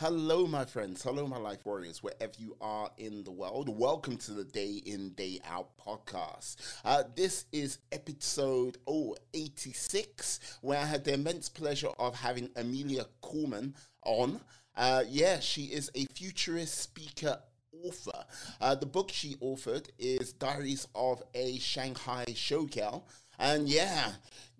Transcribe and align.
Hello, 0.00 0.46
my 0.46 0.64
friends. 0.64 1.02
Hello, 1.02 1.26
my 1.26 1.36
life 1.36 1.66
warriors, 1.66 2.02
wherever 2.02 2.32
you 2.38 2.56
are 2.62 2.90
in 2.96 3.22
the 3.22 3.30
world. 3.30 3.68
Welcome 3.68 4.16
to 4.16 4.32
the 4.32 4.44
Day 4.44 4.80
In, 4.86 5.10
Day 5.10 5.40
Out 5.46 5.76
podcast. 5.76 6.56
Uh, 6.86 7.02
this 7.14 7.44
is 7.52 7.80
episode 7.92 8.78
oh, 8.86 9.14
86, 9.34 10.58
where 10.62 10.78
I 10.78 10.86
had 10.86 11.04
the 11.04 11.12
immense 11.12 11.50
pleasure 11.50 11.90
of 11.98 12.14
having 12.16 12.48
Amelia 12.56 13.04
Kallman 13.22 13.74
on. 14.06 14.40
Uh, 14.74 15.04
yeah, 15.06 15.38
she 15.38 15.64
is 15.64 15.90
a 15.94 16.06
futurist 16.14 16.78
speaker 16.78 17.38
author. 17.84 18.24
Uh, 18.58 18.74
the 18.76 18.86
book 18.86 19.10
she 19.12 19.34
authored 19.42 19.90
is 19.98 20.32
Diaries 20.32 20.88
of 20.94 21.22
a 21.34 21.58
Shanghai 21.58 22.24
Showgirl. 22.28 23.02
And 23.38 23.68
yeah, 23.68 24.12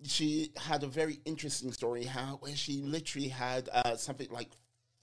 she 0.04 0.52
had 0.58 0.82
a 0.82 0.86
very 0.86 1.20
interesting 1.24 1.72
story 1.72 2.04
how 2.04 2.36
where 2.40 2.56
she 2.56 2.82
literally 2.82 3.28
had 3.28 3.70
uh, 3.72 3.96
something 3.96 4.28
like 4.30 4.50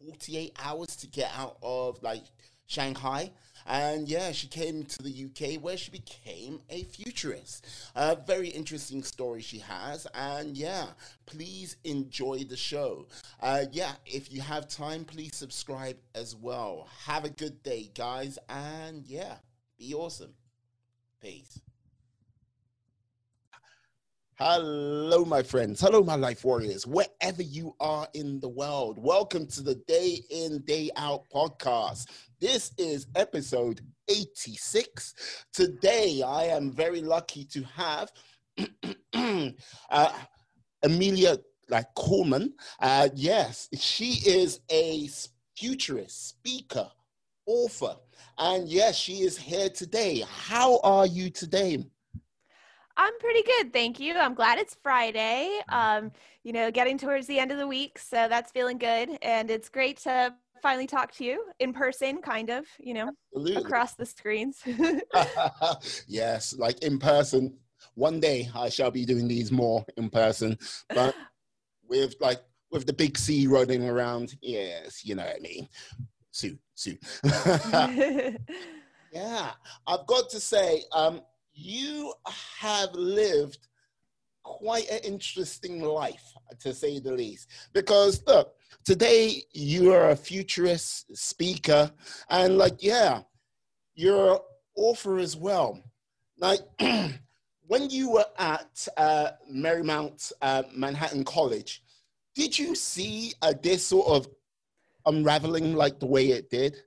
48 0.08 0.54
hours 0.64 0.96
to 0.96 1.08
get 1.08 1.32
out 1.36 1.58
of 1.62 2.02
like 2.02 2.24
Shanghai. 2.66 3.32
And 3.66 4.08
yeah, 4.08 4.32
she 4.32 4.48
came 4.48 4.84
to 4.86 5.04
the 5.04 5.26
UK 5.26 5.62
where 5.62 5.76
she 5.76 5.92
became 5.92 6.62
a 6.70 6.84
futurist. 6.84 7.68
A 7.96 8.16
very 8.16 8.48
interesting 8.48 9.04
story 9.04 9.42
she 9.42 9.60
has. 9.60 10.08
And 10.14 10.56
yeah, 10.56 10.88
please 11.26 11.76
enjoy 11.84 12.46
the 12.46 12.56
show. 12.56 13.08
Uh, 13.42 13.66
yeah, 13.74 13.92
if 14.06 14.32
you 14.32 14.40
have 14.40 14.70
time, 14.70 15.04
please 15.04 15.36
subscribe 15.36 15.98
as 16.16 16.34
well. 16.34 16.88
Have 17.06 17.26
a 17.26 17.30
good 17.30 17.62
day, 17.62 17.92
guys. 17.94 18.40
And 18.48 19.06
yeah, 19.06 19.36
be 19.78 19.94
awesome. 19.94 20.34
Peace. 21.22 21.60
Hello, 24.40 25.26
my 25.26 25.42
friends. 25.42 25.82
Hello, 25.82 26.04
my 26.04 26.14
life 26.14 26.46
warriors, 26.46 26.86
wherever 26.86 27.42
you 27.42 27.76
are 27.80 28.08
in 28.14 28.40
the 28.40 28.48
world. 28.48 29.00
Welcome 29.00 29.48
to 29.48 29.64
the 29.64 29.74
Day 29.88 30.20
In, 30.30 30.60
Day 30.60 30.92
Out 30.96 31.24
podcast. 31.34 32.06
This 32.40 32.72
is 32.78 33.08
episode 33.16 33.82
86. 34.08 35.46
Today, 35.52 36.22
I 36.22 36.44
am 36.44 36.72
very 36.72 37.02
lucky 37.02 37.46
to 37.46 37.64
have 37.64 38.12
uh, 39.90 40.14
Amelia 40.84 41.38
like 41.68 41.88
Kallman. 41.96 42.50
Uh, 42.80 43.10
yes, 43.16 43.70
she 43.74 44.22
is 44.24 44.60
a 44.70 45.10
futurist, 45.56 46.30
speaker, 46.30 46.88
author. 47.48 47.96
And 48.38 48.70
yes, 48.70 48.98
she 48.98 49.24
is 49.24 49.36
here 49.36 49.70
today. 49.70 50.24
How 50.30 50.80
are 50.84 51.08
you 51.08 51.32
today? 51.32 51.84
I'm 52.98 53.18
pretty 53.20 53.44
good, 53.44 53.72
thank 53.72 54.00
you. 54.00 54.18
I'm 54.18 54.34
glad 54.34 54.58
it's 54.58 54.76
Friday. 54.82 55.60
Um, 55.70 56.12
you 56.44 56.52
know, 56.52 56.72
getting 56.72 56.98
towards 56.98 57.28
the 57.28 57.38
end 57.38 57.52
of 57.52 57.60
the 57.60 57.68
week, 57.68 58.00
so 58.00 58.28
that's 58.28 58.52
feeling 58.52 58.80
good, 58.80 59.18
and 59.22 59.52
it's 59.52 59.70
great 59.70 59.98
to 60.00 60.34
finally 60.64 60.88
talk 60.88 61.12
to 61.14 61.24
you 61.24 61.46
in 61.60 61.74
person, 61.74 62.22
kind 62.22 62.50
of. 62.50 62.66
You 62.80 62.96
know, 62.96 63.12
Absolutely. 63.36 63.64
across 63.64 63.94
the 63.94 64.06
screens. 64.06 64.64
yes, 66.08 66.56
like 66.58 66.84
in 66.84 66.98
person. 66.98 67.58
One 67.94 68.20
day 68.20 68.50
I 68.56 68.70
shall 68.70 68.92
be 68.92 69.06
doing 69.06 69.28
these 69.28 69.52
more 69.52 69.86
in 69.98 70.10
person, 70.10 70.58
but 70.90 71.16
with 71.88 72.16
like 72.20 72.42
with 72.72 72.86
the 72.88 72.94
big 72.94 73.18
C 73.18 73.46
running 73.48 73.88
around. 73.88 74.36
Yes, 74.42 75.06
you 75.06 75.16
know 75.16 75.26
what 75.26 75.36
I 75.36 75.40
mean. 75.40 75.70
Sue, 76.32 76.58
Sue. 76.74 76.98
yeah, 79.12 79.52
I've 79.88 80.06
got 80.06 80.30
to 80.30 80.40
say, 80.40 80.84
um, 80.92 81.22
you 81.58 82.14
have 82.60 82.94
lived 82.94 83.68
quite 84.44 84.90
an 84.90 85.00
interesting 85.04 85.82
life, 85.82 86.24
to 86.60 86.74
say 86.74 87.00
the 87.00 87.12
least. 87.12 87.50
Because 87.74 88.24
look, 88.28 88.54
today 88.86 89.44
you 89.52 89.92
are 89.92 90.12
a 90.12 90.16
futurist 90.16 91.16
speaker, 91.18 91.92
and 92.30 92.58
like, 92.58 92.82
yeah, 92.82 93.22
you're 93.96 94.36
an 94.36 94.40
author 94.76 95.18
as 95.18 95.36
well. 95.36 95.84
Like, 96.38 96.60
when 97.68 97.90
you 97.90 98.12
were 98.12 98.26
at 98.38 98.88
uh, 98.96 99.32
Marymount 99.52 100.32
uh, 100.42 100.64
Manhattan 100.74 101.24
College, 101.24 101.84
did 102.36 102.58
you 102.58 102.76
see 102.76 103.34
uh, 103.42 103.54
this 103.62 103.88
sort 103.88 104.08
of 104.08 104.30
unraveling 105.08 105.74
like 105.74 106.00
the 106.00 106.06
way 106.06 106.28
it 106.28 106.50
did? 106.50 106.78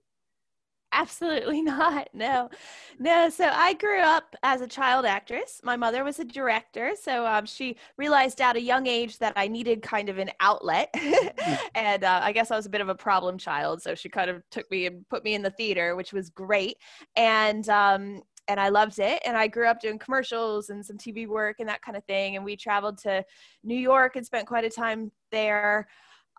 Absolutely 0.93 1.63
not. 1.75 2.09
No, 2.13 2.51
no. 2.99 3.29
So 3.29 3.49
I 3.53 3.75
grew 3.75 4.01
up 4.01 4.35
as 4.43 4.61
a 4.61 4.67
child 4.67 5.05
actress. 5.07 5.61
My 5.63 5.77
mother 5.77 6.03
was 6.03 6.19
a 6.19 6.25
director. 6.25 6.93
So 7.01 7.27
um, 7.27 7.47
she 7.47 7.77
realized 7.97 8.41
at 8.41 8.57
a 8.57 8.61
young 8.61 8.87
age 8.87 9.19
that 9.19 9.33
I 9.37 9.47
needed 9.47 9.83
kind 9.83 10.09
of 10.09 10.19
an 10.19 10.31
outlet. 10.41 10.95
Mm. 11.41 11.59
and 11.75 12.05
uh, 12.05 12.21
I 12.23 12.33
guess 12.33 12.51
I 12.51 12.57
was 12.57 12.67
a 12.67 12.71
bit 12.71 12.81
of 12.83 12.89
a 12.91 12.95
problem 12.95 13.39
child. 13.39 13.81
So 13.83 13.95
she 13.95 14.09
kind 14.09 14.29
of 14.31 14.43
took 14.51 14.71
me 14.71 14.87
and 14.87 15.09
put 15.09 15.25
me 15.25 15.35
in 15.35 15.43
the 15.43 15.51
theater, 15.51 15.97
which 15.97 16.13
was 16.13 16.29
great. 16.29 16.77
And, 17.17 17.67
um, 17.69 18.23
and 18.47 18.61
I 18.61 18.69
loved 18.69 18.99
it. 18.99 19.23
And 19.25 19.37
I 19.37 19.47
grew 19.47 19.67
up 19.67 19.81
doing 19.81 19.99
commercials 19.99 20.69
and 20.71 20.85
some 20.85 20.99
TV 20.99 21.27
work 21.27 21.57
and 21.61 21.69
that 21.69 21.83
kind 21.83 21.97
of 21.97 22.05
thing. 22.05 22.37
And 22.37 22.45
we 22.45 22.57
traveled 22.57 22.99
to 22.99 23.25
New 23.65 23.77
York 23.77 24.17
and 24.17 24.27
spent 24.27 24.47
quite 24.47 24.65
a 24.65 24.71
time 24.71 25.11
there. 25.31 25.89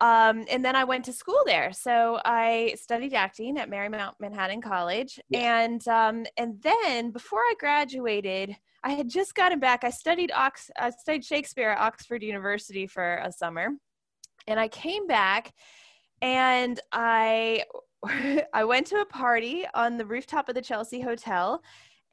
Um, 0.02 0.46
and 0.50 0.66
then 0.66 0.76
I 0.76 0.84
went 0.84 1.06
to 1.06 1.14
school 1.14 1.44
there. 1.46 1.72
So 1.72 2.20
I 2.26 2.76
studied 2.76 3.14
acting 3.14 3.60
at 3.60 3.70
Marymount 3.70 4.14
Manhattan 4.20 4.60
College. 4.60 5.20
Yeah. 5.30 5.60
And, 5.60 5.88
um, 5.88 6.26
and 6.38 6.60
then 6.64 7.12
before 7.12 7.40
I 7.40 7.54
graduated, 7.60 8.58
I 8.84 8.94
had 8.94 9.08
just 9.08 9.36
gotten 9.36 9.60
back. 9.60 9.84
I 9.84 9.92
studied, 9.92 10.32
Ox- 10.36 10.72
I 10.76 10.90
studied 10.90 11.24
Shakespeare 11.24 11.70
at 11.70 11.78
Oxford 11.78 12.24
University 12.24 12.88
for 12.88 13.18
a 13.24 13.32
summer. 13.32 13.70
And 14.48 14.60
I 14.60 14.70
came 14.70 15.06
back 15.06 15.54
and 16.20 16.80
I, 16.92 17.66
I 18.54 18.64
went 18.64 18.88
to 18.88 19.02
a 19.02 19.06
party 19.06 19.68
on 19.76 19.98
the 19.98 20.06
rooftop 20.06 20.50
of 20.50 20.56
the 20.56 20.64
Chelsea 20.64 21.00
Hotel 21.00 21.62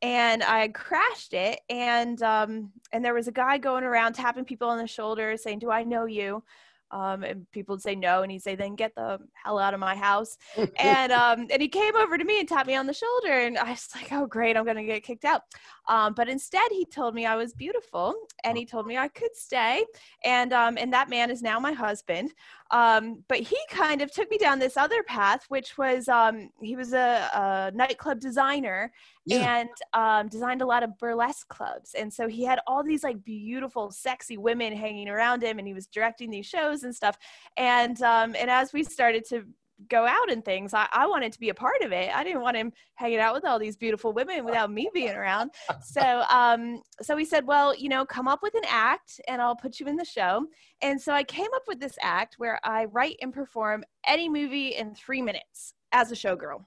and 0.03 0.43
I 0.44 0.69
crashed 0.69 1.32
it. 1.32 1.60
And, 1.71 2.22
um, 2.22 2.71
and 2.93 3.03
there 3.03 3.15
was 3.15 3.28
a 3.28 3.32
guy 3.32 3.56
going 3.56 3.82
around 3.82 4.12
tapping 4.12 4.44
people 4.44 4.69
on 4.69 4.77
the 4.77 4.87
shoulder 4.87 5.38
saying, 5.38 5.60
do 5.60 5.71
I 5.71 5.84
know 5.84 6.04
you? 6.04 6.44
Um, 6.91 7.22
and 7.22 7.50
people 7.50 7.75
would 7.75 7.82
say 7.82 7.94
no, 7.94 8.22
and 8.22 8.32
he'd 8.32 8.43
say, 8.43 8.54
"Then 8.54 8.75
get 8.75 8.94
the 8.94 9.19
hell 9.32 9.59
out 9.59 9.75
of 9.75 9.81
my 9.81 9.94
house." 9.94 10.37
and 10.78 11.12
um, 11.12 11.47
and 11.50 11.60
he 11.60 11.69
came 11.69 11.97
over 11.97 12.16
to 12.16 12.25
me 12.25 12.41
and 12.41 12.49
tapped 12.49 12.66
me 12.66 12.76
on 12.76 12.87
the 12.87 12.94
shoulder, 12.94 13.32
and 13.32 13.59
I 13.59 13.71
was 13.71 13.88
like, 13.94 14.12
"Oh, 14.12 14.26
great, 14.26 14.56
I'm 14.56 14.65
gonna 14.65 14.84
get 14.84 15.03
kicked 15.03 15.25
out." 15.25 15.43
Um, 15.88 16.15
but 16.15 16.28
instead, 16.28 16.71
he 16.71 16.84
told 16.84 17.15
me 17.15 17.27
I 17.27 17.37
was 17.37 17.53
beautiful, 17.53 18.15
and 18.44 18.56
he 18.56 18.66
told 18.66 18.87
me 18.87 18.97
I 18.97 19.09
could 19.09 19.34
stay, 19.34 19.84
and 20.25 20.53
um, 20.53 20.78
and 20.78 20.93
that 20.93 21.09
man 21.09 21.31
is 21.31 21.43
now 21.43 21.59
my 21.59 21.72
husband. 21.72 22.32
Um, 22.71 23.25
but 23.29 23.39
he 23.39 23.56
kind 23.71 24.03
of 24.03 24.12
took 24.12 24.31
me 24.31 24.37
down 24.37 24.59
this 24.59 24.77
other 24.77 25.03
path, 25.03 25.45
which 25.49 25.79
was 25.79 26.09
um, 26.09 26.51
he 26.61 26.77
was 26.77 26.93
a, 26.93 27.31
a 27.33 27.73
nightclub 27.75 28.21
designer 28.21 28.93
yeah. 29.25 29.59
and 29.59 29.71
um, 29.95 30.29
designed 30.29 30.61
a 30.61 30.67
lot 30.67 30.83
of 30.83 30.99
burlesque 30.99 31.49
clubs. 31.49 31.95
And 31.95 32.12
so 32.12 32.28
he 32.28 32.45
had 32.45 32.61
all 32.67 32.83
these 32.83 33.05
like 33.05 33.25
beautiful, 33.25 33.91
sexy 33.91 34.37
women 34.37 34.75
hanging 34.77 35.09
around 35.09 35.43
him, 35.43 35.59
and 35.59 35.67
he 35.67 35.75
was 35.75 35.87
directing 35.87 36.31
these 36.31 36.47
shows 36.47 36.83
and 36.83 36.95
stuff. 36.95 37.17
And 37.57 38.01
um, 38.03 38.34
and 38.39 38.51
as 38.51 38.73
we 38.73 38.84
started 38.84 39.25
to 39.31 39.45
go 39.89 40.05
out 40.06 40.31
and 40.31 40.44
things. 40.44 40.75
I, 40.75 40.89
I 40.93 41.06
wanted 41.06 41.33
to 41.33 41.41
be 41.41 41.50
a 41.50 41.55
part 41.55 41.83
of 41.83 41.93
it. 41.93 42.15
I 42.15 42.25
didn't 42.25 42.43
want 42.43 42.56
him 42.56 42.72
hanging 42.94 43.21
out 43.21 43.34
with 43.34 43.44
all 43.44 43.59
these 43.59 43.77
beautiful 43.77 44.12
women 44.12 44.44
without 44.44 44.72
me 44.72 44.91
being 44.93 45.15
around. 45.15 45.50
So, 45.83 46.25
um, 46.31 46.83
so 47.00 47.16
he 47.16 47.25
said, 47.25 47.47
well, 47.47 47.75
you 47.75 47.89
know, 47.89 48.05
come 48.05 48.27
up 48.28 48.41
with 48.43 48.55
an 48.55 48.65
act 48.66 49.21
and 49.28 49.41
I'll 49.41 49.56
put 49.56 49.78
you 49.78 49.87
in 49.87 49.97
the 49.97 50.05
show. 50.05 50.47
And 50.83 51.00
so 51.00 51.12
I 51.12 51.22
came 51.25 51.49
up 51.55 51.62
with 51.69 51.81
this 51.81 51.97
act 52.03 52.34
where 52.39 52.59
I 52.65 52.87
write 52.87 53.16
and 53.22 53.33
perform 53.33 53.84
any 54.06 54.28
movie 54.28 54.69
in 54.69 54.94
three 54.94 55.22
minutes 55.22 55.75
as 55.93 56.10
a 56.10 56.15
showgirl. 56.15 56.65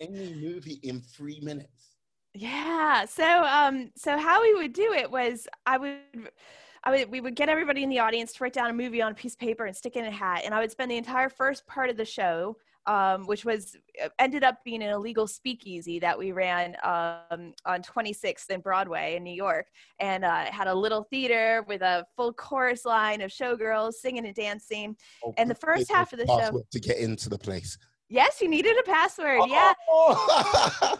Any 0.00 0.34
movie 0.34 0.80
in 0.82 1.00
three 1.00 1.40
minutes. 1.40 1.96
Yeah. 2.34 3.04
So, 3.06 3.44
um, 3.44 3.90
so 3.96 4.16
how 4.16 4.40
we 4.42 4.54
would 4.54 4.72
do 4.72 4.92
it 4.92 5.10
was 5.10 5.48
I 5.66 5.78
would 5.78 6.30
I 6.84 6.90
would, 6.90 7.10
we 7.10 7.20
would 7.20 7.34
get 7.34 7.48
everybody 7.48 7.82
in 7.82 7.90
the 7.90 7.98
audience 7.98 8.32
to 8.34 8.44
write 8.44 8.54
down 8.54 8.70
a 8.70 8.72
movie 8.72 9.02
on 9.02 9.12
a 9.12 9.14
piece 9.14 9.34
of 9.34 9.38
paper 9.38 9.66
and 9.66 9.76
stick 9.76 9.96
it 9.96 10.00
in 10.00 10.06
a 10.06 10.10
hat. 10.10 10.42
And 10.44 10.54
I 10.54 10.60
would 10.60 10.70
spend 10.70 10.90
the 10.90 10.96
entire 10.96 11.28
first 11.28 11.66
part 11.66 11.90
of 11.90 11.96
the 11.98 12.06
show, 12.06 12.56
um, 12.86 13.26
which 13.26 13.44
was 13.44 13.76
uh, 14.02 14.08
ended 14.18 14.44
up 14.44 14.58
being 14.64 14.82
an 14.82 14.88
illegal 14.88 15.26
speakeasy 15.26 15.98
that 15.98 16.18
we 16.18 16.32
ran 16.32 16.76
um, 16.82 17.52
on 17.66 17.82
26th 17.82 18.48
and 18.48 18.62
Broadway 18.62 19.16
in 19.16 19.22
New 19.22 19.34
York, 19.34 19.66
and 19.98 20.24
uh, 20.24 20.46
had 20.46 20.68
a 20.68 20.74
little 20.74 21.04
theater 21.04 21.64
with 21.68 21.82
a 21.82 22.06
full 22.16 22.32
chorus 22.32 22.86
line 22.86 23.20
of 23.20 23.30
showgirls 23.30 23.94
singing 23.94 24.24
and 24.24 24.34
dancing. 24.34 24.96
Oh, 25.22 25.34
and 25.36 25.50
the 25.50 25.54
first 25.54 25.90
half 25.90 26.14
of 26.14 26.18
the 26.18 26.26
show 26.26 26.62
to 26.70 26.80
get 26.80 26.96
into 26.96 27.28
the 27.28 27.38
place. 27.38 27.76
Yes, 28.12 28.40
you 28.40 28.48
needed 28.48 28.76
a 28.76 28.82
password. 28.82 29.42
Yeah. 29.46 29.72
Oh. 29.88 30.96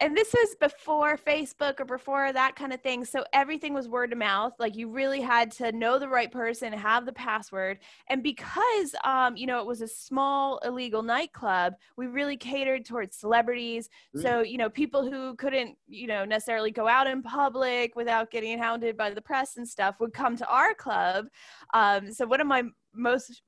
and 0.00 0.16
this 0.16 0.32
was 0.32 0.54
before 0.60 1.16
Facebook 1.18 1.80
or 1.80 1.84
before 1.84 2.32
that 2.32 2.54
kind 2.54 2.72
of 2.72 2.80
thing. 2.80 3.04
So 3.04 3.24
everything 3.32 3.74
was 3.74 3.88
word 3.88 4.12
of 4.12 4.18
mouth. 4.18 4.52
Like 4.60 4.76
you 4.76 4.88
really 4.88 5.20
had 5.20 5.50
to 5.52 5.72
know 5.72 5.98
the 5.98 6.08
right 6.08 6.30
person, 6.30 6.72
have 6.72 7.06
the 7.06 7.12
password. 7.12 7.80
And 8.08 8.22
because, 8.22 8.94
um, 9.04 9.36
you 9.36 9.48
know, 9.48 9.58
it 9.58 9.66
was 9.66 9.82
a 9.82 9.88
small 9.88 10.58
illegal 10.58 11.02
nightclub, 11.02 11.74
we 11.96 12.06
really 12.06 12.36
catered 12.36 12.84
towards 12.84 13.16
celebrities. 13.16 13.88
Mm. 14.16 14.22
So, 14.22 14.40
you 14.42 14.56
know, 14.56 14.70
people 14.70 15.10
who 15.10 15.34
couldn't, 15.34 15.76
you 15.88 16.06
know, 16.06 16.24
necessarily 16.24 16.70
go 16.70 16.86
out 16.86 17.08
in 17.08 17.20
public 17.20 17.96
without 17.96 18.30
getting 18.30 18.60
hounded 18.60 18.96
by 18.96 19.10
the 19.10 19.20
press 19.20 19.56
and 19.56 19.68
stuff 19.68 19.96
would 19.98 20.12
come 20.12 20.36
to 20.36 20.46
our 20.46 20.72
club. 20.72 21.26
Um, 21.74 22.12
so 22.12 22.26
one 22.26 22.40
of 22.40 22.46
my 22.46 22.62
most 22.94 23.42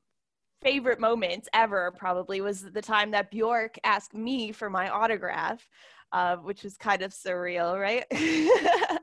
favorite 0.63 1.01
moments 1.01 1.49
ever 1.53 1.93
probably 1.97 2.41
was 2.41 2.63
the 2.63 2.83
time 2.83 3.11
that 3.13 3.31
Bjork 3.31 3.79
asked 3.85 4.15
me 4.15 4.53
for 4.53 4.71
my 4.71 4.89
autograph, 4.89 5.67
uh, 6.13 6.37
which 6.37 6.63
was 6.63 6.77
kind 6.77 7.03
of 7.03 7.13
surreal, 7.13 7.79
right? 7.81 8.05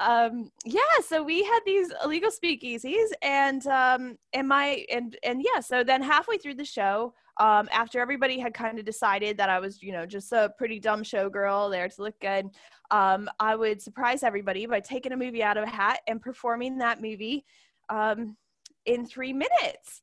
um, 0.00 0.50
yeah, 0.64 0.80
so 1.06 1.22
we 1.22 1.42
had 1.42 1.60
these 1.64 1.92
illegal 2.04 2.30
speakeasies, 2.30 3.08
and 3.22 3.66
um, 3.66 4.18
and 4.32 4.48
my 4.48 4.84
and 4.90 5.16
and 5.22 5.42
yeah, 5.42 5.60
so 5.60 5.82
then 5.82 6.02
halfway 6.02 6.38
through 6.38 6.54
the 6.54 6.64
show, 6.64 7.14
um, 7.38 7.68
after 7.72 8.00
everybody 8.00 8.38
had 8.38 8.54
kind 8.54 8.78
of 8.78 8.84
decided 8.84 9.38
that 9.38 9.48
I 9.48 9.58
was, 9.60 9.82
you 9.82 9.92
know, 9.92 10.04
just 10.04 10.32
a 10.32 10.52
pretty 10.58 10.78
dumb 10.78 11.02
showgirl 11.02 11.70
there 11.70 11.88
to 11.88 12.02
look 12.02 12.18
good, 12.20 12.50
um, 12.90 13.30
I 13.38 13.56
would 13.56 13.80
surprise 13.80 14.22
everybody 14.22 14.66
by 14.66 14.80
taking 14.80 15.12
a 15.12 15.16
movie 15.16 15.42
out 15.42 15.56
of 15.56 15.64
a 15.64 15.70
hat 15.70 16.00
and 16.06 16.20
performing 16.20 16.78
that 16.78 17.00
movie 17.00 17.44
um, 17.88 18.36
in 18.84 19.06
three 19.06 19.32
minutes. 19.32 20.02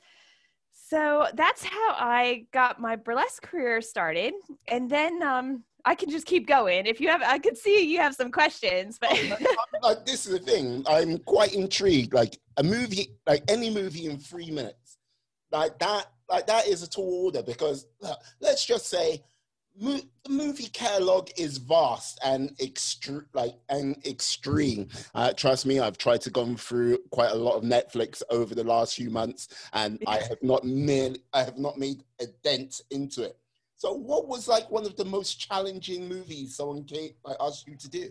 So 0.90 1.28
that's 1.34 1.66
how 1.66 1.96
I 1.98 2.46
got 2.54 2.80
my 2.80 2.96
burlesque 2.96 3.44
career 3.44 3.82
started. 3.82 4.34
And 4.70 4.90
then 4.90 5.22
um, 5.22 5.64
I 5.84 5.96
can 5.96 6.10
just 6.10 6.26
keep 6.26 6.48
going. 6.48 6.86
If 6.86 7.02
you 7.02 7.10
have, 7.10 7.22
I 7.22 7.40
could 7.40 7.58
see 7.58 7.92
you 7.92 8.00
have 8.00 8.16
some 8.16 8.32
questions, 8.32 8.98
but 9.00 9.12
like, 9.84 10.06
this 10.06 10.26
is 10.26 10.32
the 10.32 10.40
thing. 10.40 10.86
I'm 10.88 11.18
quite 11.20 11.54
intrigued. 11.54 12.14
Like 12.14 12.38
a 12.56 12.64
movie, 12.64 13.10
like 13.26 13.44
any 13.50 13.70
movie 13.70 14.06
in 14.06 14.18
three 14.18 14.50
minutes, 14.50 14.98
like 15.52 15.78
that, 15.80 16.06
like 16.30 16.48
that 16.48 16.68
is 16.68 16.84
a 16.84 16.90
tall 16.90 17.26
order 17.26 17.44
because 17.44 17.86
uh, 18.02 18.16
let's 18.40 18.66
just 18.66 18.88
say 18.88 19.22
the 19.80 20.04
movie 20.30 20.68
catalog 20.68 21.30
is 21.38 21.58
vast 21.58 22.20
and 22.24 22.56
extreme 22.60 23.26
like 23.34 23.56
and 23.70 23.96
extreme. 24.06 24.88
Uh, 25.14 25.32
trust 25.34 25.66
me 25.66 25.80
i've 25.80 25.98
tried 25.98 26.22
to 26.22 26.30
go 26.30 26.56
through 26.56 26.98
quite 27.12 27.32
a 27.32 27.36
lot 27.36 27.56
of 27.56 27.64
netflix 27.64 28.22
over 28.30 28.56
the 28.56 28.64
last 28.64 28.96
few 28.96 29.10
months 29.10 29.70
and 29.74 30.02
i 30.08 30.18
have 30.18 30.42
not 30.42 30.64
made 30.64 31.20
i 31.34 31.44
have 31.44 31.58
not 31.58 31.78
made 31.78 32.04
a 32.22 32.26
dent 32.44 32.82
into 32.92 33.24
it. 33.24 33.38
So 33.80 33.94
what 33.94 34.28
was 34.28 34.48
like 34.48 34.72
one 34.72 34.86
of 34.86 34.96
the 34.96 35.06
most 35.06 35.40
challenging 35.40 36.10
movies 36.10 36.56
someone 36.56 36.84
came 36.84 37.12
i 37.26 37.34
asked 37.40 37.68
you 37.68 37.76
to 37.76 37.90
do? 37.90 38.10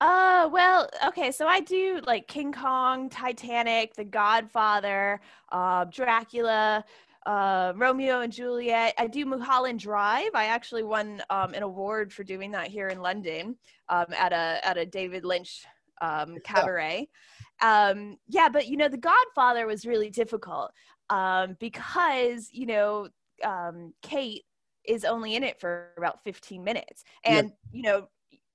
Uh 0.00 0.48
well 0.50 0.88
okay 1.06 1.30
so 1.30 1.46
i 1.46 1.60
do 1.60 2.00
like 2.06 2.26
king 2.26 2.52
kong 2.52 3.10
titanic 3.10 3.94
the 3.94 4.04
godfather 4.04 5.20
uh 5.52 5.84
dracula 5.84 6.84
uh, 7.26 7.72
Romeo 7.76 8.20
and 8.20 8.32
Juliet. 8.32 8.94
I 8.98 9.06
do 9.06 9.26
Mulholland 9.26 9.80
Drive. 9.80 10.30
I 10.34 10.46
actually 10.46 10.82
won 10.82 11.22
um, 11.30 11.54
an 11.54 11.62
award 11.62 12.12
for 12.12 12.24
doing 12.24 12.50
that 12.52 12.68
here 12.68 12.88
in 12.88 13.00
London 13.00 13.56
um, 13.88 14.06
at 14.16 14.32
a 14.32 14.60
at 14.66 14.78
a 14.78 14.86
David 14.86 15.24
Lynch 15.24 15.64
um, 16.00 16.36
cabaret. 16.44 17.08
Um, 17.62 18.16
yeah, 18.28 18.48
but 18.48 18.68
you 18.68 18.76
know, 18.76 18.88
The 18.88 18.96
Godfather 18.96 19.66
was 19.66 19.84
really 19.84 20.10
difficult 20.10 20.72
um, 21.10 21.56
because 21.60 22.48
you 22.52 22.66
know 22.66 23.08
um, 23.44 23.92
Kate 24.02 24.44
is 24.86 25.04
only 25.04 25.34
in 25.34 25.44
it 25.44 25.60
for 25.60 25.88
about 25.98 26.24
15 26.24 26.64
minutes, 26.64 27.04
and 27.24 27.48
yeah. 27.48 27.76
you 27.76 27.82
know, 27.82 28.08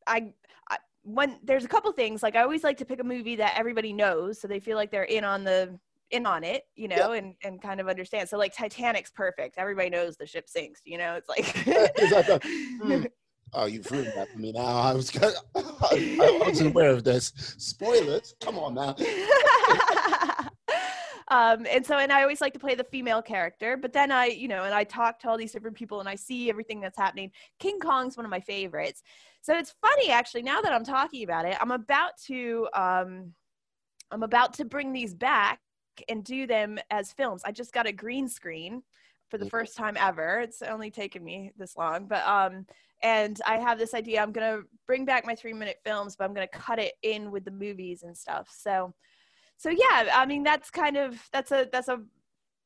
I, 0.07 0.33
I 0.69 0.77
when 1.03 1.37
there's 1.43 1.65
a 1.65 1.69
couple 1.69 1.91
things 1.91 2.23
like 2.23 2.35
I 2.35 2.41
always 2.41 2.63
like 2.63 2.77
to 2.77 2.85
pick 2.85 2.99
a 2.99 3.03
movie 3.03 3.35
that 3.35 3.53
everybody 3.55 3.93
knows, 3.93 4.41
so 4.41 4.47
they 4.47 4.59
feel 4.59 4.75
like 4.75 4.89
they're 4.89 5.03
in 5.03 5.23
on 5.23 5.43
the 5.43 5.79
in 6.11 6.25
on 6.25 6.43
it, 6.43 6.63
you 6.75 6.87
know, 6.87 7.13
yeah. 7.13 7.19
and 7.19 7.35
and 7.43 7.61
kind 7.61 7.79
of 7.79 7.87
understand. 7.87 8.29
So 8.29 8.37
like 8.37 8.55
Titanic's 8.55 9.11
perfect. 9.11 9.57
Everybody 9.57 9.89
knows 9.89 10.17
the 10.17 10.25
ship 10.25 10.47
sinks, 10.47 10.81
you 10.85 10.97
know. 10.97 11.15
It's 11.15 11.29
like 11.29 11.45
mm. 12.83 13.07
Oh, 13.53 13.65
you've 13.65 13.89
ruined 13.89 14.11
that 14.15 14.29
for 14.31 14.39
me 14.39 14.51
now. 14.51 14.65
I 14.65 14.93
was 14.93 15.15
I, 15.55 16.17
I 16.21 16.41
wasn't 16.45 16.71
aware 16.71 16.91
of 16.91 17.03
this. 17.03 17.31
Spoilers. 17.57 18.35
Come 18.41 18.57
on 18.57 18.73
now. 18.75 18.95
um, 21.29 21.65
and 21.69 21.85
so 21.85 21.97
and 21.97 22.11
I 22.11 22.21
always 22.21 22.41
like 22.41 22.53
to 22.53 22.59
play 22.59 22.75
the 22.75 22.83
female 22.83 23.21
character, 23.21 23.77
but 23.77 23.93
then 23.93 24.11
I, 24.11 24.25
you 24.25 24.47
know, 24.47 24.63
and 24.63 24.73
I 24.73 24.83
talk 24.83 25.19
to 25.19 25.29
all 25.29 25.37
these 25.37 25.53
different 25.53 25.77
people 25.77 25.99
and 25.99 26.09
I 26.09 26.15
see 26.15 26.49
everything 26.49 26.81
that's 26.81 26.97
happening. 26.97 27.31
King 27.59 27.79
Kong's 27.79 28.17
one 28.17 28.25
of 28.25 28.29
my 28.29 28.41
favorites. 28.41 29.01
So 29.41 29.55
it's 29.57 29.73
funny 29.81 30.09
actually, 30.09 30.41
now 30.41 30.61
that 30.61 30.73
I'm 30.73 30.83
talking 30.83 31.23
about 31.23 31.45
it, 31.45 31.55
I'm 31.61 31.71
about 31.71 32.11
to 32.27 32.67
um 32.73 33.33
I'm 34.11 34.23
about 34.23 34.53
to 34.55 34.65
bring 34.65 34.91
these 34.91 35.13
back 35.13 35.59
and 36.09 36.23
do 36.23 36.47
them 36.47 36.79
as 36.91 37.11
films. 37.11 37.41
I 37.45 37.51
just 37.51 37.73
got 37.73 37.87
a 37.87 37.91
green 37.91 38.27
screen 38.27 38.83
for 39.29 39.37
the 39.37 39.49
first 39.49 39.75
time 39.75 39.97
ever. 39.99 40.39
It's 40.39 40.61
only 40.61 40.91
taken 40.91 41.23
me 41.23 41.51
this 41.57 41.75
long, 41.77 42.05
but 42.05 42.25
um 42.25 42.65
and 43.03 43.39
I 43.45 43.57
have 43.57 43.77
this 43.77 43.93
idea 43.93 44.21
I'm 44.21 44.31
going 44.31 44.61
to 44.61 44.67
bring 44.87 45.05
back 45.05 45.25
my 45.25 45.35
3-minute 45.35 45.79
films, 45.83 46.15
but 46.15 46.23
I'm 46.23 46.33
going 46.33 46.47
to 46.47 46.57
cut 46.57 46.79
it 46.79 46.93
in 47.03 47.29
with 47.29 47.43
the 47.43 47.51
movies 47.51 48.03
and 48.03 48.17
stuff. 48.17 48.49
So 48.55 48.93
so 49.57 49.69
yeah, 49.69 50.09
I 50.13 50.25
mean 50.25 50.43
that's 50.43 50.69
kind 50.69 50.97
of 50.97 51.21
that's 51.31 51.51
a 51.51 51.67
that's 51.71 51.87
a 51.87 52.01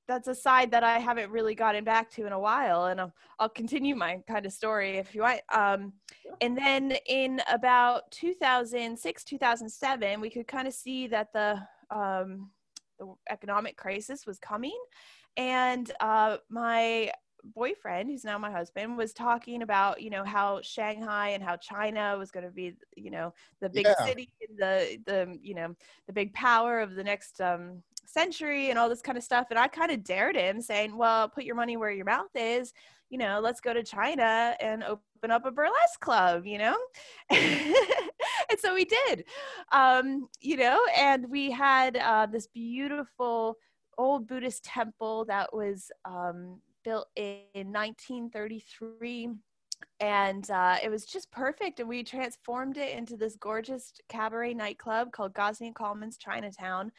that's 0.09 0.27
a 0.27 0.35
side 0.35 0.71
that 0.71 0.83
I 0.83 0.97
haven't 0.97 1.29
really 1.29 1.53
gotten 1.53 1.83
back 1.83 2.09
to 2.13 2.25
in 2.25 2.33
a 2.33 2.39
while, 2.39 2.85
and 2.85 2.99
I'll, 2.99 3.13
I'll 3.37 3.47
continue 3.47 3.95
my 3.95 4.19
kind 4.27 4.45
of 4.45 4.51
story 4.51 4.97
if 4.97 5.13
you 5.13 5.21
want. 5.21 5.41
Um, 5.53 5.93
and 6.41 6.57
then 6.57 6.97
in 7.05 7.41
about 7.49 8.09
2006, 8.11 9.23
2007, 9.23 10.19
we 10.19 10.29
could 10.31 10.47
kind 10.47 10.67
of 10.67 10.73
see 10.73 11.05
that 11.07 11.31
the 11.31 11.61
um, 11.91 12.49
the 12.99 13.13
economic 13.29 13.77
crisis 13.77 14.25
was 14.25 14.39
coming. 14.39 14.77
And 15.37 15.91
uh, 15.99 16.37
my 16.49 17.11
boyfriend, 17.43 18.09
who's 18.09 18.25
now 18.25 18.37
my 18.37 18.51
husband, 18.51 18.97
was 18.97 19.13
talking 19.13 19.61
about, 19.61 20.01
you 20.01 20.09
know, 20.09 20.23
how 20.23 20.61
Shanghai 20.61 21.29
and 21.29 21.43
how 21.43 21.55
China 21.55 22.15
was 22.17 22.31
going 22.31 22.45
to 22.45 22.51
be, 22.51 22.75
you 22.95 23.11
know, 23.11 23.33
the 23.61 23.69
big 23.69 23.85
yeah. 23.85 24.05
city, 24.05 24.29
the, 24.57 24.99
the, 25.05 25.37
you 25.41 25.55
know, 25.55 25.75
the 26.07 26.13
big 26.13 26.33
power 26.33 26.81
of 26.81 26.95
the 26.95 27.03
next 27.03 27.39
um, 27.39 27.81
century 28.05 28.69
and 28.69 28.77
all 28.77 28.89
this 28.89 29.01
kind 29.01 29.17
of 29.17 29.23
stuff. 29.23 29.47
And 29.49 29.57
I 29.57 29.67
kind 29.67 29.91
of 29.91 30.03
dared 30.03 30.35
him 30.35 30.61
saying, 30.61 30.95
well, 30.97 31.29
put 31.29 31.45
your 31.45 31.55
money 31.55 31.77
where 31.77 31.91
your 31.91 32.05
mouth 32.05 32.35
is 32.35 32.73
you 33.09 33.17
know, 33.17 33.39
let's 33.41 33.59
go 33.59 33.73
to 33.73 33.83
China 33.83 34.55
and 34.59 34.83
open 34.83 35.31
up 35.31 35.45
a 35.45 35.51
burlesque 35.51 35.99
club, 35.99 36.45
you 36.45 36.57
know? 36.57 36.77
and 38.49 38.59
so 38.59 38.73
we 38.73 38.85
did, 38.85 39.25
um, 39.71 40.27
you 40.41 40.57
know, 40.57 40.79
and 40.97 41.29
we 41.29 41.51
had 41.51 41.97
uh, 41.97 42.25
this 42.25 42.47
beautiful 42.47 43.55
old 43.97 44.27
Buddhist 44.27 44.63
temple 44.63 45.25
that 45.25 45.53
was 45.53 45.91
um, 46.05 46.59
built 46.83 47.07
in 47.15 47.43
1933 47.53 49.29
and 50.01 50.49
uh, 50.51 50.75
it 50.83 50.89
was 50.89 51.05
just 51.05 51.31
perfect. 51.31 51.79
And 51.79 51.87
we 51.87 52.03
transformed 52.03 52.77
it 52.77 52.97
into 52.97 53.15
this 53.15 53.37
gorgeous 53.37 53.93
cabaret 54.09 54.53
nightclub 54.53 55.11
called 55.11 55.33
Gosney 55.33 55.73
Kallman's 55.73 56.17
Chinatown, 56.17 56.91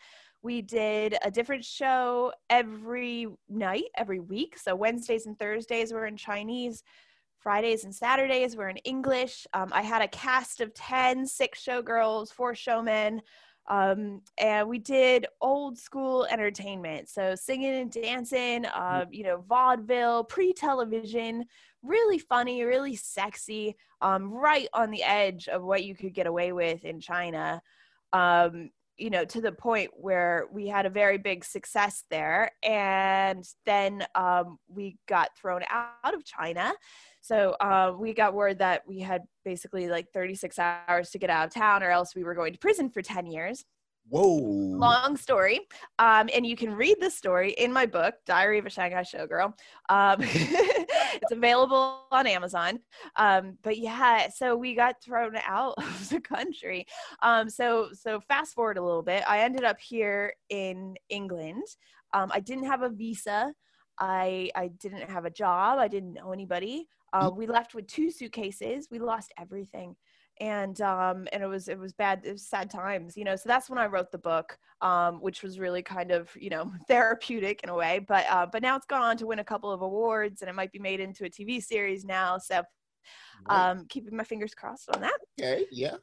we 0.43 0.62
did 0.62 1.17
a 1.23 1.31
different 1.31 1.64
show 1.64 2.32
every 2.49 3.26
night, 3.49 3.85
every 3.97 4.20
week. 4.20 4.58
So 4.58 4.75
Wednesdays 4.75 5.26
and 5.26 5.38
Thursdays 5.38 5.93
were 5.93 6.06
in 6.06 6.17
Chinese. 6.17 6.83
Fridays 7.40 7.85
and 7.85 7.94
Saturdays 7.94 8.54
were 8.54 8.68
in 8.68 8.76
English. 8.78 9.47
Um, 9.54 9.70
I 9.73 9.82
had 9.82 10.02
a 10.02 10.09
cast 10.09 10.61
of 10.61 10.75
10, 10.75 11.26
six 11.26 11.64
showgirls, 11.64 12.32
four 12.32 12.54
showmen. 12.54 13.23
Um, 13.66 14.20
and 14.38 14.68
we 14.68 14.78
did 14.78 15.26
old 15.40 15.78
school 15.78 16.26
entertainment. 16.26 17.09
So 17.09 17.35
singing 17.35 17.75
and 17.75 17.90
dancing, 17.90 18.66
uh, 18.66 19.06
you 19.11 19.23
know, 19.23 19.44
vaudeville, 19.49 20.25
pre 20.25 20.52
television, 20.52 21.44
really 21.82 22.18
funny, 22.18 22.62
really 22.64 22.97
sexy, 22.97 23.76
um, 24.02 24.30
right 24.32 24.68
on 24.75 24.90
the 24.90 25.02
edge 25.02 25.49
of 25.49 25.62
what 25.62 25.85
you 25.85 25.94
could 25.94 26.14
get 26.14 26.26
away 26.26 26.52
with 26.52 26.85
in 26.85 27.00
China. 27.00 27.62
Um, 28.12 28.70
you 29.00 29.09
know 29.09 29.25
to 29.25 29.40
the 29.40 29.50
point 29.50 29.90
where 29.94 30.47
we 30.52 30.68
had 30.68 30.85
a 30.85 30.90
very 30.90 31.16
big 31.16 31.42
success 31.42 32.04
there 32.11 32.52
and 32.62 33.49
then 33.64 34.04
um, 34.14 34.59
we 34.68 34.99
got 35.09 35.30
thrown 35.37 35.62
out 35.70 36.14
of 36.14 36.23
china 36.23 36.73
so 37.31 37.53
uh, 37.61 37.93
we 37.97 38.13
got 38.13 38.35
word 38.35 38.59
that 38.59 38.83
we 38.89 38.99
had 38.99 39.23
basically 39.45 39.89
like 39.89 40.09
36 40.13 40.59
hours 40.59 41.11
to 41.11 41.19
get 41.19 41.31
out 41.31 41.47
of 41.47 41.55
town 41.55 41.85
or 41.85 41.91
else 41.91 42.13
we 42.17 42.25
were 42.25 42.35
going 42.35 42.53
to 42.53 42.59
prison 42.59 42.91
for 42.91 43.03
10 43.03 43.27
years 43.27 43.65
Whoa. 44.09 44.39
Long 44.39 45.17
story. 45.17 45.61
Um, 46.01 46.29
and 46.35 46.45
you 46.45 46.57
can 46.57 46.73
read 46.73 46.97
the 47.01 47.11
story 47.11 47.53
in 47.53 47.73
my 47.73 47.87
book, 47.87 48.15
Diary 48.27 48.59
of 48.59 48.67
a 48.67 48.71
Shanghai 48.71 49.03
Showgirl. 49.03 49.53
Um, 49.89 50.17
it's 50.21 51.31
available 51.31 52.07
on 52.11 52.27
Amazon. 52.27 52.81
Um, 53.15 53.57
but 53.63 53.79
yeah, 53.79 54.29
so 54.29 54.57
we 54.57 54.75
got 54.75 54.97
thrown 55.01 55.37
out 55.47 55.75
of 55.79 56.09
the 56.09 56.21
country. 56.21 56.87
Um, 57.23 57.49
so, 57.49 57.91
so 57.93 58.21
fast 58.27 58.55
forward 58.55 58.79
a 58.79 58.83
little 58.83 59.03
bit. 59.03 59.23
I 59.29 59.43
ended 59.43 59.63
up 59.63 59.79
here 59.79 60.33
in 60.49 60.97
England. 61.09 61.63
Um, 62.13 62.33
I 62.35 62.41
didn't 62.41 62.67
have 62.67 62.83
a 62.83 62.89
visa. 62.89 63.55
I, 64.01 64.51
I 64.57 64.69
didn't 64.69 65.09
have 65.09 65.25
a 65.25 65.31
job. 65.31 65.79
I 65.79 65.87
didn't 65.87 66.15
know 66.15 66.33
anybody. 66.33 66.89
Uh, 67.12 67.31
mm. 67.31 67.37
we 67.37 67.47
left 67.47 67.75
with 67.75 67.87
two 67.87 68.11
suitcases. 68.11 68.88
We 68.90 68.99
lost 68.99 69.33
everything. 69.38 69.97
And 70.40 70.81
um 70.81 71.29
and 71.33 71.43
it 71.43 71.47
was 71.47 71.69
it 71.69 71.79
was 71.79 71.93
bad 71.93 72.23
it 72.25 72.33
was 72.33 72.47
sad 72.47 72.71
times 72.71 73.14
you 73.14 73.25
know? 73.25 73.37
So 73.37 73.43
that's 73.47 73.69
when 73.69 73.79
i 73.79 73.85
wrote 73.85 74.11
the 74.11 74.17
book 74.17 74.57
um 74.81 75.21
which 75.21 75.43
was 75.43 75.59
really 75.59 75.83
kind 75.83 76.11
of 76.11 76.31
you 76.35 76.49
know 76.49 76.73
therapeutic 76.88 77.61
in 77.62 77.69
a 77.69 77.75
way. 77.75 77.99
But 78.07 78.25
uh 78.31 78.47
but 78.50 78.62
now 78.62 78.76
it's 78.76 78.87
gone 78.87 79.02
on 79.02 79.19
to 79.19 79.26
win 79.26 79.40
a 79.40 79.45
couple 79.45 79.71
of 79.71 79.83
awards 79.83 80.40
and 80.40 80.49
it 80.49 80.55
might 80.55 80.73
be 80.73 80.79
made 80.79 81.00
into 81.00 81.25
a 81.26 81.31
tv 81.31 81.62
series 81.62 82.05
now. 82.05 82.38
So 82.38 82.62
um 83.50 83.85
keeping 83.90 84.17
my 84.17 84.25
fingers 84.25 84.55
crossed 84.55 84.88
on 84.95 85.02
that. 85.02 85.19
Okay 85.38 85.67
yeah. 85.71 85.97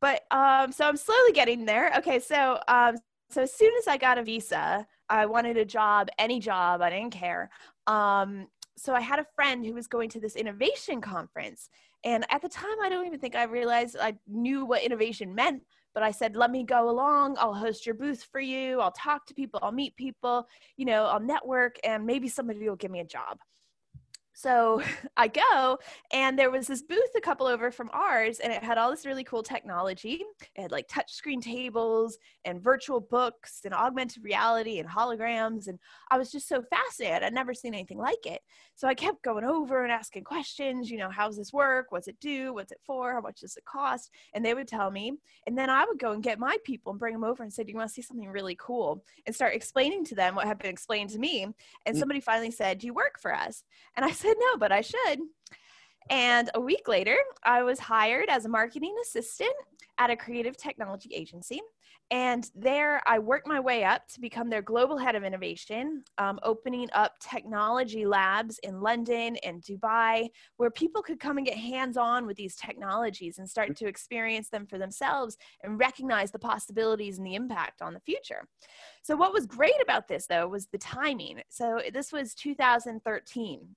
But 0.00 0.22
um 0.30 0.70
so 0.70 0.86
i'm 0.86 0.96
slowly 0.96 1.32
getting 1.32 1.64
there. 1.64 1.92
Okay 1.98 2.20
so 2.20 2.60
um 2.68 2.96
so 3.30 3.42
as 3.42 3.52
soon 3.52 3.72
as 3.78 3.86
I 3.86 3.96
got 3.96 4.18
a 4.18 4.24
visa, 4.24 4.86
I 5.08 5.26
wanted 5.26 5.56
a 5.56 5.64
job, 5.64 6.08
any 6.18 6.40
job, 6.40 6.82
I 6.82 6.90
didn't 6.90 7.12
care. 7.12 7.48
Um, 7.86 8.48
so 8.80 8.94
I 8.94 9.00
had 9.00 9.18
a 9.18 9.26
friend 9.34 9.64
who 9.64 9.74
was 9.74 9.86
going 9.86 10.08
to 10.10 10.20
this 10.20 10.36
innovation 10.36 11.02
conference. 11.02 11.68
And 12.02 12.24
at 12.30 12.40
the 12.40 12.48
time, 12.48 12.80
I 12.82 12.88
don't 12.88 13.06
even 13.06 13.20
think 13.20 13.36
I 13.36 13.42
realized 13.42 13.96
I 14.00 14.14
knew 14.26 14.64
what 14.64 14.82
innovation 14.82 15.34
meant. 15.34 15.62
But 15.92 16.02
I 16.02 16.12
said, 16.12 16.34
let 16.34 16.50
me 16.50 16.64
go 16.64 16.88
along. 16.88 17.36
I'll 17.38 17.52
host 17.52 17.84
your 17.84 17.94
booth 17.94 18.26
for 18.32 18.40
you. 18.40 18.80
I'll 18.80 18.92
talk 18.92 19.26
to 19.26 19.34
people. 19.34 19.60
I'll 19.62 19.72
meet 19.72 19.96
people. 19.96 20.46
You 20.78 20.86
know, 20.86 21.04
I'll 21.04 21.20
network, 21.20 21.76
and 21.84 22.06
maybe 22.06 22.28
somebody 22.28 22.66
will 22.66 22.76
give 22.76 22.90
me 22.90 23.00
a 23.00 23.04
job. 23.04 23.38
So 24.40 24.82
I 25.16 25.28
go, 25.28 25.78
and 26.12 26.38
there 26.38 26.50
was 26.50 26.66
this 26.66 26.82
booth 26.82 27.10
a 27.16 27.20
couple 27.20 27.46
over 27.46 27.70
from 27.70 27.90
ours, 27.92 28.40
and 28.40 28.52
it 28.52 28.62
had 28.62 28.78
all 28.78 28.90
this 28.90 29.04
really 29.04 29.24
cool 29.24 29.42
technology. 29.42 30.24
It 30.56 30.62
had 30.62 30.72
like 30.72 30.88
touchscreen 30.88 31.42
tables 31.42 32.16
and 32.44 32.62
virtual 32.62 33.00
books 33.00 33.60
and 33.64 33.74
augmented 33.74 34.24
reality 34.24 34.78
and 34.78 34.88
holograms. 34.88 35.68
And 35.68 35.78
I 36.10 36.16
was 36.16 36.30
just 36.30 36.48
so 36.48 36.62
fascinated. 36.62 37.22
I'd 37.22 37.34
never 37.34 37.52
seen 37.52 37.74
anything 37.74 37.98
like 37.98 38.24
it. 38.24 38.40
So 38.76 38.88
I 38.88 38.94
kept 38.94 39.22
going 39.22 39.44
over 39.44 39.82
and 39.82 39.92
asking 39.92 40.24
questions, 40.24 40.90
you 40.90 40.96
know, 40.96 41.10
how 41.10 41.26
does 41.26 41.36
this 41.36 41.52
work? 41.52 41.86
What's 41.90 42.08
it 42.08 42.18
do? 42.18 42.54
What's 42.54 42.72
it 42.72 42.80
for? 42.86 43.12
How 43.12 43.20
much 43.20 43.40
does 43.40 43.56
it 43.56 43.64
cost? 43.66 44.10
And 44.32 44.42
they 44.42 44.54
would 44.54 44.68
tell 44.68 44.90
me. 44.90 45.12
And 45.46 45.56
then 45.56 45.68
I 45.68 45.84
would 45.84 45.98
go 45.98 46.12
and 46.12 46.22
get 46.22 46.38
my 46.38 46.56
people 46.64 46.92
and 46.92 46.98
bring 46.98 47.12
them 47.12 47.24
over 47.24 47.42
and 47.42 47.52
say, 47.52 47.62
Do 47.62 47.72
you 47.72 47.76
want 47.76 47.90
to 47.90 47.94
see 47.94 48.00
something 48.00 48.30
really 48.30 48.56
cool? 48.58 49.04
And 49.26 49.34
start 49.34 49.54
explaining 49.54 50.06
to 50.06 50.14
them 50.14 50.34
what 50.34 50.46
had 50.46 50.58
been 50.58 50.70
explained 50.70 51.10
to 51.10 51.18
me. 51.18 51.42
And 51.84 51.94
mm. 51.94 51.98
somebody 51.98 52.20
finally 52.20 52.50
said, 52.50 52.78
Do 52.78 52.86
you 52.86 52.94
work 52.94 53.20
for 53.20 53.34
us? 53.34 53.64
And 53.96 54.04
I 54.04 54.10
said, 54.12 54.29
No, 54.38 54.56
but 54.58 54.72
I 54.72 54.80
should. 54.80 55.20
And 56.10 56.50
a 56.54 56.60
week 56.60 56.88
later, 56.88 57.16
I 57.44 57.62
was 57.62 57.78
hired 57.78 58.28
as 58.28 58.44
a 58.44 58.48
marketing 58.48 58.94
assistant 59.02 59.54
at 59.98 60.10
a 60.10 60.16
creative 60.16 60.56
technology 60.56 61.10
agency. 61.14 61.60
And 62.12 62.50
there 62.56 63.00
I 63.06 63.20
worked 63.20 63.46
my 63.46 63.60
way 63.60 63.84
up 63.84 64.08
to 64.08 64.20
become 64.20 64.50
their 64.50 64.62
global 64.62 64.98
head 64.98 65.14
of 65.14 65.22
innovation, 65.22 66.02
um, 66.18 66.40
opening 66.42 66.88
up 66.92 67.12
technology 67.20 68.04
labs 68.04 68.58
in 68.64 68.80
London 68.80 69.36
and 69.44 69.62
Dubai, 69.62 70.28
where 70.56 70.72
people 70.72 71.02
could 71.02 71.20
come 71.20 71.36
and 71.36 71.46
get 71.46 71.56
hands 71.56 71.96
on 71.96 72.26
with 72.26 72.36
these 72.36 72.56
technologies 72.56 73.38
and 73.38 73.48
start 73.48 73.76
to 73.76 73.86
experience 73.86 74.48
them 74.48 74.66
for 74.66 74.76
themselves 74.76 75.36
and 75.62 75.78
recognize 75.78 76.32
the 76.32 76.38
possibilities 76.40 77.18
and 77.18 77.26
the 77.26 77.36
impact 77.36 77.80
on 77.80 77.94
the 77.94 78.00
future. 78.00 78.48
So, 79.02 79.14
what 79.14 79.32
was 79.32 79.46
great 79.46 79.80
about 79.80 80.08
this, 80.08 80.26
though, 80.26 80.48
was 80.48 80.66
the 80.66 80.78
timing. 80.78 81.42
So, 81.48 81.80
this 81.92 82.12
was 82.12 82.34
2013. 82.34 83.76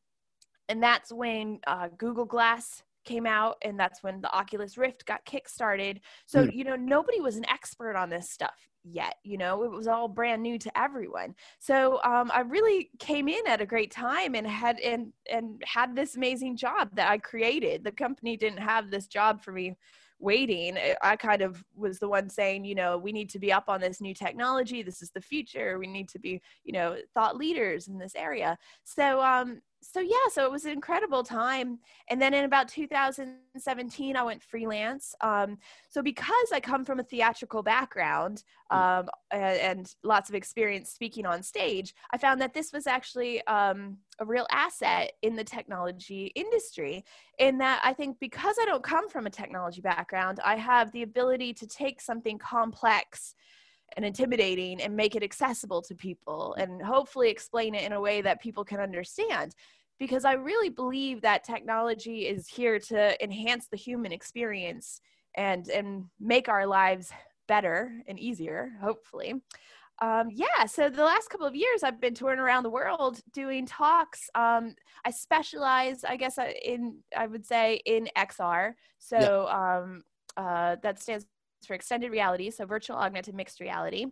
And 0.70 0.82
that's 0.82 1.12
when 1.12 1.60
uh, 1.68 1.90
Google 1.98 2.26
Glass 2.26 2.84
came 3.06 3.26
out 3.26 3.58
and 3.64 3.78
that's 3.78 4.02
when 4.02 4.22
the 4.22 4.32
Oculus 4.34 4.78
Rift 4.78 5.06
got 5.06 5.26
kickstarted. 5.26 6.00
So, 6.26 6.46
mm. 6.46 6.54
you 6.54 6.64
know, 6.64 6.76
nobody 6.76 7.20
was 7.20 7.36
an 7.36 7.48
expert 7.50 7.96
on 7.96 8.10
this 8.10 8.30
stuff 8.30 8.56
yet, 8.84 9.16
you 9.24 9.38
know, 9.38 9.64
it 9.64 9.72
was 9.72 9.88
all 9.88 10.08
brand 10.08 10.44
new 10.44 10.60
to 10.60 10.78
everyone. 10.78 11.36
So, 11.60 12.02
um, 12.04 12.30
I 12.34 12.42
really 12.42 12.90
came 13.00 13.28
in 13.28 13.48
at 13.48 13.62
a 13.62 13.66
great 13.66 13.92
time 13.92 14.36
and 14.36 14.46
had 14.46 14.80
and 14.80 15.14
and 15.32 15.62
had 15.66 15.96
this 15.96 16.16
amazing 16.16 16.58
job 16.58 16.90
that 16.96 17.10
I 17.10 17.18
created. 17.18 17.84
The 17.84 17.92
company 17.92 18.36
didn't 18.36 18.60
have 18.60 18.92
this 18.92 19.08
job 19.08 19.42
for 19.42 19.52
me 19.52 19.76
waiting 20.20 20.78
i 21.02 21.18
kind 21.18 21.42
of 21.42 21.62
was 21.76 22.00
the 22.00 22.08
one 22.08 22.30
saying 22.30 22.64
you 22.64 22.76
know 22.76 22.98
we 22.98 23.12
need 23.12 23.30
to 23.30 23.40
be 23.40 23.52
up 23.52 23.66
on 23.68 23.82
this 23.82 24.00
new 24.00 24.14
technology 24.14 24.82
this 24.82 25.02
is 25.02 25.12
the 25.12 25.20
future 25.20 25.78
we 25.78 25.86
need 25.86 26.08
to 26.08 26.18
be 26.18 26.42
you 26.64 26.72
know 26.72 26.96
thought 27.14 27.36
leaders 27.36 27.90
in 27.90 27.98
this 27.98 28.16
area 28.16 28.58
so 28.84 29.22
um 29.22 29.60
so 29.84 30.00
yeah, 30.00 30.16
so 30.32 30.46
it 30.46 30.52
was 30.52 30.66
an 30.66 30.72
incredible 30.72 31.24
time. 31.24 31.80
And 32.10 32.22
then 32.22 32.34
in 32.34 32.46
about 32.46 32.70
2017, 32.70 34.16
I 34.16 34.24
went 34.24 34.42
freelance. 34.42 35.14
Um, 35.22 35.58
so 35.90 36.02
because 36.02 36.52
I 36.54 36.60
come 36.60 36.86
from 36.86 37.00
a 37.00 37.04
theatrical 37.04 37.64
background 37.64 38.44
hmm. 38.72 38.78
um, 38.78 39.10
and, 39.32 39.60
and, 39.60 39.96
lots 40.04 40.30
of 40.30 40.36
experience 40.36 40.90
speaking 40.90 41.26
on 41.26 41.44
stage, 41.44 41.94
I 42.12 42.18
found 42.18 42.40
that 42.42 42.54
this 42.54 42.72
was 42.72 42.88
actually 42.88 43.46
um, 43.48 43.98
a 44.20 44.26
real 44.26 44.48
asset 44.52 45.12
in 45.22 45.36
the 45.36 45.44
technology 45.44 46.32
industry. 46.36 47.04
In 47.40 47.58
that 47.58 47.82
I 47.84 47.94
think 47.94 48.20
because 48.20 48.56
I 48.62 48.66
don't 48.66 48.84
come 48.84 49.10
from 49.10 49.26
a 49.26 49.30
technology 49.30 49.82
background, 49.82 50.40
I 50.44 50.56
have 50.56 50.92
the 50.92 51.04
ability 51.04 51.54
to 51.56 51.68
take 51.68 52.00
something 52.00 52.38
complex 52.38 53.36
and 53.96 54.06
intimidating 54.06 54.82
and 54.82 54.96
make 54.96 55.16
it 55.16 55.24
accessible 55.24 55.82
to 55.82 55.96
people 55.96 56.56
and 56.58 56.82
hopefully 56.82 57.30
explain 57.30 57.76
it 57.76 57.84
in 57.84 57.94
a 57.94 58.02
way 58.02 58.22
that 58.22 58.42
people 58.42 58.64
can 58.64 58.80
understand 58.80 59.56
because 60.00 60.26
i 60.26 60.34
really 60.34 60.70
believe 60.70 61.22
that 61.22 61.44
technology 61.44 62.28
is 62.28 62.48
here 62.48 62.80
to 62.80 63.22
enhance 63.24 63.68
the 63.68 63.78
human 63.78 64.12
experience 64.12 65.02
and 65.36 65.68
and 65.70 66.06
make 66.20 66.50
our 66.50 66.66
lives 66.66 67.12
better 67.48 68.02
and 68.08 68.20
easier 68.20 68.72
hopefully 68.82 69.36
um, 70.02 70.30
yeah, 70.32 70.66
so 70.66 70.90
the 70.90 71.04
last 71.04 71.30
couple 71.30 71.46
of 71.46 71.56
years, 71.56 71.84
I've 71.84 72.02
been 72.02 72.16
touring 72.16 72.40
around 72.40 72.64
the 72.64 72.70
world 72.70 73.22
doing 73.32 73.66
talks. 73.66 74.30
Um, 74.36 74.76
I 75.06 75.12
specialize, 75.12 76.04
I 76.04 76.18
guess, 76.18 76.38
uh, 76.38 76.50
in 76.66 76.98
I 77.16 77.28
would 77.28 77.46
say 77.46 77.82
in 77.86 78.10
XR. 78.18 78.74
So 79.00 79.18
yeah. 79.18 79.78
um, 79.78 80.02
uh, 80.36 80.78
that 80.82 81.00
stands 81.00 81.26
for 81.66 81.74
extended 81.74 82.12
reality, 82.12 82.50
so 82.50 82.66
virtual 82.66 82.98
augmented 82.98 83.36
mixed 83.36 83.60
reality. 83.60 84.06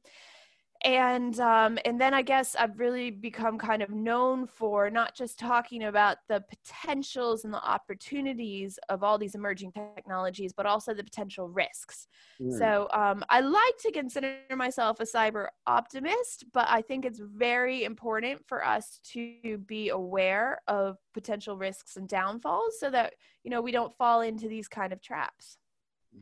And 0.84 1.40
um, 1.40 1.78
and 1.86 2.02
then 2.02 2.14
I 2.16 2.24
guess 2.24 2.56
I've 2.56 2.80
really 2.80 3.12
become 3.12 3.60
kind 3.60 3.84
of 3.84 3.92
known 3.92 4.48
for 4.48 4.90
not 4.90 5.16
just 5.16 5.38
talking 5.38 5.84
about 5.84 6.18
the 6.28 6.44
potentials 6.50 7.46
and 7.46 7.54
the 7.54 7.64
opportunities 7.64 8.80
of 8.90 9.04
all 9.04 9.20
these 9.20 9.36
emerging 9.36 9.74
technologies, 9.74 10.54
but 10.54 10.66
also 10.66 10.96
the 10.96 11.04
potential 11.04 11.50
risks. 11.50 12.08
Mm. 12.42 12.58
So 12.58 12.88
um, 12.94 13.24
I 13.30 13.42
like 13.42 13.78
to 13.82 13.92
consider 13.92 14.38
myself 14.56 15.00
a 15.00 15.04
cyber 15.04 15.50
optimist, 15.68 16.46
but 16.52 16.66
I 16.68 16.82
think 16.82 17.06
it's 17.06 17.22
very 17.24 17.84
important 17.84 18.48
for 18.48 18.66
us 18.66 19.00
to 19.14 19.60
be 19.68 19.90
aware 19.90 20.62
of 20.68 20.98
potential 21.14 21.58
risks 21.58 21.96
and 21.96 22.10
downfalls, 22.10 22.80
so 22.80 22.90
that 22.90 23.14
you 23.44 23.52
know 23.52 23.62
we 23.62 23.72
don't 23.72 23.96
fall 23.98 24.22
into 24.22 24.48
these 24.48 24.68
kind 24.68 24.94
of 24.94 25.02
traps. 25.04 25.58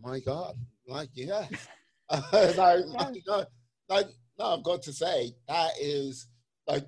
My 0.01 0.19
God, 0.19 0.55
like, 0.87 1.09
yeah. 1.13 1.47
like, 2.33 2.57
like, 2.57 3.47
like, 3.87 4.07
no, 4.39 4.45
I've 4.45 4.63
got 4.63 4.81
to 4.83 4.93
say, 4.93 5.31
that 5.47 5.71
is 5.79 6.27
like 6.67 6.87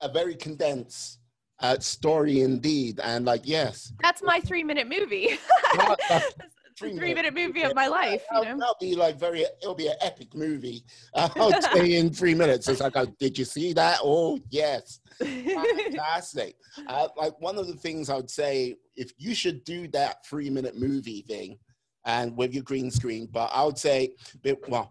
a 0.00 0.08
very 0.08 0.34
condensed 0.34 1.18
uh, 1.60 1.78
story 1.78 2.40
indeed. 2.40 3.00
And 3.02 3.24
like, 3.24 3.42
yes. 3.44 3.92
That's 4.02 4.22
my 4.22 4.40
three 4.40 4.64
minute 4.64 4.88
movie. 4.88 5.38
three, 6.78 6.96
three 6.96 7.14
minute, 7.14 7.34
movie 7.34 7.62
of 7.62 7.74
my 7.74 7.88
life. 7.88 8.22
You 8.32 8.44
know? 8.44 8.58
That'll 8.58 8.76
be 8.80 8.94
like 8.94 9.18
very, 9.18 9.44
it'll 9.62 9.74
be 9.74 9.88
an 9.88 9.96
epic 10.00 10.34
movie. 10.34 10.84
I'll 11.14 11.60
say 11.60 11.96
in 11.96 12.12
three 12.12 12.34
minutes. 12.34 12.68
It's 12.68 12.80
like, 12.80 12.96
oh, 12.96 13.06
did 13.18 13.36
you 13.36 13.44
see 13.44 13.72
that? 13.74 13.98
Oh, 14.02 14.38
yes. 14.50 15.00
Fantastic. 15.20 16.56
Uh, 16.86 17.08
like 17.16 17.38
one 17.40 17.58
of 17.58 17.66
the 17.66 17.74
things 17.74 18.10
I 18.10 18.16
would 18.16 18.30
say, 18.30 18.76
if 18.96 19.12
you 19.18 19.34
should 19.34 19.64
do 19.64 19.88
that 19.88 20.24
three 20.26 20.50
minute 20.50 20.76
movie 20.76 21.22
thing, 21.22 21.58
and 22.08 22.36
with 22.36 22.52
your 22.52 22.64
green 22.64 22.90
screen. 22.90 23.28
But 23.30 23.50
I 23.54 23.64
would 23.64 23.78
say, 23.78 24.14
well, 24.66 24.90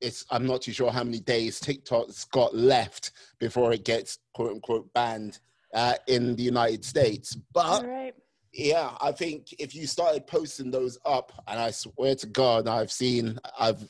it's 0.00 0.24
I'm 0.30 0.46
not 0.46 0.62
too 0.62 0.72
sure 0.72 0.90
how 0.90 1.04
many 1.04 1.20
days 1.20 1.60
TikTok's 1.60 2.24
got 2.24 2.54
left 2.54 3.12
before 3.38 3.72
it 3.72 3.84
gets 3.84 4.18
quote 4.32 4.52
unquote 4.52 4.90
banned 4.94 5.40
uh, 5.74 5.94
in 6.06 6.36
the 6.36 6.42
United 6.42 6.84
States. 6.84 7.36
But 7.52 7.84
right. 7.84 8.14
yeah, 8.52 8.92
I 9.00 9.12
think 9.12 9.48
if 9.58 9.74
you 9.74 9.86
started 9.86 10.26
posting 10.26 10.70
those 10.70 10.98
up, 11.04 11.32
and 11.46 11.60
I 11.60 11.70
swear 11.70 12.14
to 12.14 12.26
God, 12.26 12.66
I've 12.66 12.92
seen 12.92 13.38
I've 13.58 13.84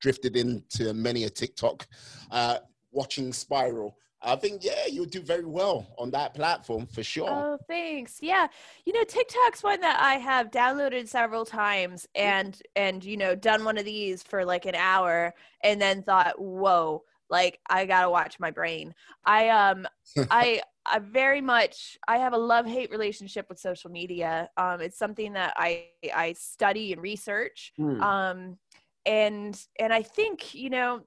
drifted 0.00 0.36
into 0.36 0.94
many 0.94 1.24
a 1.24 1.30
TikTok 1.30 1.86
uh, 2.30 2.58
watching 2.92 3.32
Spiral 3.32 3.96
I 4.22 4.36
think 4.36 4.62
yeah, 4.62 4.86
you'll 4.90 5.06
do 5.06 5.22
very 5.22 5.46
well 5.46 5.86
on 5.98 6.10
that 6.10 6.34
platform 6.34 6.86
for 6.86 7.02
sure. 7.02 7.28
Oh, 7.30 7.58
thanks. 7.66 8.18
Yeah, 8.20 8.48
you 8.84 8.92
know, 8.92 9.04
TikTok's 9.04 9.62
one 9.62 9.80
that 9.80 9.98
I 10.00 10.14
have 10.14 10.50
downloaded 10.50 11.08
several 11.08 11.44
times 11.44 12.06
and 12.14 12.60
and 12.76 13.02
you 13.02 13.16
know 13.16 13.34
done 13.34 13.64
one 13.64 13.78
of 13.78 13.84
these 13.84 14.22
for 14.22 14.44
like 14.44 14.66
an 14.66 14.74
hour 14.74 15.34
and 15.64 15.80
then 15.80 16.02
thought, 16.02 16.38
whoa, 16.38 17.02
like 17.30 17.60
I 17.68 17.86
gotta 17.86 18.10
watch 18.10 18.38
my 18.38 18.50
brain. 18.50 18.94
I 19.24 19.48
um 19.48 19.86
I 20.30 20.62
I 20.84 20.98
very 20.98 21.40
much 21.40 21.98
I 22.06 22.18
have 22.18 22.32
a 22.32 22.38
love 22.38 22.66
hate 22.66 22.90
relationship 22.90 23.46
with 23.48 23.58
social 23.58 23.90
media. 23.90 24.50
Um, 24.56 24.80
it's 24.80 24.98
something 24.98 25.32
that 25.34 25.54
I 25.56 25.86
I 26.14 26.34
study 26.34 26.92
and 26.92 27.00
research. 27.00 27.72
Mm. 27.78 28.02
Um, 28.02 28.58
and 29.06 29.58
and 29.78 29.92
I 29.92 30.02
think 30.02 30.54
you 30.54 30.68
know 30.68 31.00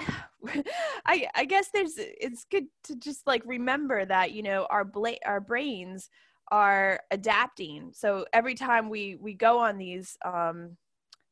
I 1.06 1.28
I 1.34 1.44
guess 1.44 1.68
there's 1.72 1.94
it's 1.96 2.44
good 2.50 2.66
to 2.84 2.96
just 2.96 3.26
like 3.26 3.42
remember 3.44 4.04
that 4.04 4.32
you 4.32 4.42
know 4.42 4.66
our 4.70 4.84
bla- 4.84 5.22
our 5.24 5.40
brains 5.40 6.10
are 6.52 7.00
adapting. 7.10 7.90
So 7.92 8.26
every 8.32 8.54
time 8.54 8.88
we 8.88 9.16
we 9.16 9.34
go 9.34 9.58
on 9.58 9.78
these 9.78 10.16
um 10.24 10.76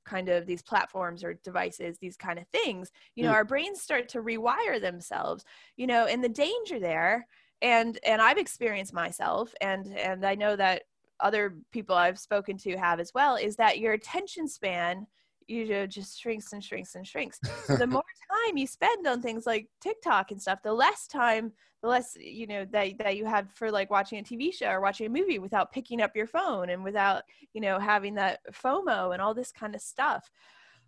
kind 0.04 0.28
of 0.28 0.46
these 0.46 0.62
platforms 0.62 1.24
or 1.24 1.34
devices 1.34 1.98
these 1.98 2.16
kind 2.16 2.38
of 2.38 2.46
things 2.48 2.90
you 3.14 3.24
know 3.24 3.30
mm. 3.30 3.34
our 3.34 3.44
brains 3.44 3.80
start 3.80 4.08
to 4.08 4.20
rewire 4.20 4.80
themselves 4.80 5.44
you 5.76 5.86
know 5.86 6.04
and 6.04 6.22
the 6.22 6.28
danger 6.28 6.78
there 6.78 7.26
and 7.62 7.98
and 8.04 8.20
i've 8.20 8.38
experienced 8.38 8.92
myself 8.92 9.54
and 9.60 9.96
and 9.96 10.24
i 10.24 10.34
know 10.34 10.56
that 10.56 10.82
other 11.20 11.56
people 11.72 11.96
i've 11.96 12.18
spoken 12.18 12.58
to 12.58 12.76
have 12.76 13.00
as 13.00 13.12
well 13.14 13.36
is 13.36 13.56
that 13.56 13.78
your 13.78 13.94
attention 13.94 14.46
span 14.46 15.06
you 15.46 15.68
know 15.68 15.86
just 15.86 16.20
shrinks 16.20 16.52
and 16.52 16.62
shrinks 16.62 16.94
and 16.94 17.06
shrinks. 17.06 17.38
So 17.66 17.76
the 17.78 17.86
more 17.86 18.02
time 18.02 18.56
you 18.56 18.66
spend 18.66 19.06
on 19.06 19.22
things 19.22 19.46
like 19.46 19.68
tiktok 19.80 20.30
and 20.30 20.40
stuff 20.40 20.60
the 20.62 20.72
less 20.72 21.06
time 21.06 21.52
the 21.82 21.88
less 21.88 22.16
you 22.18 22.46
know 22.46 22.64
that, 22.72 22.98
that 22.98 23.16
you 23.16 23.24
have 23.26 23.50
for 23.52 23.70
like 23.70 23.90
watching 23.90 24.18
a 24.18 24.22
tv 24.22 24.52
show 24.52 24.68
or 24.70 24.80
watching 24.80 25.06
a 25.06 25.10
movie 25.10 25.38
without 25.38 25.72
picking 25.72 26.00
up 26.00 26.16
your 26.16 26.26
phone 26.26 26.70
and 26.70 26.82
without 26.82 27.22
you 27.52 27.60
know 27.60 27.78
having 27.78 28.14
that 28.14 28.40
fomo 28.52 29.12
and 29.12 29.20
all 29.22 29.34
this 29.34 29.52
kind 29.52 29.74
of 29.74 29.80
stuff. 29.80 30.30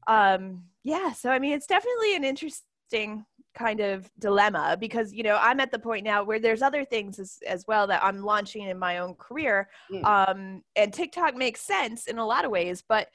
Um 0.07 0.65
yeah 0.85 1.13
so 1.13 1.31
i 1.31 1.39
mean 1.39 1.53
it's 1.53 1.67
definitely 1.67 2.15
an 2.15 2.25
interesting 2.25 3.25
kind 3.57 3.81
of 3.81 4.09
dilemma 4.19 4.77
because 4.79 5.13
you 5.13 5.23
know 5.23 5.39
i'm 5.41 5.61
at 5.61 5.73
the 5.73 5.79
point 5.79 6.05
now 6.05 6.23
where 6.23 6.39
there's 6.39 6.63
other 6.63 6.85
things 6.85 7.19
as, 7.19 7.39
as 7.47 7.65
well 7.67 7.87
that 7.87 8.05
i'm 8.05 8.23
launching 8.23 8.63
in 8.63 8.79
my 8.79 8.99
own 8.99 9.15
career. 9.15 9.69
Mm. 9.91 10.05
um, 10.05 10.63
and 10.77 10.93
tiktok 10.93 11.35
makes 11.35 11.61
sense 11.61 12.07
in 12.07 12.19
a 12.19 12.27
lot 12.27 12.45
of 12.45 12.51
ways 12.51 12.85
but 12.87 13.09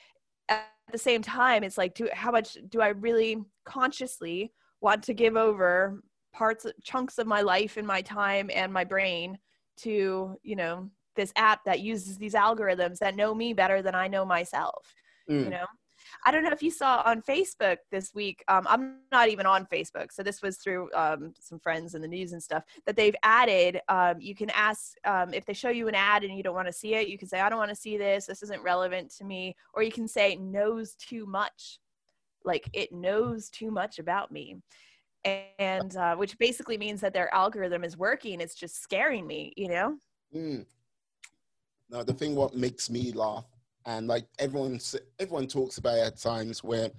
the 0.91 0.97
same 0.97 1.21
time 1.21 1.63
it's 1.63 1.77
like 1.77 1.93
do 1.93 2.07
how 2.13 2.31
much 2.31 2.57
do 2.69 2.81
i 2.81 2.89
really 2.89 3.37
consciously 3.65 4.51
want 4.81 5.03
to 5.03 5.13
give 5.13 5.35
over 5.35 6.01
parts 6.33 6.65
chunks 6.83 7.17
of 7.17 7.27
my 7.27 7.41
life 7.41 7.77
and 7.77 7.85
my 7.85 8.01
time 8.01 8.49
and 8.53 8.71
my 8.71 8.83
brain 8.83 9.37
to 9.77 10.35
you 10.43 10.55
know 10.55 10.89
this 11.15 11.33
app 11.35 11.63
that 11.65 11.81
uses 11.81 12.17
these 12.17 12.33
algorithms 12.33 12.97
that 12.99 13.15
know 13.15 13.33
me 13.33 13.53
better 13.53 13.81
than 13.81 13.95
i 13.95 14.07
know 14.07 14.25
myself 14.25 14.93
mm. 15.29 15.43
you 15.43 15.49
know 15.49 15.65
I 16.25 16.31
don't 16.31 16.43
know 16.43 16.51
if 16.51 16.63
you 16.63 16.71
saw 16.71 17.01
on 17.05 17.21
Facebook 17.21 17.77
this 17.91 18.13
week. 18.13 18.43
Um, 18.47 18.65
I'm 18.69 18.97
not 19.11 19.29
even 19.29 19.45
on 19.45 19.65
Facebook, 19.65 20.11
so 20.11 20.23
this 20.23 20.41
was 20.41 20.57
through 20.57 20.89
um, 20.93 21.33
some 21.39 21.59
friends 21.59 21.95
in 21.95 22.01
the 22.01 22.07
news 22.07 22.33
and 22.33 22.41
stuff 22.41 22.63
that 22.85 22.95
they've 22.95 23.15
added. 23.23 23.81
Um, 23.89 24.19
you 24.19 24.35
can 24.35 24.49
ask 24.51 24.95
um, 25.05 25.33
if 25.33 25.45
they 25.45 25.53
show 25.53 25.69
you 25.69 25.87
an 25.87 25.95
ad 25.95 26.23
and 26.23 26.35
you 26.35 26.43
don't 26.43 26.55
want 26.55 26.67
to 26.67 26.73
see 26.73 26.95
it. 26.95 27.07
You 27.07 27.17
can 27.17 27.27
say, 27.27 27.39
"I 27.39 27.49
don't 27.49 27.59
want 27.59 27.69
to 27.69 27.75
see 27.75 27.97
this. 27.97 28.25
This 28.25 28.43
isn't 28.43 28.63
relevant 28.63 29.11
to 29.17 29.23
me," 29.23 29.55
or 29.73 29.83
you 29.83 29.91
can 29.91 30.07
say, 30.07 30.35
"Knows 30.35 30.95
too 30.95 31.25
much." 31.25 31.79
Like 32.43 32.69
it 32.73 32.91
knows 32.91 33.49
too 33.49 33.69
much 33.69 33.99
about 33.99 34.31
me 34.31 34.57
and 35.23 35.95
uh, 35.95 36.15
which 36.15 36.37
basically 36.37 36.77
means 36.77 37.01
that 37.01 37.13
their 37.13 37.33
algorithm 37.33 37.83
is 37.83 37.97
working. 37.97 38.41
It's 38.41 38.55
just 38.55 38.81
scaring 38.81 39.27
me, 39.27 39.53
you 39.55 39.67
know. 39.67 39.97
Mm. 40.35 40.65
Now, 41.89 42.03
the 42.03 42.13
thing 42.13 42.35
what 42.35 42.55
makes 42.55 42.89
me 42.89 43.11
laugh 43.11 43.45
and 43.85 44.07
like 44.07 44.25
everyone 44.39 44.79
everyone 45.19 45.47
talks 45.47 45.77
about 45.77 45.97
it 45.97 46.07
at 46.07 46.17
times 46.17 46.63
where 46.63 46.89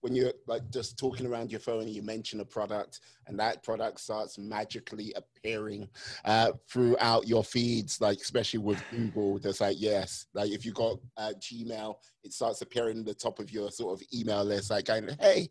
when 0.00 0.16
you're 0.16 0.32
like 0.48 0.68
just 0.70 0.98
talking 0.98 1.26
around 1.26 1.50
your 1.50 1.60
phone 1.60 1.82
and 1.82 1.90
you 1.90 2.02
mention 2.02 2.40
a 2.40 2.44
product 2.44 3.00
and 3.28 3.38
that 3.38 3.62
product 3.62 4.00
starts 4.00 4.36
magically 4.36 5.14
appearing 5.14 5.88
uh, 6.24 6.50
throughout 6.68 7.28
your 7.28 7.44
feeds 7.44 8.00
like 8.00 8.18
especially 8.18 8.58
with 8.58 8.82
google 8.90 9.38
there's 9.38 9.60
like 9.60 9.76
yes 9.78 10.26
like 10.34 10.50
if 10.50 10.66
you 10.66 10.72
got 10.72 10.98
uh, 11.16 11.32
gmail 11.38 11.94
it 12.24 12.32
starts 12.32 12.62
appearing 12.62 12.98
at 12.98 13.06
the 13.06 13.14
top 13.14 13.38
of 13.38 13.50
your 13.50 13.70
sort 13.70 13.98
of 13.98 14.06
email 14.12 14.44
list 14.44 14.70
like 14.70 14.86
going 14.86 15.08
hey 15.20 15.48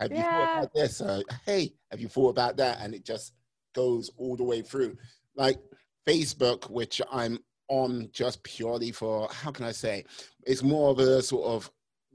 have 0.00 0.10
yeah. 0.10 0.16
you 0.16 0.24
thought 0.24 0.58
about 0.58 0.74
this? 0.74 1.00
Uh, 1.00 1.22
hey 1.46 1.72
have 1.90 2.00
you 2.00 2.08
thought 2.08 2.30
about 2.30 2.56
that? 2.56 2.78
And 2.80 2.94
it 2.94 3.04
just 3.04 3.32
goes 3.74 4.10
all 4.16 4.36
the 4.36 4.42
way 4.42 4.60
through. 4.60 4.96
Like 5.36 5.60
facebook 6.06 6.70
which 6.70 7.00
i'm 7.10 7.38
on 7.68 8.08
just 8.12 8.42
purely 8.42 8.92
for 8.92 9.28
how 9.32 9.50
can 9.50 9.64
I 9.64 9.72
say 9.72 10.04
it's 10.46 10.62
more 10.62 10.90
of 10.90 10.98
a 10.98 11.22
sort 11.22 11.46
of 11.46 11.70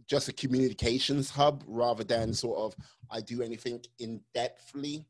just 0.10 0.28
a 0.28 0.34
communications 0.34 1.30
hub 1.30 1.64
rather 1.68 2.04
than 2.04 2.30
mm-hmm. 2.30 2.34
sort 2.34 2.60
of 2.60 2.76
I 3.12 3.22
do 3.22 3.42
anything 3.42 3.82
in 4.00 4.22
depthly 4.36 5.06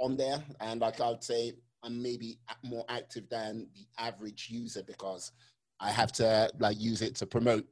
on 0.00 0.16
there. 0.16 0.42
And 0.60 0.80
like 0.80 1.00
I'd 1.00 1.24
say 1.24 1.52
I'm 1.82 2.00
maybe 2.02 2.38
more 2.62 2.84
active 2.88 3.28
than 3.28 3.68
the 3.74 3.86
average 4.02 4.48
user 4.50 4.82
because 4.82 5.32
I 5.80 5.90
have 5.90 6.12
to 6.12 6.50
like 6.58 6.80
use 6.80 7.02
it 7.02 7.16
to 7.16 7.26
promote 7.26 7.66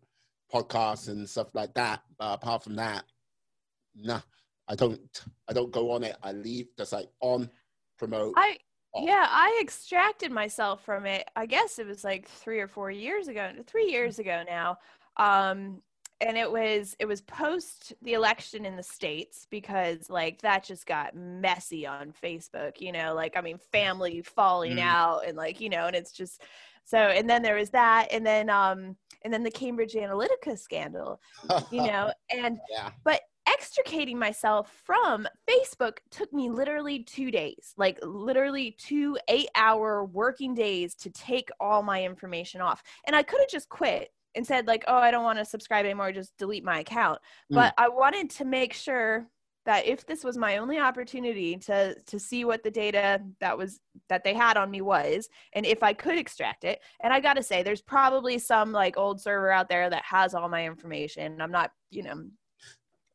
podcasts 0.53 1.09
and 1.09 1.29
stuff 1.29 1.49
like 1.55 1.75
that. 1.75 2.03
But 2.19 2.35
apart 2.35 2.65
from 2.65 2.77
that, 2.77 3.05
nah, 3.95 4.21
I 4.69 4.75
don't 4.75 5.01
I 5.49 5.53
don't 5.53 5.73
go 5.73 5.93
on 5.93 6.05
it. 6.05 6.17
I 6.23 6.33
leave 6.33 6.69
just 6.77 6.93
like 6.93 7.09
on 7.21 7.51
promote. 7.99 8.35
I 8.37 8.59
yeah, 9.01 9.27
I 9.31 9.59
extracted 9.63 10.33
myself 10.33 10.85
from 10.85 11.07
it. 11.07 11.29
I 11.37 11.47
guess 11.47 11.79
it 11.79 11.87
was 11.87 12.05
like 12.05 12.29
three 12.29 12.61
or 12.61 12.69
four 12.69 12.91
years 12.91 13.29
ago, 13.29 13.51
three 13.67 13.91
years 13.91 14.19
ago 14.19 14.43
now. 14.49 14.79
Um, 15.17 15.83
and 16.21 16.37
it 16.39 16.51
was 16.51 16.97
it 16.99 17.05
was 17.05 17.21
post 17.21 17.93
the 18.03 18.15
election 18.15 18.65
in 18.65 18.77
the 18.77 18.83
states 18.83 19.47
because 19.51 20.09
like 20.09 20.41
that 20.41 20.65
just 20.65 20.87
got 20.87 21.15
messy 21.15 21.87
on 21.87 22.13
Facebook. 22.23 22.81
You 22.81 22.93
know, 22.93 23.15
like 23.15 23.37
I 23.37 23.43
mean, 23.43 23.59
family 23.73 24.23
falling 24.23 24.77
mm. 24.77 24.83
out 24.83 25.27
and 25.27 25.37
like 25.37 25.61
you 25.61 25.69
know, 25.69 25.87
and 25.87 25.97
it's 25.97 26.13
just 26.13 26.43
so. 26.85 26.99
And 26.99 27.29
then 27.29 27.43
there 27.43 27.57
was 27.57 27.71
that, 27.71 28.09
and 28.11 28.25
then 28.25 28.49
um, 28.49 28.97
and 29.23 29.33
then 29.33 29.43
the 29.43 29.51
Cambridge 29.51 29.93
Analytica 29.93 30.59
scandal. 30.59 31.21
you 31.71 31.83
know, 31.87 32.13
and 32.31 32.59
yeah. 32.71 32.91
but 33.05 33.21
extricating 33.77 34.19
myself 34.19 34.83
from 34.85 35.27
Facebook 35.49 35.99
took 36.11 36.33
me 36.33 36.49
literally 36.49 37.03
two 37.03 37.31
days, 37.31 37.75
like 37.77 37.99
literally 38.03 38.77
two 38.79 39.19
eight 39.29 39.49
hour 39.55 40.05
working 40.05 40.55
days 40.55 40.95
to 40.95 41.11
take 41.11 41.51
all 41.61 41.83
my 41.83 42.03
information 42.03 42.61
off. 42.61 42.83
And 43.07 43.15
I 43.15 43.23
could 43.23 43.41
have 43.41 43.51
just 43.51 43.69
quit 43.69 44.11
and 44.35 44.47
said, 44.47 44.67
like, 44.67 44.85
oh, 44.87 44.97
I 44.97 45.11
don't 45.11 45.25
want 45.25 45.39
to 45.39 45.45
subscribe 45.45 45.85
anymore, 45.85 46.13
just 46.13 46.37
delete 46.39 46.65
my 46.65 46.81
account. 46.81 47.19
Mm. 47.53 47.57
But 47.57 47.75
I 47.79 47.89
wanted 47.89 48.31
to 48.31 48.45
make 48.45 48.73
sure 48.73 49.27
that 49.65 49.85
if 49.85 50.07
this 50.07 50.23
was 50.23 50.39
my 50.39 50.59
only 50.59 50.79
opportunity 50.79 51.57
to 51.57 51.95
to 52.07 52.19
see 52.19 52.45
what 52.45 52.63
the 52.63 52.71
data 52.71 53.21
that 53.41 53.59
was 53.59 53.81
that 54.09 54.23
they 54.23 54.33
had 54.33 54.57
on 54.57 54.71
me 54.71 54.81
was 54.81 55.29
and 55.55 55.67
if 55.67 55.83
i 55.83 55.93
could 55.93 56.17
extract 56.17 56.63
it 56.63 56.79
and 57.03 57.13
i 57.13 57.19
got 57.19 57.35
to 57.35 57.43
say 57.43 57.65
there's 57.65 57.83
probably 57.83 58.39
some 58.39 58.71
like 58.71 58.97
old 58.97 59.21
server 59.21 59.51
out 59.51 59.69
there 59.69 59.91
that 59.91 60.05
has 60.05 60.35
all 60.35 60.49
my 60.49 60.65
information 60.65 61.43
i'm 61.43 61.51
not 61.51 61.73
you 61.91 62.05
know 62.05 62.15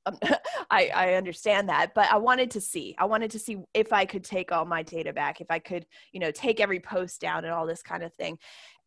um, 0.06 0.18
I, 0.72 0.90
I 0.94 1.14
understand 1.16 1.70
that, 1.70 1.94
but 1.94 2.12
I 2.12 2.18
wanted 2.18 2.52
to 2.52 2.62
see. 2.62 2.96
I 2.98 3.06
wanted 3.06 3.32
to 3.32 3.40
see 3.40 3.58
if 3.74 3.94
I 3.94 4.06
could 4.06 4.24
take 4.24 4.52
all 4.52 4.66
my 4.66 4.84
data 4.84 5.14
back, 5.14 5.42
if 5.42 5.48
I 5.50 5.60
could, 5.60 5.86
you 6.12 6.20
know, 6.20 6.32
take 6.32 6.60
every 6.60 6.80
post 6.80 7.22
down 7.22 7.44
and 7.44 7.54
all 7.54 7.66
this 7.66 7.84
kind 7.84 8.04
of 8.04 8.14
thing. 8.14 8.38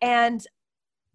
And 0.01 0.45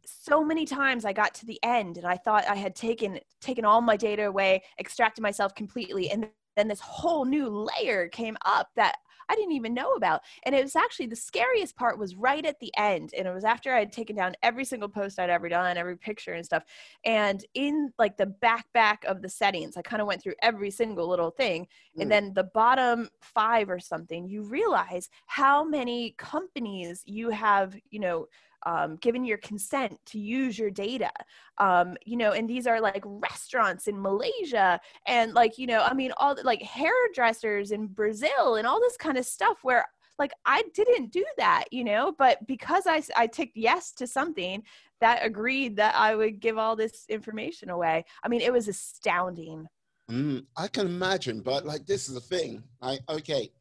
so 0.05 0.43
many 0.43 0.65
times 0.65 1.05
I 1.05 1.13
got 1.13 1.33
to 1.35 1.45
the 1.45 1.59
end 1.63 1.97
and 1.97 2.05
I 2.05 2.17
thought 2.17 2.47
I 2.47 2.55
had 2.55 2.75
taken 2.75 3.19
taken 3.41 3.65
all 3.65 3.81
my 3.81 3.97
data 3.97 4.25
away, 4.25 4.63
extracted 4.79 5.21
myself 5.21 5.53
completely, 5.55 6.09
and 6.09 6.27
then 6.55 6.67
this 6.67 6.79
whole 6.79 7.25
new 7.25 7.47
layer 7.79 8.07
came 8.07 8.37
up 8.45 8.69
that 8.75 8.95
I 9.29 9.35
didn't 9.35 9.53
even 9.53 9.73
know 9.73 9.93
about. 9.93 10.21
And 10.43 10.55
it 10.55 10.63
was 10.63 10.75
actually 10.75 11.07
the 11.07 11.15
scariest 11.15 11.75
part 11.75 11.99
was 11.99 12.15
right 12.15 12.45
at 12.45 12.59
the 12.59 12.71
end. 12.77 13.13
And 13.17 13.27
it 13.27 13.33
was 13.33 13.43
after 13.43 13.73
I 13.73 13.79
had 13.79 13.91
taken 13.91 14.15
down 14.15 14.35
every 14.43 14.65
single 14.65 14.89
post 14.89 15.19
I'd 15.19 15.29
ever 15.29 15.47
done, 15.47 15.77
every 15.77 15.97
picture 15.97 16.33
and 16.33 16.45
stuff. 16.45 16.63
And 17.05 17.45
in 17.53 17.93
like 17.97 18.17
the 18.17 18.25
back 18.25 18.65
back 18.73 19.03
of 19.05 19.21
the 19.21 19.29
settings, 19.29 19.77
I 19.77 19.81
kind 19.81 20.01
of 20.01 20.07
went 20.07 20.21
through 20.21 20.35
every 20.41 20.71
single 20.71 21.07
little 21.07 21.31
thing. 21.31 21.67
Mm. 21.97 22.01
And 22.01 22.11
then 22.11 22.33
the 22.33 22.43
bottom 22.43 23.09
five 23.21 23.69
or 23.69 23.79
something, 23.79 24.27
you 24.27 24.43
realize 24.43 25.09
how 25.27 25.63
many 25.63 26.15
companies 26.17 27.03
you 27.05 27.29
have, 27.29 27.75
you 27.89 27.99
know, 27.99 28.27
um, 28.65 28.97
given 28.97 29.23
your 29.25 29.37
consent 29.37 29.97
to 30.07 30.19
use 30.19 30.57
your 30.57 30.71
data. 30.71 31.11
Um, 31.57 31.97
you 32.05 32.17
know 32.17 32.31
and 32.31 32.49
these 32.49 32.67
are 32.67 32.81
like 32.81 33.03
restaurants 33.05 33.87
in 33.87 34.01
malaysia 34.01 34.79
and 35.05 35.33
like 35.33 35.57
you 35.57 35.67
know 35.67 35.81
i 35.83 35.93
mean 35.93 36.11
all 36.17 36.35
like 36.43 36.61
hairdressers 36.61 37.71
in 37.71 37.87
brazil 37.87 38.55
and 38.55 38.65
all 38.65 38.79
this 38.79 38.97
kind 38.97 39.17
of 39.17 39.25
stuff 39.25 39.57
where 39.63 39.85
like 40.17 40.31
i 40.45 40.63
didn't 40.73 41.11
do 41.11 41.25
that 41.37 41.65
you 41.71 41.83
know 41.83 42.13
but 42.17 42.45
because 42.47 42.83
i 42.87 43.01
i 43.15 43.27
ticked 43.27 43.57
yes 43.57 43.91
to 43.91 44.07
something 44.07 44.63
that 45.01 45.25
agreed 45.25 45.75
that 45.75 45.95
i 45.95 46.15
would 46.15 46.39
give 46.39 46.57
all 46.57 46.75
this 46.75 47.05
information 47.09 47.69
away 47.69 48.03
i 48.23 48.27
mean 48.27 48.41
it 48.41 48.53
was 48.53 48.67
astounding. 48.67 49.65
Mm, 50.09 50.45
i 50.57 50.67
can 50.67 50.87
imagine 50.87 51.41
but 51.41 51.65
like 51.65 51.85
this 51.85 52.09
is 52.09 52.15
the 52.15 52.21
thing 52.21 52.63
like 52.81 52.99
okay 53.09 53.51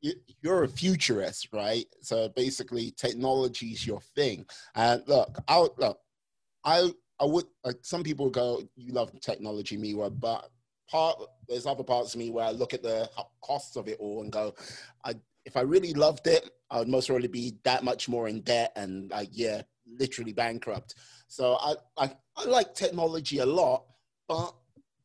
you're 0.00 0.64
a 0.64 0.68
futurist, 0.68 1.48
right? 1.52 1.86
So 2.00 2.28
basically, 2.30 2.92
technology 2.92 3.68
is 3.68 3.86
your 3.86 4.00
thing. 4.14 4.46
And 4.74 5.02
look, 5.06 5.38
I 5.48 5.66
look, 5.78 5.98
I 6.64 6.90
I 7.18 7.24
would 7.24 7.46
like 7.64 7.78
some 7.82 8.02
people 8.02 8.30
go, 8.30 8.62
you 8.76 8.92
love 8.92 9.18
technology, 9.20 9.76
Miwa, 9.76 10.18
but 10.18 10.50
part 10.90 11.18
there's 11.48 11.66
other 11.66 11.82
parts 11.82 12.14
of 12.14 12.20
me 12.20 12.30
where 12.30 12.44
I 12.44 12.50
look 12.50 12.74
at 12.74 12.82
the 12.82 13.08
costs 13.42 13.76
of 13.76 13.88
it 13.88 13.98
all 13.98 14.22
and 14.22 14.32
go, 14.32 14.54
I 15.04 15.14
if 15.44 15.56
I 15.56 15.60
really 15.60 15.94
loved 15.94 16.26
it, 16.26 16.50
I 16.70 16.80
would 16.80 16.88
most 16.88 17.06
probably 17.06 17.28
be 17.28 17.54
that 17.64 17.84
much 17.84 18.08
more 18.08 18.28
in 18.28 18.40
debt 18.40 18.72
and 18.76 19.10
like 19.10 19.30
yeah, 19.32 19.62
literally 19.86 20.32
bankrupt. 20.32 20.94
So 21.28 21.56
I 21.60 21.74
I, 21.96 22.10
I 22.36 22.44
like 22.44 22.74
technology 22.74 23.38
a 23.38 23.46
lot, 23.46 23.84
but 24.28 24.54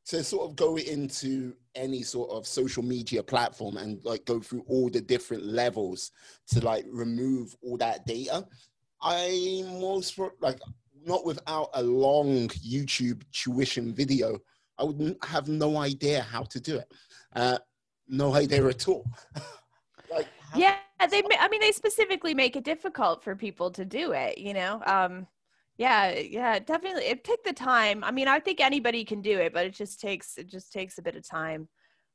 to 0.08 0.24
sort 0.24 0.50
of 0.50 0.56
go 0.56 0.78
into 0.78 1.54
any 1.76 2.02
sort 2.02 2.30
of 2.32 2.48
social 2.48 2.84
media 2.84 3.24
platform 3.24 3.78
and 3.78 4.04
like 4.04 4.26
go 4.26 4.40
through 4.40 4.64
all 4.68 4.90
the 4.90 5.02
different 5.02 5.46
levels 5.46 6.12
to 6.48 6.64
like 6.64 6.86
remove 6.90 7.56
all 7.62 7.78
that 7.78 8.06
data. 8.06 8.46
I 9.02 9.64
most 9.80 10.20
like 10.40 10.60
not 11.06 11.26
without 11.26 11.70
a 11.74 11.82
long 11.82 12.48
youtube 12.50 13.24
tuition 13.32 13.92
video 13.92 14.38
i 14.78 14.84
would 14.84 15.18
have 15.24 15.48
no 15.48 15.78
idea 15.78 16.22
how 16.22 16.44
to 16.44 16.60
do 16.60 16.78
it. 16.78 16.92
Uh, 17.36 17.58
no 18.08 18.36
idea 18.36 18.66
at 18.68 18.88
all. 18.88 19.06
Like 20.10 20.28
yeah 20.58 20.76
they 21.10 21.24
i 21.40 21.48
mean 21.48 21.62
they 21.62 21.72
specifically 21.72 22.34
make 22.34 22.58
it 22.58 22.66
difficult 22.66 23.24
for 23.24 23.34
people 23.34 23.72
to 23.72 23.86
do 23.86 24.12
it 24.12 24.38
you 24.38 24.54
know? 24.54 24.82
Um 24.86 25.26
yeah 25.82 26.12
yeah 26.12 26.60
definitely 26.60 27.04
it 27.06 27.24
took 27.24 27.44
the 27.44 27.52
time 27.52 28.04
i 28.04 28.12
mean 28.12 28.28
i 28.28 28.40
think 28.40 28.62
anybody 28.62 29.04
can 29.04 29.20
do 29.20 29.40
it 29.40 29.52
but 29.52 29.66
it 29.66 29.74
just 29.74 30.00
takes 30.00 30.38
it 30.38 30.48
just 30.48 30.72
takes 30.72 31.00
a 31.00 31.02
bit 31.02 31.16
of 31.16 31.28
time 31.28 31.68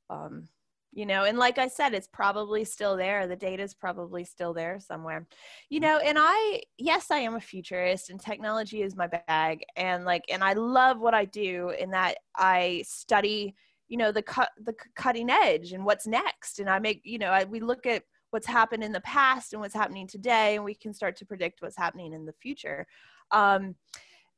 um 0.08 0.46
you 0.92 1.04
know 1.04 1.24
and 1.24 1.36
like 1.36 1.58
i 1.58 1.66
said 1.66 1.92
it's 1.92 2.06
probably 2.06 2.64
still 2.64 2.96
there 2.96 3.26
the 3.26 3.34
data 3.34 3.64
is 3.64 3.74
probably 3.74 4.24
still 4.24 4.54
there 4.54 4.78
somewhere. 4.78 5.26
You 5.68 5.80
know 5.80 5.98
and 5.98 6.16
i 6.20 6.62
yes 6.78 7.10
i 7.10 7.18
am 7.18 7.34
a 7.34 7.40
futurist 7.40 8.08
and 8.08 8.20
technology 8.20 8.82
is 8.82 8.94
my 8.94 9.08
bag 9.08 9.64
and 9.74 10.04
like 10.04 10.24
and 10.30 10.44
i 10.44 10.52
love 10.52 11.00
what 11.00 11.12
i 11.12 11.24
do 11.24 11.70
in 11.70 11.90
that 11.90 12.18
i 12.36 12.84
study 12.86 13.56
you 13.88 13.96
know 13.96 14.12
the 14.12 14.22
cut 14.22 14.50
the 14.62 14.74
cutting 14.94 15.28
edge 15.28 15.72
and 15.72 15.84
what's 15.84 16.06
next 16.06 16.60
and 16.60 16.70
i 16.70 16.78
make 16.78 17.00
you 17.02 17.18
know 17.18 17.30
I, 17.30 17.42
we 17.42 17.58
look 17.58 17.84
at 17.84 18.04
what's 18.30 18.46
happened 18.46 18.84
in 18.84 18.92
the 18.92 19.00
past 19.00 19.52
and 19.52 19.60
what's 19.60 19.74
happening 19.74 20.06
today 20.06 20.54
and 20.54 20.64
we 20.64 20.74
can 20.74 20.94
start 20.94 21.16
to 21.16 21.26
predict 21.26 21.62
what's 21.62 21.76
happening 21.76 22.12
in 22.12 22.26
the 22.26 22.34
future 22.40 22.86
um, 23.30 23.74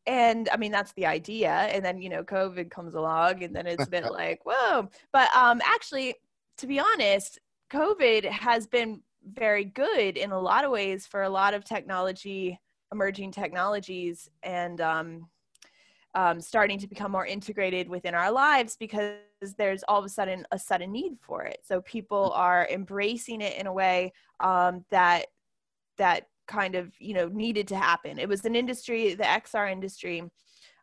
and 0.07 0.49
I 0.51 0.57
mean 0.57 0.73
that's 0.73 0.93
the 0.93 1.07
idea. 1.07 1.51
And 1.51 1.85
then 1.85 2.01
you 2.01 2.09
know, 2.09 2.25
COVID 2.25 2.71
comes 2.71 2.95
along, 2.95 3.43
and 3.43 3.55
then 3.55 3.67
it's 3.67 3.87
a 3.87 3.91
bit 3.91 4.11
like 4.11 4.41
whoa. 4.45 4.89
But 5.13 5.35
um, 5.37 5.61
actually, 5.65 6.15
to 6.59 6.67
be 6.67 6.81
honest, 6.81 7.39
COVID 7.71 8.25
has 8.25 8.67
been 8.67 9.03
very 9.25 9.65
good 9.65 10.17
in 10.17 10.33
a 10.33 10.41
lot 10.41 10.65
of 10.65 10.71
ways 10.71 11.07
for 11.07 11.23
a 11.23 11.29
lot 11.29 11.55
of 11.55 11.65
technology, 11.65 12.59
emerging 12.93 13.33
technologies, 13.33 14.29
and 14.43 14.81
um, 14.81 15.29
um, 16.15 16.41
starting 16.41 16.79
to 16.79 16.89
become 16.89 17.13
more 17.13 17.27
integrated 17.27 17.89
within 17.89 18.15
our 18.15 18.33
lives 18.33 18.77
because 18.77 19.17
there's 19.57 19.83
all 19.89 19.99
of 19.99 20.05
a 20.05 20.09
sudden 20.09 20.47
a 20.51 20.59
sudden 20.59 20.91
need 20.91 21.19
for 21.21 21.45
it. 21.45 21.59
So 21.63 21.81
people 21.83 22.33
are 22.35 22.67
embracing 22.71 23.41
it 23.41 23.59
in 23.59 23.67
a 23.67 23.73
way 23.73 24.13
um, 24.41 24.85
that 24.91 25.27
that 25.99 26.27
kind 26.49 26.75
of 26.75 26.93
you 26.99 27.15
know 27.15 27.29
needed 27.29 27.69
to 27.69 27.77
happen. 27.77 28.19
It 28.19 28.29
was 28.29 28.45
an 28.45 28.57
industry 28.57 29.15
the 29.15 29.25
xr 29.25 29.71
industry 29.71 30.23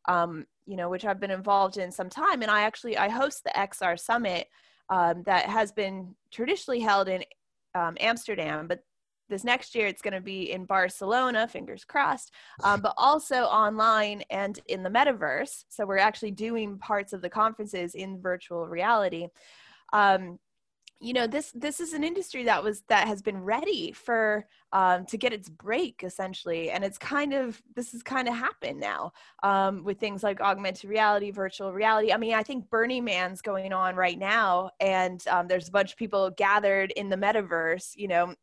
um, 0.07 0.45
you 0.65 0.77
know 0.77 0.89
which 0.89 1.05
i've 1.05 1.19
been 1.19 1.31
involved 1.31 1.77
in 1.77 1.91
some 1.91 2.09
time. 2.09 2.41
And 2.41 2.51
i 2.51 2.61
actually 2.61 2.97
i 2.97 3.09
host 3.09 3.43
the 3.43 3.51
xr 3.55 3.99
summit 3.99 4.47
um, 4.89 5.23
that 5.25 5.45
has 5.47 5.71
been 5.71 6.15
traditionally 6.31 6.79
held 6.79 7.09
in 7.09 7.23
um, 7.73 7.97
amsterdam 7.99 8.67
but 8.67 8.79
this 9.27 9.43
next 9.43 9.73
year 9.73 9.87
it's 9.87 10.03
going 10.03 10.13
to 10.13 10.21
be 10.21 10.51
in 10.51 10.65
barcelona 10.65 11.47
fingers 11.47 11.83
crossed 11.83 12.31
um, 12.63 12.79
but 12.79 12.93
also 12.95 13.43
online 13.43 14.21
and 14.29 14.59
in 14.67 14.83
the 14.83 14.89
metaverse. 14.89 15.65
So 15.69 15.85
we're 15.85 15.97
actually 15.97 16.31
doing 16.31 16.77
parts 16.77 17.13
of 17.13 17.21
the 17.21 17.29
conferences 17.29 17.95
in 17.95 18.21
virtual 18.21 18.67
reality. 18.67 19.27
Um, 19.93 20.39
you 21.05 21.13
know 21.13 21.27
this 21.27 21.51
this 21.51 21.79
is 21.79 21.93
an 21.93 22.03
industry 22.03 22.43
that 22.43 22.63
was 22.63 22.81
that 22.89 23.07
has 23.07 23.21
been 23.21 23.43
ready 23.43 23.91
for 23.91 24.43
um, 24.71 25.05
to 25.05 25.17
get 25.17 25.33
its 25.33 25.49
break 25.49 26.03
essentially 26.03 26.71
and 26.71 26.83
it's 26.83 26.97
kind 26.97 27.31
of 27.31 27.61
this 27.75 27.91
has 27.91 28.01
kind 28.01 28.27
of 28.27 28.33
happened 28.33 28.79
now 28.79 29.11
um, 29.43 29.83
with 29.83 29.99
things 29.99 30.23
like 30.23 30.41
augmented 30.41 30.89
reality 30.89 31.29
virtual 31.29 31.71
reality. 31.71 32.11
I 32.11 32.17
mean 32.17 32.33
i 32.33 32.41
think 32.41 32.69
burning 32.71 33.03
man's 33.03 33.41
going 33.41 33.71
on 33.71 33.95
right 33.95 34.17
now 34.17 34.71
and 34.79 35.23
um, 35.27 35.47
there's 35.47 35.67
a 35.67 35.71
bunch 35.71 35.91
of 35.91 35.97
people 35.97 36.31
gathered 36.31 36.91
in 36.93 37.09
the 37.09 37.17
metaverse 37.17 37.95
you 37.95 38.07
know 38.07 38.33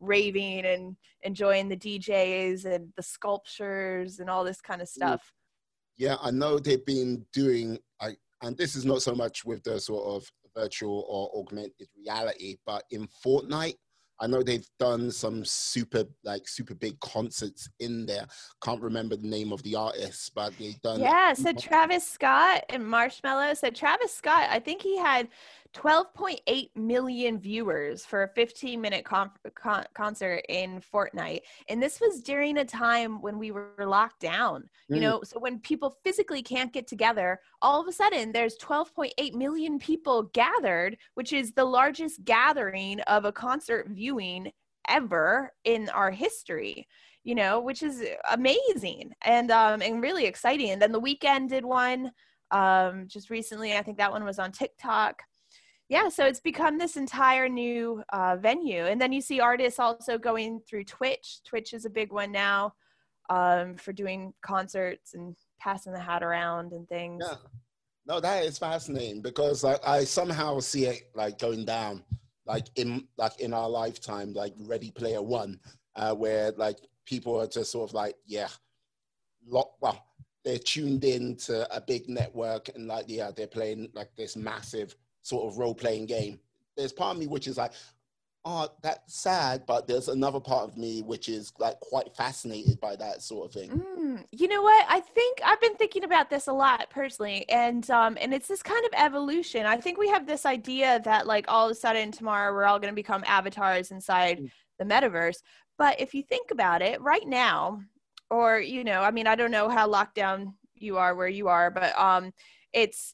raving 0.00 0.64
and 0.64 0.96
enjoying 1.22 1.68
the 1.68 1.76
djs 1.76 2.64
and 2.64 2.92
the 2.96 3.02
sculptures 3.02 4.18
and 4.18 4.28
all 4.28 4.42
this 4.42 4.60
kind 4.60 4.82
of 4.82 4.88
stuff. 4.88 5.32
Yeah 5.96 6.16
i 6.22 6.32
know 6.32 6.58
they've 6.58 6.84
been 6.84 7.24
doing 7.32 7.78
I, 8.00 8.16
and 8.42 8.56
this 8.56 8.74
is 8.74 8.84
not 8.84 9.02
so 9.02 9.14
much 9.14 9.44
with 9.44 9.62
the 9.62 9.78
sort 9.78 10.06
of 10.06 10.32
virtual 10.56 11.04
or 11.08 11.30
augmented 11.40 11.88
reality. 11.96 12.56
But 12.66 12.84
in 12.90 13.08
Fortnite, 13.24 13.76
I 14.20 14.26
know 14.26 14.42
they've 14.42 14.68
done 14.78 15.10
some 15.10 15.44
super 15.44 16.04
like 16.24 16.46
super 16.46 16.74
big 16.74 17.00
concerts 17.00 17.68
in 17.80 18.04
there. 18.04 18.26
Can't 18.62 18.82
remember 18.82 19.16
the 19.16 19.26
name 19.26 19.50
of 19.50 19.62
the 19.62 19.74
artists, 19.74 20.28
but 20.28 20.52
they've 20.58 20.80
done. 20.82 21.00
Yeah, 21.00 21.32
so 21.32 21.52
Travis 21.58 22.06
Scott 22.06 22.64
and 22.68 22.82
Marshmello. 22.82 23.56
So 23.56 23.70
Travis 23.70 24.14
Scott, 24.14 24.48
I 24.50 24.58
think 24.58 24.82
he 24.82 24.98
had 24.98 25.28
12.8 25.74 26.70
million 26.74 27.38
viewers 27.38 28.04
for 28.04 28.24
a 28.24 28.28
15 28.28 28.80
minute 28.80 29.04
con- 29.04 29.30
con- 29.54 29.84
concert 29.94 30.44
in 30.48 30.80
Fortnite. 30.80 31.40
And 31.68 31.82
this 31.82 32.00
was 32.00 32.22
during 32.22 32.58
a 32.58 32.64
time 32.64 33.22
when 33.22 33.38
we 33.38 33.50
were 33.50 33.72
locked 33.78 34.20
down, 34.20 34.68
you 34.88 34.96
mm. 34.96 35.02
know, 35.02 35.20
so 35.22 35.38
when 35.38 35.60
people 35.60 35.96
physically 36.02 36.42
can't 36.42 36.72
get 36.72 36.86
together, 36.86 37.40
all 37.62 37.80
of 37.80 37.86
a 37.86 37.92
sudden 37.92 38.32
there's 38.32 38.58
12.8 38.58 39.34
million 39.34 39.78
people 39.78 40.24
gathered, 40.34 40.96
which 41.14 41.32
is 41.32 41.52
the 41.52 41.64
largest 41.64 42.24
gathering 42.24 43.00
of 43.02 43.24
a 43.24 43.32
concert 43.32 43.88
viewing 43.90 44.50
ever 44.88 45.52
in 45.64 45.88
our 45.90 46.10
history 46.10 46.86
you 47.22 47.34
know 47.34 47.60
which 47.60 47.82
is 47.82 48.02
amazing 48.32 49.12
and 49.22 49.50
um 49.50 49.82
and 49.82 50.02
really 50.02 50.24
exciting 50.24 50.70
and 50.70 50.80
then 50.80 50.90
the 50.90 51.00
Weeknd 51.00 51.48
did 51.48 51.64
one 51.64 52.10
um 52.50 53.04
just 53.06 53.30
recently 53.30 53.76
i 53.76 53.82
think 53.82 53.98
that 53.98 54.10
one 54.10 54.24
was 54.24 54.38
on 54.38 54.50
tiktok 54.50 55.22
yeah 55.90 56.08
so 56.08 56.24
it's 56.24 56.40
become 56.40 56.78
this 56.78 56.96
entire 56.96 57.48
new 57.48 58.02
uh, 58.12 58.36
venue 58.36 58.86
and 58.86 58.98
then 58.98 59.12
you 59.12 59.20
see 59.20 59.40
artists 59.40 59.78
also 59.78 60.16
going 60.16 60.60
through 60.66 60.84
twitch. 60.84 61.40
Twitch 61.44 61.74
is 61.74 61.84
a 61.84 61.90
big 61.90 62.12
one 62.12 62.32
now 62.32 62.72
um, 63.28 63.76
for 63.76 63.92
doing 63.92 64.32
concerts 64.42 65.12
and 65.14 65.36
passing 65.60 65.92
the 65.92 66.00
hat 66.00 66.22
around 66.22 66.72
and 66.72 66.88
things. 66.88 67.22
Yeah. 67.26 67.36
No 68.06 68.18
that 68.20 68.44
is 68.44 68.58
fascinating 68.58 69.20
because 69.20 69.62
i 69.64 70.04
somehow 70.04 70.58
see 70.58 70.86
it 70.86 71.10
like 71.14 71.38
going 71.38 71.64
down 71.64 72.02
like 72.46 72.66
in 72.76 73.06
like 73.18 73.38
in 73.40 73.52
our 73.52 73.68
lifetime 73.68 74.32
like 74.32 74.54
ready 74.60 74.90
player 74.90 75.22
one 75.22 75.60
uh, 75.96 76.14
where 76.14 76.52
like 76.56 76.78
people 77.04 77.40
are 77.40 77.46
just 77.46 77.70
sort 77.70 77.90
of 77.90 77.94
like 77.94 78.14
yeah 78.26 78.48
lock 79.46 79.72
well 79.80 80.02
they're 80.44 80.58
tuned 80.58 81.04
in 81.04 81.36
to 81.36 81.54
a 81.76 81.80
big 81.80 82.08
network 82.08 82.70
and 82.74 82.86
like 82.86 83.04
yeah 83.06 83.30
they're 83.30 83.46
playing 83.46 83.88
like 83.94 84.10
this 84.16 84.34
massive 84.36 84.96
sort 85.22 85.50
of 85.50 85.58
role 85.58 85.74
playing 85.74 86.06
game. 86.06 86.38
There's 86.76 86.92
part 86.92 87.14
of 87.14 87.20
me 87.20 87.26
which 87.26 87.46
is 87.46 87.56
like, 87.56 87.72
oh, 88.44 88.68
that's 88.82 89.20
sad, 89.20 89.64
but 89.66 89.86
there's 89.86 90.08
another 90.08 90.40
part 90.40 90.68
of 90.68 90.76
me 90.76 91.02
which 91.02 91.28
is 91.28 91.52
like 91.58 91.78
quite 91.80 92.14
fascinated 92.16 92.80
by 92.80 92.96
that 92.96 93.22
sort 93.22 93.46
of 93.46 93.52
thing. 93.52 93.70
Mm, 93.70 94.24
you 94.32 94.48
know 94.48 94.62
what? 94.62 94.86
I 94.88 95.00
think 95.00 95.40
I've 95.44 95.60
been 95.60 95.76
thinking 95.76 96.04
about 96.04 96.30
this 96.30 96.46
a 96.46 96.52
lot 96.52 96.88
personally, 96.90 97.46
and 97.48 97.88
um, 97.90 98.16
and 98.20 98.32
it's 98.32 98.48
this 98.48 98.62
kind 98.62 98.84
of 98.86 98.92
evolution. 98.96 99.66
I 99.66 99.76
think 99.76 99.98
we 99.98 100.08
have 100.08 100.26
this 100.26 100.46
idea 100.46 101.00
that 101.04 101.26
like 101.26 101.46
all 101.48 101.66
of 101.66 101.72
a 101.72 101.74
sudden 101.74 102.12
tomorrow 102.12 102.52
we're 102.52 102.64
all 102.64 102.78
going 102.78 102.92
to 102.92 102.96
become 102.96 103.24
avatars 103.26 103.90
inside 103.90 104.38
mm. 104.38 104.50
the 104.78 104.84
metaverse. 104.84 105.38
But 105.76 106.00
if 106.00 106.14
you 106.14 106.22
think 106.22 106.50
about 106.50 106.82
it, 106.82 107.00
right 107.00 107.26
now, 107.26 107.82
or 108.30 108.58
you 108.58 108.84
know, 108.84 109.00
I 109.02 109.10
mean, 109.10 109.26
I 109.26 109.34
don't 109.34 109.50
know 109.50 109.68
how 109.68 109.86
locked 109.86 110.14
down 110.14 110.54
you 110.74 110.96
are 110.96 111.14
where 111.14 111.28
you 111.28 111.48
are, 111.48 111.70
but 111.70 111.98
um, 111.98 112.32
it's 112.72 113.12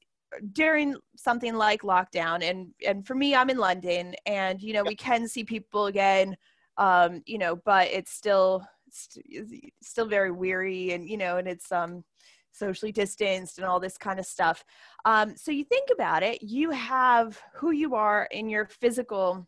during 0.53 0.97
something 1.17 1.55
like 1.55 1.83
lockdown 1.83 2.43
and 2.43 2.69
and 2.87 3.07
for 3.07 3.15
me 3.15 3.35
i'm 3.35 3.51
in 3.51 3.59
london 3.59 4.15
and 4.27 4.61
you 4.61 4.73
know 4.73 4.83
we 4.83 4.95
can 4.97 5.27
see 5.29 5.45
people 5.45 5.87
again 5.87 6.37
um 6.79 7.23
you 7.27 7.39
know 7.39 7.57
but 7.65 7.89
it's 7.89 8.13
still 8.13 8.67
still 9.83 10.07
very 10.07 10.31
weary 10.31 10.93
and 10.93 11.09
you 11.09 11.17
know 11.17 11.37
and 11.37 11.49
it's 11.49 11.71
um 11.73 12.03
socially 12.57 12.93
distanced 12.93 13.59
and 13.59 13.67
all 13.67 13.79
this 13.79 13.99
kind 13.99 14.19
of 14.19 14.25
stuff. 14.25 14.65
Um 15.05 15.37
so 15.37 15.51
you 15.51 15.65
think 15.65 15.91
about 15.93 16.23
it 16.23 16.43
you 16.43 16.71
have 16.71 17.41
who 17.55 17.71
you 17.71 17.95
are 17.95 18.29
in 18.31 18.49
your 18.49 18.67
physical 18.67 19.47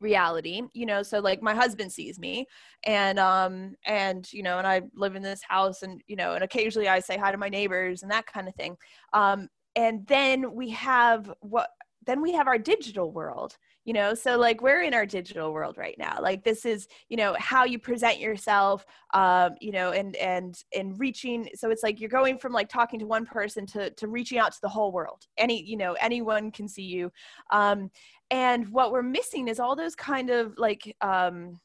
reality 0.00 0.62
you 0.72 0.86
know 0.86 1.02
so 1.02 1.18
like 1.18 1.42
my 1.42 1.54
husband 1.54 1.92
sees 1.92 2.18
me 2.18 2.46
and 2.84 3.18
um 3.18 3.74
and 3.84 4.32
you 4.32 4.42
know 4.42 4.56
and 4.56 4.66
i 4.66 4.80
live 4.94 5.14
in 5.14 5.22
this 5.22 5.42
house 5.46 5.82
and 5.82 6.00
you 6.06 6.16
know 6.16 6.32
and 6.32 6.42
occasionally 6.42 6.88
i 6.88 6.98
say 6.98 7.18
hi 7.18 7.30
to 7.30 7.36
my 7.36 7.50
neighbors 7.50 8.02
and 8.02 8.10
that 8.10 8.26
kind 8.26 8.48
of 8.48 8.54
thing. 8.54 8.76
Um 9.12 9.48
and 9.76 10.06
then 10.06 10.54
we 10.54 10.70
have 10.70 11.32
what 11.40 11.70
then 12.06 12.20
we 12.22 12.32
have 12.32 12.48
our 12.48 12.58
digital 12.58 13.12
world 13.12 13.56
you 13.84 13.94
know? 13.94 14.14
So 14.14 14.36
like 14.36 14.60
we're 14.60 14.82
in 14.82 14.94
our 14.94 15.06
digital 15.06 15.52
world 15.52 15.78
right 15.78 15.96
now. 15.98 16.18
Like 16.20 16.44
this 16.44 16.64
is 16.64 16.86
you 17.08 17.16
know 17.16 17.34
how 17.38 17.64
you 17.64 17.78
present 17.78 18.20
yourself 18.20 18.84
um 19.14 19.54
you 19.60 19.72
know 19.72 19.92
and 19.92 20.14
and 20.16 20.62
and 20.76 20.98
reaching 21.00 21.48
so 21.54 21.70
it's 21.70 21.82
like 21.82 21.98
you're 22.00 22.10
going 22.10 22.38
from 22.38 22.52
like 22.52 22.68
talking 22.68 23.00
to 23.00 23.06
one 23.06 23.26
person 23.26 23.66
to 23.66 23.90
to 23.90 24.08
reaching 24.08 24.38
out 24.38 24.52
to 24.52 24.60
the 24.62 24.68
whole 24.68 24.92
world. 24.92 25.26
Any 25.38 25.62
you 25.62 25.76
know 25.76 25.96
anyone 26.00 26.50
can 26.50 26.68
see 26.68 26.82
you. 26.82 27.10
Um 27.50 27.90
and 28.30 28.68
what 28.68 28.92
we're 28.92 29.02
missing 29.02 29.48
is 29.48 29.58
all 29.58 29.74
those 29.74 29.96
kind 29.96 30.30
of 30.30 30.56
like 30.58 30.94
um 31.00 31.58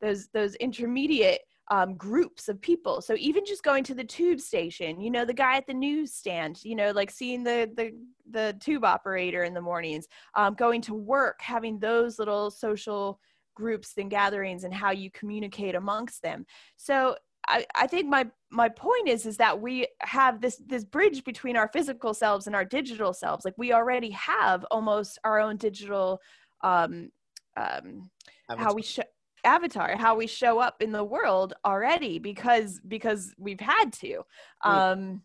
those 0.00 0.28
those 0.28 0.54
intermediate 0.56 1.40
um, 1.70 1.94
groups 1.94 2.48
of 2.48 2.60
people. 2.60 3.00
So 3.00 3.14
even 3.16 3.44
just 3.44 3.62
going 3.62 3.84
to 3.84 3.94
the 3.94 4.04
tube 4.04 4.40
station, 4.40 5.00
you 5.00 5.10
know, 5.10 5.24
the 5.24 5.32
guy 5.32 5.56
at 5.56 5.66
the 5.66 5.74
newsstand, 5.74 6.64
you 6.64 6.74
know, 6.74 6.90
like 6.90 7.10
seeing 7.10 7.44
the 7.44 7.70
the 7.76 7.92
the 8.30 8.56
tube 8.60 8.84
operator 8.84 9.44
in 9.44 9.54
the 9.54 9.60
mornings, 9.60 10.06
um, 10.34 10.54
going 10.54 10.82
to 10.82 10.94
work, 10.94 11.40
having 11.40 11.78
those 11.78 12.18
little 12.18 12.50
social 12.50 13.20
groups 13.54 13.94
and 13.98 14.10
gatherings, 14.10 14.64
and 14.64 14.74
how 14.74 14.90
you 14.90 15.10
communicate 15.12 15.76
amongst 15.76 16.22
them. 16.22 16.44
So 16.76 17.16
I, 17.48 17.64
I 17.76 17.86
think 17.86 18.08
my 18.08 18.26
my 18.50 18.68
point 18.68 19.08
is 19.08 19.24
is 19.24 19.36
that 19.36 19.60
we 19.60 19.86
have 20.00 20.40
this 20.40 20.60
this 20.66 20.84
bridge 20.84 21.24
between 21.24 21.56
our 21.56 21.68
physical 21.68 22.14
selves 22.14 22.48
and 22.48 22.56
our 22.56 22.64
digital 22.64 23.12
selves. 23.12 23.44
Like 23.44 23.54
we 23.56 23.72
already 23.72 24.10
have 24.10 24.64
almost 24.72 25.18
our 25.22 25.40
own 25.40 25.56
digital 25.56 26.20
um, 26.62 27.10
um, 27.56 28.10
how 28.48 28.74
we 28.74 28.82
show 28.82 29.02
avatar 29.44 29.96
how 29.96 30.14
we 30.14 30.26
show 30.26 30.58
up 30.58 30.82
in 30.82 30.92
the 30.92 31.04
world 31.04 31.54
already 31.64 32.18
because 32.18 32.80
because 32.86 33.34
we've 33.38 33.60
had 33.60 33.92
to. 33.92 34.22
Um 34.64 35.22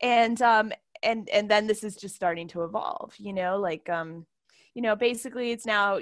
and 0.00 0.40
um 0.42 0.72
and 1.02 1.28
and 1.30 1.50
then 1.50 1.66
this 1.66 1.84
is 1.84 1.96
just 1.96 2.14
starting 2.14 2.48
to 2.48 2.62
evolve 2.64 3.14
you 3.18 3.32
know 3.32 3.56
like 3.58 3.88
um 3.88 4.26
you 4.74 4.82
know 4.82 4.96
basically 4.96 5.50
it's 5.50 5.66
now 5.66 5.98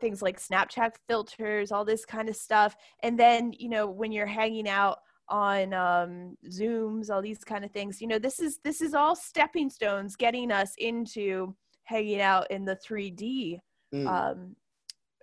things 0.00 0.22
like 0.22 0.40
snapchat 0.40 0.92
filters 1.08 1.72
all 1.72 1.84
this 1.84 2.04
kind 2.04 2.28
of 2.28 2.36
stuff. 2.36 2.76
And 3.02 3.18
then 3.18 3.52
you 3.58 3.68
know 3.68 3.86
when 3.86 4.12
you're 4.12 4.26
hanging 4.26 4.68
out 4.68 4.98
on 5.28 5.74
um 5.74 6.36
zooms 6.48 7.10
all 7.10 7.20
these 7.20 7.44
kind 7.44 7.62
of 7.62 7.70
things 7.70 8.00
you 8.00 8.06
know 8.06 8.18
this 8.18 8.40
is 8.40 8.60
this 8.64 8.80
is 8.80 8.94
all 8.94 9.14
stepping 9.14 9.68
stones 9.68 10.16
getting 10.16 10.50
us 10.50 10.72
into 10.78 11.54
hanging 11.84 12.20
out 12.20 12.50
in 12.50 12.64
the 12.64 12.76
3d 12.76 13.58
mm. 13.94 14.06
um 14.06 14.56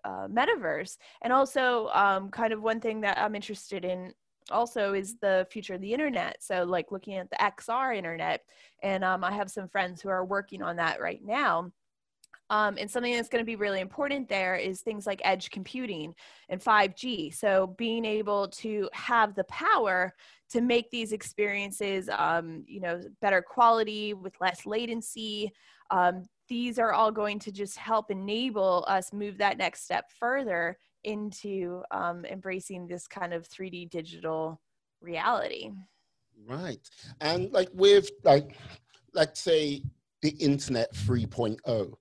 uh, 0.05 0.27
metaverse. 0.27 0.97
And 1.21 1.33
also 1.33 1.89
um, 1.89 2.29
kind 2.29 2.53
of 2.53 2.61
one 2.61 2.79
thing 2.79 3.01
that 3.01 3.17
i'm 3.17 3.35
interested 3.35 3.83
in 3.83 4.13
also 4.51 4.93
is 4.93 5.15
the 5.17 5.47
future 5.49 5.73
of 5.73 5.81
the 5.81 5.91
internet. 5.91 6.37
So 6.39 6.63
like 6.63 6.91
looking 6.91 7.15
at 7.15 7.29
the 7.31 7.37
xr 7.37 7.97
internet 7.97 8.41
and 8.83 9.03
um, 9.03 9.23
i 9.23 9.31
have 9.31 9.49
some 9.49 9.67
friends 9.67 10.01
who 10.01 10.09
are 10.09 10.23
working 10.23 10.61
on 10.61 10.75
that 10.77 11.01
right 11.01 11.21
now. 11.23 11.71
Um, 12.51 12.77
and 12.79 12.89
something 12.89 13.13
that's 13.13 13.29
going 13.29 13.41
to 13.41 13.45
be 13.45 13.55
really 13.55 13.79
important 13.79 14.29
there 14.29 14.55
is 14.55 14.81
things 14.81 15.07
like 15.07 15.19
edge 15.23 15.49
computing 15.49 16.13
and 16.47 16.61
5G. 16.61 17.33
So 17.33 17.73
being 17.75 18.05
able 18.05 18.49
to 18.49 18.87
have 18.93 19.33
the 19.33 19.45
power 19.45 20.13
to 20.51 20.61
make 20.61 20.91
these 20.91 21.11
experiences, 21.11 22.07
um, 22.15 22.63
you 22.67 22.81
know, 22.81 23.01
better 23.19 23.41
quality 23.41 24.13
with 24.13 24.39
less 24.39 24.67
latency, 24.67 25.51
um, 25.89 26.25
these 26.47 26.79
are 26.79 26.93
all 26.93 27.11
going 27.11 27.39
to 27.39 27.51
just 27.51 27.77
help 27.77 28.11
enable 28.11 28.85
us 28.87 29.13
move 29.13 29.37
that 29.37 29.57
next 29.57 29.83
step 29.83 30.05
further 30.19 30.77
into 31.03 31.83
um, 31.91 32.25
embracing 32.25 32.87
this 32.87 33.07
kind 33.07 33.33
of 33.33 33.47
3D 33.47 33.89
digital 33.89 34.59
reality. 35.01 35.71
Right. 36.47 36.79
And 37.21 37.51
like 37.51 37.69
with 37.73 38.09
like, 38.23 38.55
let's 39.13 39.39
say 39.39 39.83
the 40.21 40.29
internet 40.31 40.93
3.0, 40.93 41.93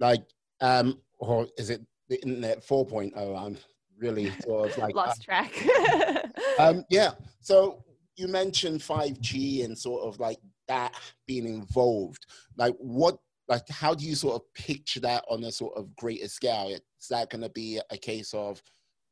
like, 0.00 0.22
um, 0.60 0.98
or 1.18 1.46
is 1.58 1.70
it 1.70 1.82
the 2.08 2.20
internet 2.22 2.66
4.0? 2.66 3.14
I'm 3.38 3.58
really 3.98 4.30
sort 4.40 4.70
of 4.70 4.78
like 4.78 4.94
lost 4.94 5.22
uh, 5.22 5.24
track. 5.24 6.32
um, 6.58 6.84
yeah. 6.90 7.12
So 7.40 7.84
you 8.16 8.28
mentioned 8.28 8.80
5G 8.80 9.64
and 9.64 9.76
sort 9.76 10.02
of 10.02 10.18
like 10.18 10.38
that 10.68 10.94
being 11.26 11.46
involved. 11.46 12.26
Like, 12.56 12.74
what 12.78 13.18
like 13.48 13.68
how 13.68 13.94
do 13.94 14.04
you 14.04 14.14
sort 14.14 14.36
of 14.36 14.54
picture 14.54 15.00
that 15.00 15.24
on 15.30 15.44
a 15.44 15.52
sort 15.52 15.76
of 15.76 15.94
greater 15.96 16.28
scale 16.28 16.68
is 16.68 17.08
that 17.08 17.30
going 17.30 17.42
to 17.42 17.50
be 17.50 17.80
a 17.90 17.96
case 17.96 18.34
of 18.34 18.62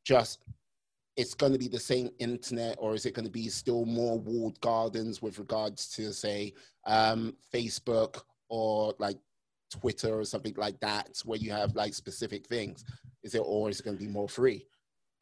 just 0.05 0.43
it's 1.15 1.33
going 1.33 1.53
to 1.53 1.59
be 1.59 1.69
the 1.69 1.79
same 1.79 2.09
internet 2.19 2.75
or 2.79 2.93
is 2.93 3.05
it 3.05 3.13
going 3.13 3.25
to 3.25 3.31
be 3.31 3.47
still 3.47 3.85
more 3.85 4.19
walled 4.19 4.59
gardens 4.59 5.21
with 5.21 5.39
regards 5.39 5.87
to 5.89 6.13
say 6.13 6.53
um, 6.85 7.35
facebook 7.53 8.21
or 8.49 8.93
like 8.99 9.17
twitter 9.71 10.19
or 10.19 10.25
something 10.25 10.53
like 10.57 10.79
that 10.79 11.09
where 11.25 11.39
you 11.39 11.51
have 11.51 11.75
like 11.75 11.93
specific 11.93 12.45
things 12.47 12.83
is 13.23 13.35
it 13.35 13.41
or 13.43 13.69
is 13.69 13.79
it 13.79 13.83
going 13.83 13.97
to 13.97 14.03
be 14.03 14.11
more 14.11 14.29
free 14.29 14.65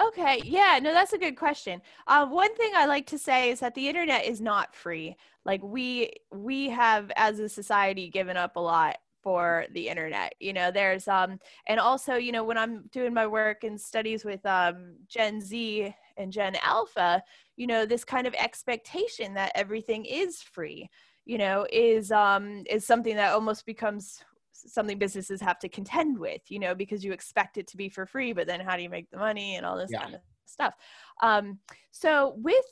Okay, 0.01 0.41
yeah, 0.43 0.79
no, 0.81 0.91
that's 0.91 1.13
a 1.13 1.17
good 1.17 1.37
question. 1.37 1.81
Uh, 2.07 2.25
one 2.25 2.53
thing 2.55 2.73
I 2.75 2.87
like 2.87 3.05
to 3.07 3.17
say 3.17 3.51
is 3.51 3.59
that 3.61 3.73
the 3.75 3.87
internet 3.87 4.25
is 4.25 4.41
not 4.41 4.75
free. 4.75 5.15
Like 5.45 5.61
we 5.63 6.11
we 6.31 6.69
have 6.69 7.11
as 7.15 7.39
a 7.39 7.47
society 7.47 8.09
given 8.09 8.35
up 8.35 8.55
a 8.55 8.59
lot 8.59 8.97
for 9.23 9.65
the 9.71 9.87
internet 9.87 10.33
you 10.39 10.51
know 10.53 10.69
there's 10.69 11.07
um 11.07 11.39
and 11.67 11.79
also 11.79 12.15
you 12.15 12.31
know 12.31 12.43
when 12.43 12.57
i'm 12.57 12.83
doing 12.91 13.13
my 13.13 13.25
work 13.25 13.63
and 13.63 13.79
studies 13.79 14.25
with 14.25 14.45
um 14.45 14.95
gen 15.07 15.39
z 15.39 15.95
and 16.17 16.31
gen 16.31 16.55
alpha 16.61 17.23
you 17.55 17.65
know 17.65 17.85
this 17.85 18.03
kind 18.03 18.27
of 18.27 18.33
expectation 18.35 19.33
that 19.33 19.51
everything 19.55 20.05
is 20.05 20.41
free 20.41 20.89
you 21.25 21.37
know 21.37 21.65
is 21.71 22.11
um 22.11 22.63
is 22.69 22.85
something 22.85 23.15
that 23.15 23.33
almost 23.33 23.65
becomes 23.65 24.21
something 24.51 24.97
businesses 24.97 25.41
have 25.41 25.59
to 25.59 25.69
contend 25.69 26.17
with 26.17 26.41
you 26.49 26.59
know 26.59 26.75
because 26.75 27.03
you 27.03 27.11
expect 27.13 27.57
it 27.57 27.67
to 27.67 27.77
be 27.77 27.89
for 27.89 28.05
free 28.05 28.33
but 28.33 28.47
then 28.47 28.59
how 28.59 28.75
do 28.75 28.83
you 28.83 28.89
make 28.89 29.09
the 29.09 29.17
money 29.17 29.55
and 29.55 29.65
all 29.65 29.77
this 29.77 29.91
yeah. 29.91 30.01
kind 30.01 30.15
of 30.15 30.21
stuff 30.45 30.73
um 31.21 31.57
so 31.91 32.35
with 32.37 32.65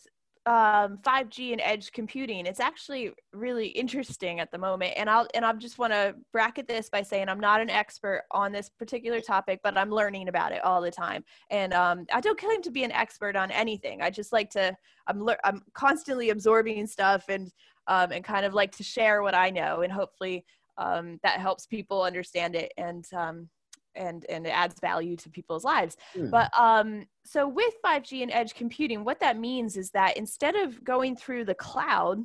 um, 0.48 0.98
5G 1.04 1.52
and 1.52 1.62
edge 1.62 1.92
computing. 1.92 2.46
It's 2.46 2.60
actually 2.60 3.12
really 3.32 3.68
interesting 3.68 4.40
at 4.40 4.52
the 4.52 4.58
moment, 4.58 4.94
and 4.98 5.10
I'll 5.10 5.28
and 5.36 5.46
I 5.46 5.54
just 5.54 5.78
want 5.78 5.94
to 5.94 6.16
bracket 6.32 6.68
this 6.68 6.90
by 6.90 7.04
saying 7.04 7.30
I'm 7.30 7.40
not 7.40 7.62
an 7.62 7.70
expert 7.70 8.24
on 8.32 8.52
this 8.52 8.68
particular 8.68 9.22
topic, 9.22 9.60
but 9.64 9.78
I'm 9.78 9.92
learning 9.92 10.30
about 10.30 10.52
it 10.52 10.64
all 10.64 10.82
the 10.82 10.92
time. 10.92 11.24
And 11.52 11.74
um, 11.74 12.06
I 12.12 12.22
don't 12.22 12.40
claim 12.40 12.62
to 12.64 12.72
be 12.72 12.84
an 12.84 12.92
expert 12.92 13.36
on 13.36 13.52
anything. 13.52 14.02
I 14.02 14.10
just 14.10 14.34
like 14.34 14.50
to 14.52 14.76
I'm 15.08 15.24
le- 15.24 15.38
I'm 15.44 15.62
constantly 15.74 16.32
absorbing 16.32 16.88
stuff 16.88 17.26
and 17.30 17.52
um, 17.88 18.12
and 18.12 18.24
kind 18.24 18.46
of 18.46 18.54
like 18.54 18.72
to 18.78 18.84
share 18.84 19.22
what 19.22 19.36
I 19.36 19.52
know, 19.52 19.82
and 19.82 19.94
hopefully 19.94 20.44
um, 20.78 21.20
that 21.24 21.40
helps 21.40 21.68
people 21.68 22.02
understand 22.02 22.56
it 22.56 22.72
and 22.78 23.06
um, 23.14 23.50
and 23.96 24.26
and 24.30 24.46
it 24.46 24.52
adds 24.52 24.80
value 24.80 25.16
to 25.16 25.30
people's 25.30 25.64
lives 25.64 25.98
mm. 26.16 26.30
but 26.30 26.50
um 26.58 27.06
so 27.24 27.48
with 27.48 27.74
5g 27.86 28.24
and 28.24 28.32
edge 28.32 28.54
computing 28.56 29.04
what 29.04 29.20
that 29.20 29.38
means 29.38 29.78
is 29.78 29.92
that 29.92 30.18
instead 30.18 30.56
of 30.56 30.84
going 30.84 31.16
through 31.16 31.46
the 31.46 31.56
cloud 31.56 32.24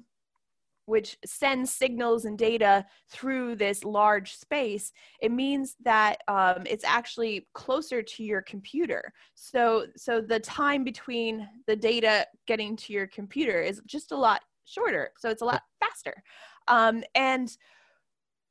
which 0.87 1.19
sends 1.25 1.73
signals 1.73 2.25
and 2.25 2.39
data 2.39 2.87
through 3.11 3.57
this 3.57 3.85
large 3.85 4.35
space, 4.35 4.93
it 5.21 5.33
means 5.33 5.75
that 5.85 6.19
um, 6.29 6.63
it's 6.65 6.85
actually 6.85 7.47
closer 7.55 8.03
to 8.03 8.23
your 8.23 8.41
computer. 8.43 9.13
So, 9.35 9.87
so 9.97 10.21
the 10.21 10.41
time 10.41 10.85
between 10.85 11.47
the 11.67 11.77
data 11.77 12.27
getting 12.47 12.77
to 12.77 12.93
your 12.93 13.09
computer 13.09 13.61
is 13.61 13.83
just 13.85 14.13
a 14.13 14.17
lot 14.17 14.43
shorter. 14.65 15.11
So 15.19 15.29
it's 15.29 15.43
a 15.43 15.47
lot 15.47 15.63
faster. 15.81 16.23
Um, 16.69 17.03
and 17.15 17.55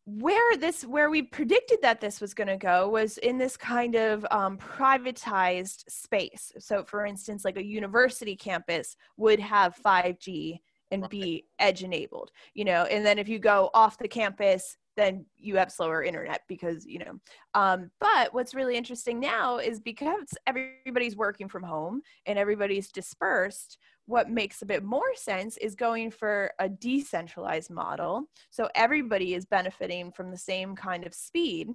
where 0.05 0.57
this 0.57 0.85
where 0.85 1.09
we 1.09 1.23
predicted 1.23 1.79
that 1.81 1.99
this 1.99 2.21
was 2.21 2.33
going 2.33 2.47
to 2.47 2.57
go 2.57 2.87
was 2.87 3.17
in 3.19 3.37
this 3.37 3.57
kind 3.57 3.95
of 3.95 4.25
um, 4.29 4.57
privatized 4.57 5.89
space. 5.89 6.51
So 6.59 6.83
for 6.83 7.05
instance 7.05 7.43
like 7.43 7.57
a 7.57 7.65
university 7.65 8.35
campus 8.35 8.95
would 9.17 9.39
have 9.39 9.79
5g 9.83 10.59
and 10.91 11.09
be 11.09 11.45
edge 11.57 11.83
enabled 11.83 12.31
you 12.53 12.63
know 12.63 12.83
and 12.83 13.03
then 13.03 13.17
if 13.17 13.27
you 13.27 13.39
go 13.39 13.71
off 13.73 13.97
the 13.97 14.07
campus 14.07 14.77
then 14.95 15.25
you 15.37 15.55
have 15.57 15.71
slower 15.71 16.03
internet 16.03 16.41
because 16.47 16.85
you 16.85 16.99
know 16.99 17.19
um, 17.53 17.89
but 17.99 18.33
what's 18.33 18.55
really 18.55 18.75
interesting 18.75 19.19
now 19.19 19.57
is 19.57 19.79
because 19.79 20.33
everybody's 20.47 21.15
working 21.15 21.47
from 21.47 21.63
home 21.63 22.01
and 22.25 22.39
everybody's 22.39 22.91
dispersed 22.91 23.77
what 24.07 24.29
makes 24.29 24.61
a 24.61 24.65
bit 24.65 24.83
more 24.83 25.15
sense 25.15 25.57
is 25.57 25.75
going 25.75 26.11
for 26.11 26.51
a 26.59 26.69
decentralized 26.69 27.71
model. 27.71 28.29
So 28.51 28.69
everybody 28.75 29.33
is 29.33 29.45
benefiting 29.45 30.11
from 30.11 30.29
the 30.29 30.37
same 30.37 30.75
kind 30.75 31.05
of 31.05 31.13
speed, 31.13 31.69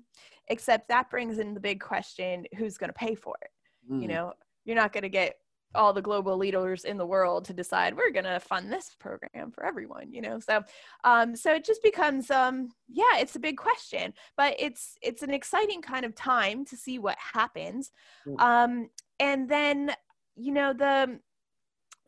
except 0.49 0.89
that 0.89 1.11
brings 1.11 1.39
in 1.39 1.55
the 1.55 1.61
big 1.61 1.81
question 1.81 2.47
who's 2.57 2.79
going 2.79 2.91
to 2.91 2.95
pay 2.95 3.15
for 3.15 3.35
it? 3.43 3.51
Mm. 3.93 4.03
You 4.03 4.07
hmm. 4.07 4.13
know, 4.13 4.33
you're 4.65 4.77
not 4.77 4.93
going 4.93 5.03
to 5.03 5.09
get 5.09 5.37
all 5.75 5.93
the 5.93 6.03
global 6.03 6.37
leaders 6.37 6.85
in 6.85 6.97
the 6.97 7.07
world 7.07 7.45
to 7.45 7.53
decide 7.53 7.97
we're 7.97 8.11
going 8.11 8.25
to 8.25 8.41
fund 8.41 8.73
this 8.73 8.97
program 8.99 9.51
for 9.53 9.65
everyone 9.65 10.13
you 10.13 10.21
know 10.21 10.39
so 10.39 10.63
um 11.05 11.37
so 11.37 11.55
it 11.55 11.65
just 11.65 11.83
becomes 11.83 12.31
um 12.31 12.71
yeah 12.89 13.17
it's 13.17 13.37
a 13.37 13.41
big 13.41 13.57
question 13.57 14.13
but 14.37 14.55
it's 14.59 14.97
it's 15.03 15.23
an 15.23 15.31
exciting 15.31 15.81
kind 15.81 16.05
of 16.05 16.15
time 16.15 16.65
to 16.65 16.77
see 16.77 16.99
what 16.99 17.17
happens 17.19 17.93
mm. 18.27 18.39
um 18.41 18.89
and 19.21 19.49
then 19.49 19.93
you 20.37 20.53
know 20.53 20.73
the 20.73 21.19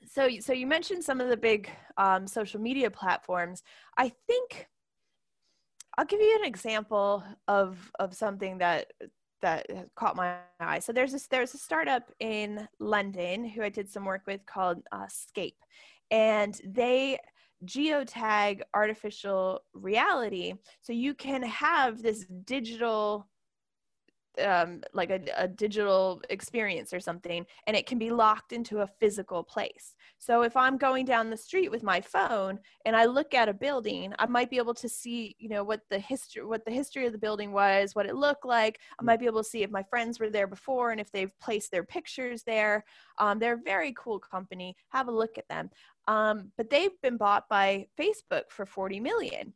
so 0.07 0.29
so 0.40 0.53
you 0.53 0.66
mentioned 0.66 1.05
some 1.05 1.20
of 1.20 1.29
the 1.29 1.37
big 1.37 1.70
um, 1.96 2.27
social 2.27 2.61
media 2.61 2.90
platforms 2.90 3.62
i 3.96 4.11
think 4.27 4.68
i'll 5.96 6.05
give 6.05 6.20
you 6.20 6.38
an 6.40 6.46
example 6.46 7.22
of 7.46 7.90
of 7.98 8.14
something 8.14 8.59
that 8.59 8.90
that 9.42 9.66
caught 9.96 10.16
my 10.16 10.37
eye. 10.61 10.78
So 10.78 10.92
there's 10.92 11.12
this 11.12 11.26
there's 11.26 11.55
a 11.55 11.59
startup 11.59 12.11
in 12.20 12.66
london 12.78 13.44
who 13.44 13.62
i 13.62 13.68
did 13.68 13.90
some 13.90 14.05
work 14.05 14.22
with 14.26 14.44
called 14.46 14.83
uh, 14.92 15.07
scape 15.09 15.57
and 16.11 16.61
they 16.64 17.18
geotag 17.64 18.61
artificial 18.74 19.61
reality. 19.72 20.55
So 20.81 20.92
you 20.92 21.14
can 21.14 21.42
have 21.42 22.02
this 22.02 22.26
digital 22.44 23.28
um, 24.45 24.83
like 24.92 25.11
a, 25.11 25.21
a, 25.37 25.49
digital 25.49 26.23
experience 26.31 26.92
or 26.92 27.01
something 27.01 27.45
and 27.66 27.77
it 27.77 27.87
can 27.87 27.99
be 27.99 28.11
locked 28.11 28.53
into 28.53 28.81
a 28.81 28.87
physical 28.87 29.42
place. 29.42 29.95
So 30.18 30.42
if 30.42 30.57
i'm 30.57 30.79
going 30.79 31.05
down 31.05 31.31
the 31.31 31.37
street 31.37 31.71
with 31.71 31.83
my 31.83 32.01
phone 32.01 32.59
and 32.87 32.97
i 32.97 33.05
look 33.05 33.35
at 33.35 33.49
a 33.49 33.53
building 33.53 34.12
i 34.18 34.27
might 34.27 34.51
be 34.51 34.57
able 34.57 34.75
to 34.75 34.88
see 34.88 35.37
you 35.38 35.49
know 35.49 35.64
what 35.64 35.81
the 35.90 35.99
history 35.99 36.45
what 36.45 36.64
the 36.64 36.71
history 36.71 37.07
of 37.07 37.12
the 37.12 37.18
building 37.18 37.53
was 37.53 37.95
what 37.95 38.07
it 38.07 38.14
looked 38.14 38.45
like. 38.45 38.79
I 38.99 39.03
might 39.03 39.21
be 39.21 39.27
able 39.27 39.42
to 39.42 39.49
see 39.49 39.62
if 39.62 39.71
my 39.71 39.83
friends 39.83 40.18
were 40.18 40.31
there 40.31 40.47
before 40.47 40.90
and 40.90 41.01
if 41.01 41.11
they've 41.11 41.38
placed 41.40 41.71
their 41.71 41.85
pictures 41.85 42.42
there. 42.42 42.85
Um, 43.18 43.38
they're 43.38 43.55
a 43.55 43.62
very 43.64 43.95
cool 43.97 44.18
company. 44.18 44.77
Have 44.88 45.09
a 45.09 45.12
look 45.12 45.38
at 45.38 45.49
them. 45.49 45.71
Um, 46.09 46.53
but 46.57 46.71
they've 46.71 47.01
been 47.03 47.16
bought 47.16 47.49
by 47.49 47.87
facebook 47.99 48.51
for 48.51 48.66
40 48.66 49.01
million 49.01 49.53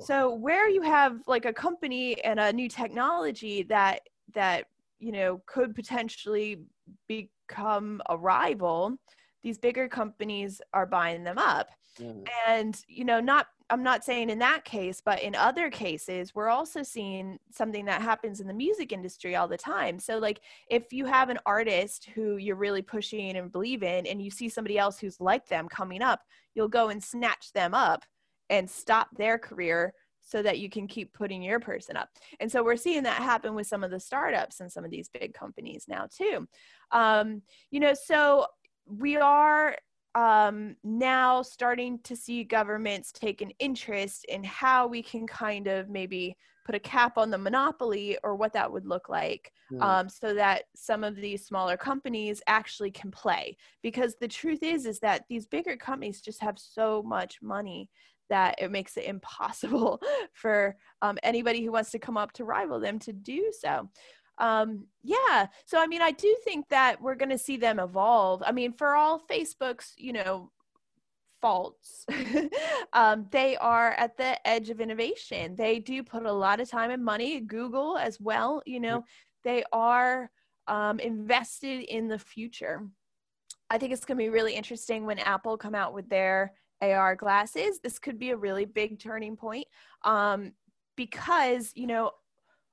so 0.00 0.34
where 0.34 0.68
you 0.68 0.82
have 0.82 1.20
like 1.26 1.44
a 1.44 1.52
company 1.52 2.22
and 2.22 2.38
a 2.38 2.52
new 2.52 2.68
technology 2.68 3.62
that 3.64 4.00
that 4.34 4.66
you 4.98 5.12
know 5.12 5.42
could 5.46 5.74
potentially 5.74 6.60
become 7.06 8.00
a 8.08 8.16
rival, 8.16 8.96
these 9.42 9.58
bigger 9.58 9.88
companies 9.88 10.60
are 10.72 10.86
buying 10.86 11.24
them 11.24 11.38
up. 11.38 11.68
Mm. 12.00 12.26
And, 12.46 12.80
you 12.88 13.04
know, 13.04 13.20
not, 13.20 13.46
I'm 13.70 13.82
not 13.82 14.04
saying 14.04 14.30
in 14.30 14.38
that 14.38 14.64
case, 14.64 15.02
but 15.04 15.22
in 15.22 15.34
other 15.34 15.70
cases, 15.70 16.34
we're 16.34 16.48
also 16.48 16.82
seeing 16.82 17.38
something 17.50 17.84
that 17.84 18.02
happens 18.02 18.40
in 18.40 18.46
the 18.46 18.54
music 18.54 18.92
industry 18.92 19.36
all 19.36 19.48
the 19.48 19.58
time. 19.58 19.98
So, 19.98 20.18
like, 20.18 20.40
if 20.70 20.92
you 20.92 21.04
have 21.04 21.28
an 21.28 21.38
artist 21.44 22.08
who 22.14 22.36
you're 22.36 22.56
really 22.56 22.82
pushing 22.82 23.36
and 23.36 23.52
believe 23.52 23.82
in, 23.82 24.06
and 24.06 24.22
you 24.22 24.30
see 24.30 24.48
somebody 24.48 24.78
else 24.78 24.98
who's 24.98 25.20
like 25.20 25.46
them 25.48 25.68
coming 25.68 26.02
up, 26.02 26.20
you'll 26.54 26.68
go 26.68 26.88
and 26.88 27.02
snatch 27.02 27.52
them 27.52 27.74
up 27.74 28.04
and 28.50 28.68
stop 28.68 29.08
their 29.16 29.38
career 29.38 29.94
so 30.20 30.42
that 30.42 30.58
you 30.58 30.68
can 30.68 30.86
keep 30.86 31.14
putting 31.14 31.42
your 31.42 31.58
person 31.58 31.96
up. 31.96 32.10
And 32.38 32.52
so 32.52 32.62
we're 32.62 32.76
seeing 32.76 33.02
that 33.04 33.22
happen 33.22 33.54
with 33.54 33.66
some 33.66 33.82
of 33.82 33.90
the 33.90 34.00
startups 34.00 34.60
and 34.60 34.70
some 34.70 34.84
of 34.84 34.90
these 34.90 35.08
big 35.08 35.32
companies 35.32 35.86
now 35.88 36.06
too. 36.14 36.46
Um, 36.92 37.42
you 37.70 37.80
know, 37.80 37.94
so 37.94 38.46
we 38.86 39.16
are 39.16 39.76
um, 40.14 40.76
now 40.84 41.42
starting 41.42 41.98
to 42.04 42.16
see 42.16 42.44
governments 42.44 43.12
take 43.12 43.40
an 43.40 43.52
interest 43.58 44.24
in 44.26 44.42
how 44.44 44.86
we 44.86 45.02
can 45.02 45.26
kind 45.26 45.66
of 45.66 45.88
maybe 45.88 46.36
put 46.68 46.74
a 46.74 46.80
cap 46.80 47.16
on 47.16 47.30
the 47.30 47.38
monopoly 47.38 48.18
or 48.22 48.34
what 48.34 48.52
that 48.52 48.70
would 48.70 48.84
look 48.84 49.08
like 49.08 49.52
mm. 49.72 49.80
um, 49.80 50.06
so 50.06 50.34
that 50.34 50.64
some 50.76 51.02
of 51.02 51.16
these 51.16 51.46
smaller 51.46 51.78
companies 51.78 52.42
actually 52.46 52.90
can 52.90 53.10
play 53.10 53.56
because 53.82 54.16
the 54.16 54.28
truth 54.28 54.62
is 54.62 54.84
is 54.84 54.98
that 55.00 55.24
these 55.30 55.46
bigger 55.46 55.76
companies 55.76 56.20
just 56.20 56.42
have 56.42 56.58
so 56.58 57.02
much 57.02 57.38
money 57.40 57.88
that 58.28 58.56
it 58.58 58.70
makes 58.70 58.96
it 58.96 59.04
impossible 59.04 60.00
for 60.32 60.76
um, 61.02 61.18
anybody 61.22 61.64
who 61.64 61.72
wants 61.72 61.90
to 61.92 61.98
come 61.98 62.16
up 62.16 62.32
to 62.32 62.44
rival 62.44 62.80
them 62.80 62.98
to 63.00 63.12
do 63.12 63.52
so. 63.58 63.88
Um, 64.38 64.86
yeah 65.02 65.48
so 65.66 65.80
i 65.80 65.88
mean 65.88 66.00
i 66.00 66.12
do 66.12 66.36
think 66.44 66.68
that 66.68 67.02
we're 67.02 67.16
going 67.16 67.30
to 67.30 67.38
see 67.38 67.56
them 67.56 67.80
evolve. 67.80 68.40
I 68.46 68.52
mean 68.52 68.72
for 68.72 68.94
all 68.94 69.20
facebook's 69.28 69.94
you 69.96 70.12
know 70.12 70.52
faults 71.40 72.06
um, 72.92 73.26
they 73.32 73.56
are 73.56 73.92
at 73.92 74.16
the 74.16 74.46
edge 74.46 74.70
of 74.70 74.80
innovation. 74.80 75.54
They 75.56 75.78
do 75.78 76.02
put 76.02 76.24
a 76.24 76.32
lot 76.32 76.60
of 76.60 76.70
time 76.70 76.92
and 76.92 77.04
money 77.04 77.40
google 77.40 77.98
as 77.98 78.20
well 78.20 78.62
you 78.64 78.78
know 78.78 79.04
they 79.42 79.64
are 79.72 80.30
um, 80.68 81.00
invested 81.00 81.82
in 81.84 82.08
the 82.08 82.18
future. 82.18 82.86
I 83.70 83.78
think 83.78 83.92
it's 83.92 84.04
going 84.04 84.18
to 84.18 84.24
be 84.24 84.28
really 84.28 84.54
interesting 84.54 85.04
when 85.04 85.18
apple 85.18 85.56
come 85.56 85.74
out 85.74 85.94
with 85.94 86.08
their 86.08 86.52
ar 86.80 87.16
glasses 87.16 87.80
this 87.80 87.98
could 87.98 88.18
be 88.18 88.30
a 88.30 88.36
really 88.36 88.64
big 88.64 88.98
turning 88.98 89.36
point 89.36 89.66
um, 90.04 90.52
because 90.96 91.72
you 91.74 91.86
know 91.86 92.12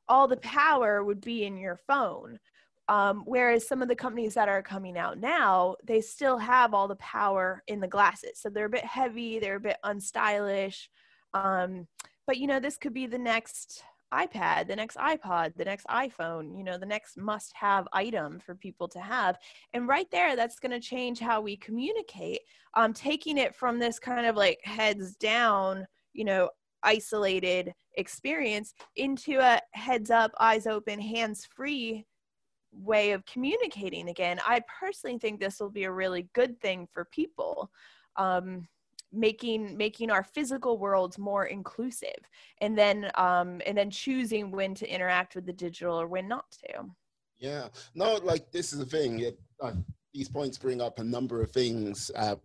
all 0.08 0.28
the 0.28 0.38
power 0.38 1.04
would 1.04 1.22
be 1.22 1.46
in 1.46 1.58
your 1.58 1.76
phone. 1.76 2.40
Um, 2.88 3.24
whereas 3.26 3.68
some 3.68 3.82
of 3.82 3.88
the 3.88 3.96
companies 3.96 4.36
that 4.36 4.48
are 4.48 4.62
coming 4.62 4.98
out 4.98 5.18
now, 5.18 5.76
they 5.84 6.02
still 6.02 6.38
have 6.38 6.74
all 6.74 6.88
the 6.88 6.96
power 6.98 7.64
in 7.68 7.80
the 7.80 7.88
glasses. 7.88 8.40
So 8.40 8.50
they're 8.50 8.66
a 8.66 8.70
bit 8.70 8.86
heavy, 8.86 9.40
they're 9.40 9.56
a 9.56 9.60
bit 9.60 9.78
unstylish. 9.84 10.88
Um, 11.34 11.88
but 12.28 12.38
you 12.38 12.46
know, 12.48 12.60
this 12.60 12.78
could 12.78 12.94
be 12.94 13.08
the 13.08 13.18
next 13.18 13.84
iPad, 14.16 14.68
the 14.68 14.76
next 14.76 14.98
iPod, 14.98 15.56
the 15.56 15.66
next 15.66 15.86
iPhone, 15.88 16.58
you 16.58 16.64
know, 16.64 16.78
the 16.78 16.86
next 16.86 17.18
must 17.18 17.54
have 17.54 17.88
item 17.94 18.40
for 18.40 18.56
people 18.56 18.88
to 18.90 19.00
have. 19.00 19.38
And 19.74 19.88
right 19.88 20.10
there, 20.12 20.36
that's 20.36 20.60
going 20.60 20.72
to 20.72 20.80
change 20.80 21.20
how 21.20 21.42
we 21.42 21.58
communicate. 21.58 22.40
Um, 22.76 22.94
taking 22.94 23.38
it 23.38 23.56
from 23.56 23.80
this 23.80 24.00
kind 24.00 24.26
of 24.26 24.36
like 24.36 24.60
heads 24.64 25.16
down, 25.16 25.86
you 26.14 26.26
know, 26.26 26.50
isolated 26.84 27.74
experience 27.98 28.74
into 28.96 29.40
a 29.40 29.60
heads 29.74 30.12
up, 30.12 30.32
eyes 30.40 30.68
open, 30.68 31.00
hands 31.00 31.48
free 31.56 32.06
way 32.72 33.12
of 33.12 33.26
communicating 33.26 34.10
again. 34.10 34.40
I 34.46 34.62
personally 34.80 35.18
think 35.18 35.40
this 35.40 35.60
will 35.60 35.70
be 35.70 35.86
a 35.86 35.92
really 35.92 36.28
good 36.34 36.60
thing 36.60 36.88
for 36.94 37.06
people. 37.06 37.72
Um, 38.18 38.68
making 39.12 39.78
making 39.78 40.12
our 40.12 40.24
physical 40.24 40.78
worlds 40.78 41.18
more 41.18 41.46
inclusive 41.46 42.20
and 42.62 42.78
then 42.78 43.10
um 43.16 43.62
and 43.66 43.78
then 43.78 43.90
choosing 43.90 44.52
when 44.52 44.76
to 44.76 44.88
interact 44.88 45.36
with 45.36 45.46
the 45.46 45.54
digital 45.54 46.00
or 46.00 46.08
when 46.08 46.28
not 46.28 46.50
to. 46.52 46.86
Yeah. 47.38 47.68
No 47.94 48.16
like 48.16 48.52
this 48.52 48.74
is 48.74 48.80
the 48.80 48.86
thing. 48.86 49.20
It, 49.20 49.40
uh, 49.62 49.74
these 50.14 50.30
points 50.30 50.58
bring 50.58 50.82
up 50.82 51.00
a 51.00 51.04
number 51.04 51.42
of 51.42 51.52
things 51.52 52.10
uh, 52.16 52.36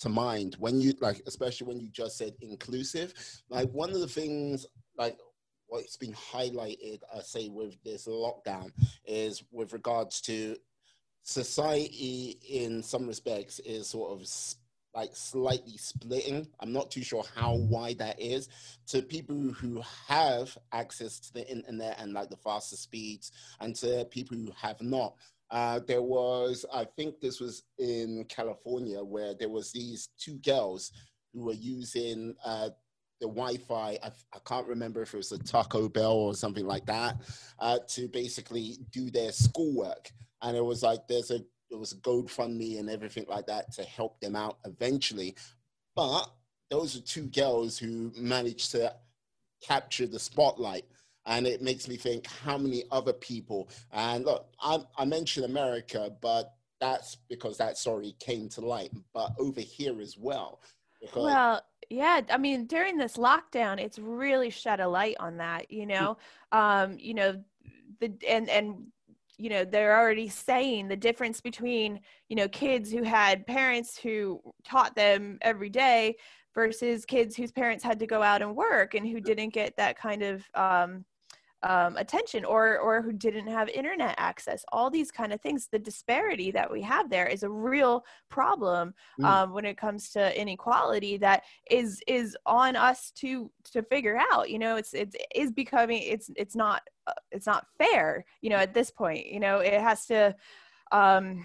to 0.00 0.08
mind. 0.08 0.56
When 0.58 0.80
you 0.80 0.94
like 1.00 1.22
especially 1.26 1.66
when 1.66 1.80
you 1.80 1.88
just 1.88 2.16
said 2.16 2.34
inclusive 2.40 3.14
like 3.48 3.70
one 3.70 3.90
of 3.90 4.00
the 4.00 4.08
things 4.08 4.66
like 4.96 5.18
what's 5.68 5.96
been 5.96 6.14
highlighted 6.14 7.00
i 7.14 7.20
say 7.20 7.48
with 7.48 7.76
this 7.84 8.06
lockdown 8.06 8.72
is 9.06 9.44
with 9.52 9.72
regards 9.72 10.20
to 10.22 10.56
society 11.22 12.38
in 12.48 12.82
some 12.82 13.06
respects 13.06 13.60
is 13.60 13.86
sort 13.86 14.10
of 14.10 14.26
like 14.94 15.10
slightly 15.14 15.76
splitting 15.76 16.46
i'm 16.60 16.72
not 16.72 16.90
too 16.90 17.02
sure 17.02 17.24
how 17.36 17.54
wide 17.54 17.98
that 17.98 18.20
is 18.20 18.48
to 18.86 19.02
people 19.02 19.36
who 19.36 19.82
have 20.06 20.56
access 20.72 21.20
to 21.20 21.32
the 21.32 21.48
internet 21.50 22.00
and 22.00 22.12
like 22.12 22.30
the 22.30 22.36
faster 22.36 22.76
speeds 22.76 23.32
and 23.60 23.74
to 23.76 24.06
people 24.10 24.36
who 24.36 24.50
have 24.60 24.80
not 24.80 25.14
uh, 25.50 25.80
there 25.86 26.02
was, 26.02 26.66
I 26.72 26.84
think 26.84 27.20
this 27.20 27.40
was 27.40 27.62
in 27.78 28.26
California, 28.28 29.02
where 29.02 29.34
there 29.34 29.48
was 29.48 29.72
these 29.72 30.10
two 30.18 30.36
girls 30.38 30.92
who 31.32 31.44
were 31.44 31.54
using 31.54 32.34
uh, 32.44 32.70
the 33.20 33.26
Wi-Fi. 33.26 33.98
I, 34.02 34.10
I, 34.34 34.38
can't 34.44 34.66
remember 34.66 35.02
if 35.02 35.14
it 35.14 35.16
was 35.16 35.32
a 35.32 35.38
Taco 35.38 35.88
Bell 35.88 36.12
or 36.12 36.34
something 36.34 36.66
like 36.66 36.84
that, 36.86 37.16
uh, 37.58 37.78
to 37.88 38.08
basically 38.08 38.78
do 38.90 39.10
their 39.10 39.32
schoolwork. 39.32 40.10
And 40.42 40.56
it 40.56 40.64
was 40.64 40.82
like 40.82 41.08
there's 41.08 41.30
a 41.30 41.40
there 41.70 41.78
was 41.78 41.92
a 41.92 41.96
GoFundMe 41.96 42.78
and 42.78 42.88
everything 42.88 43.26
like 43.28 43.46
that 43.46 43.72
to 43.72 43.82
help 43.82 44.20
them 44.20 44.36
out 44.36 44.58
eventually. 44.64 45.34
But 45.94 46.30
those 46.70 46.96
are 46.96 47.00
two 47.00 47.26
girls 47.26 47.78
who 47.78 48.12
managed 48.16 48.70
to 48.72 48.94
capture 49.66 50.06
the 50.06 50.18
spotlight. 50.18 50.84
And 51.26 51.46
it 51.46 51.60
makes 51.60 51.88
me 51.88 51.96
think 51.96 52.26
how 52.26 52.56
many 52.56 52.84
other 52.90 53.12
people? 53.12 53.68
And 53.92 54.24
look 54.24 54.46
I, 54.62 54.78
I 54.96 55.04
mentioned 55.04 55.44
america 55.44 56.10
but 56.22 56.54
that's 56.80 57.16
because 57.28 57.58
that 57.58 57.76
story 57.76 58.14
came 58.20 58.48
to 58.50 58.60
light 58.60 58.92
but 59.12 59.32
over 59.38 59.60
here 59.60 60.00
as 60.00 60.16
well. 60.16 60.60
Because- 61.00 61.24
well 61.24 61.62
yeah 61.90 62.20
i 62.30 62.38
mean 62.38 62.66
during 62.66 62.96
this 62.96 63.16
lockdown 63.16 63.78
it's 63.78 63.98
really 63.98 64.50
shed 64.50 64.80
a 64.80 64.88
light 64.88 65.16
on 65.20 65.36
that 65.38 65.70
you 65.70 65.86
know? 65.86 66.16
Um 66.52 66.96
you 66.98 67.14
know 67.14 67.42
the 68.00 68.12
and 68.26 68.48
and 68.48 68.86
you 69.38 69.48
know 69.48 69.64
they're 69.64 69.98
already 69.98 70.28
saying 70.28 70.88
the 70.88 70.96
difference 70.96 71.40
between 71.40 72.00
you 72.28 72.36
know 72.36 72.48
kids 72.48 72.90
who 72.90 73.02
had 73.02 73.46
parents 73.46 73.96
who 73.98 74.40
taught 74.64 74.94
them 74.94 75.38
every 75.42 75.70
day 75.70 76.16
versus 76.54 77.04
kids 77.04 77.36
whose 77.36 77.52
parents 77.52 77.84
had 77.84 78.00
to 78.00 78.06
go 78.06 78.22
out 78.22 78.42
and 78.42 78.54
work 78.54 78.94
and 78.94 79.06
who 79.06 79.20
didn't 79.20 79.50
get 79.50 79.76
that 79.76 79.96
kind 79.96 80.22
of 80.22 80.44
um, 80.54 81.04
um, 81.62 81.96
attention 81.96 82.44
or 82.44 82.78
or 82.78 83.02
who 83.02 83.12
didn't 83.12 83.48
have 83.48 83.68
internet 83.70 84.14
access 84.16 84.64
all 84.72 84.90
these 84.90 85.10
kind 85.10 85.32
of 85.32 85.40
things 85.40 85.68
the 85.70 85.78
disparity 85.78 86.50
that 86.50 86.70
we 86.70 86.80
have 86.80 87.10
there 87.10 87.26
is 87.26 87.42
a 87.42 87.50
real 87.50 88.04
problem 88.30 88.94
mm. 89.20 89.24
um, 89.24 89.52
when 89.52 89.64
it 89.64 89.76
comes 89.76 90.10
to 90.10 90.40
inequality 90.40 91.16
that 91.16 91.42
is 91.70 92.00
is 92.06 92.36
on 92.46 92.76
us 92.76 93.10
to 93.16 93.50
to 93.64 93.82
figure 93.82 94.18
out 94.30 94.48
you 94.48 94.58
know 94.58 94.76
it's 94.76 94.94
it's 94.94 95.16
becoming 95.52 96.02
it's 96.02 96.30
it's 96.36 96.54
not 96.54 96.82
uh, 97.08 97.12
it's 97.32 97.46
not 97.46 97.66
fair 97.76 98.24
you 98.40 98.50
know 98.50 98.56
at 98.56 98.74
this 98.74 98.90
point 98.90 99.26
you 99.26 99.40
know 99.40 99.58
it 99.58 99.80
has 99.80 100.06
to 100.06 100.34
um 100.92 101.44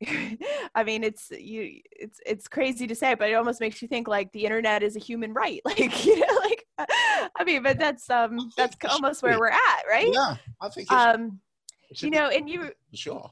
I 0.74 0.84
mean, 0.84 1.04
it's 1.04 1.30
you. 1.30 1.80
It's 1.90 2.20
it's 2.26 2.48
crazy 2.48 2.86
to 2.86 2.94
say, 2.94 3.14
but 3.14 3.30
it 3.30 3.34
almost 3.34 3.60
makes 3.60 3.82
you 3.82 3.88
think 3.88 4.08
like 4.08 4.32
the 4.32 4.44
internet 4.44 4.82
is 4.82 4.96
a 4.96 5.00
human 5.00 5.32
right. 5.32 5.60
Like 5.64 6.04
you 6.04 6.18
know, 6.18 6.38
like 6.44 6.61
I 7.36 7.44
mean, 7.44 7.62
but 7.62 7.78
that's 7.78 8.08
um 8.10 8.50
that's 8.56 8.76
almost 8.88 9.22
where 9.22 9.38
we're 9.38 9.48
at, 9.48 9.82
right? 9.88 10.10
Yeah, 10.12 10.36
I 10.60 10.68
think. 10.68 10.90
um, 10.90 11.40
you 11.98 12.10
know, 12.10 12.28
and 12.28 12.48
you 12.48 12.72
sure. 12.94 13.30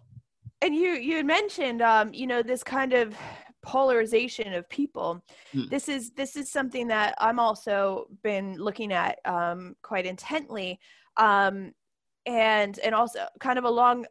And 0.62 0.74
you 0.74 0.90
you 0.92 1.16
had 1.16 1.26
mentioned 1.26 1.82
um 1.82 2.12
you 2.12 2.26
know 2.26 2.42
this 2.42 2.62
kind 2.62 2.92
of 2.92 3.16
polarization 3.62 4.52
of 4.54 4.68
people. 4.68 5.24
Hmm. 5.52 5.68
This 5.70 5.88
is 5.88 6.10
this 6.12 6.36
is 6.36 6.50
something 6.50 6.88
that 6.88 7.14
I'm 7.18 7.38
also 7.38 8.08
been 8.22 8.56
looking 8.56 8.92
at 8.92 9.18
um 9.24 9.76
quite 9.82 10.06
intently. 10.06 10.78
Um, 11.16 11.72
and 12.26 12.78
and 12.80 12.94
also 12.94 13.26
kind 13.40 13.58
of 13.58 13.64
along 13.64 14.06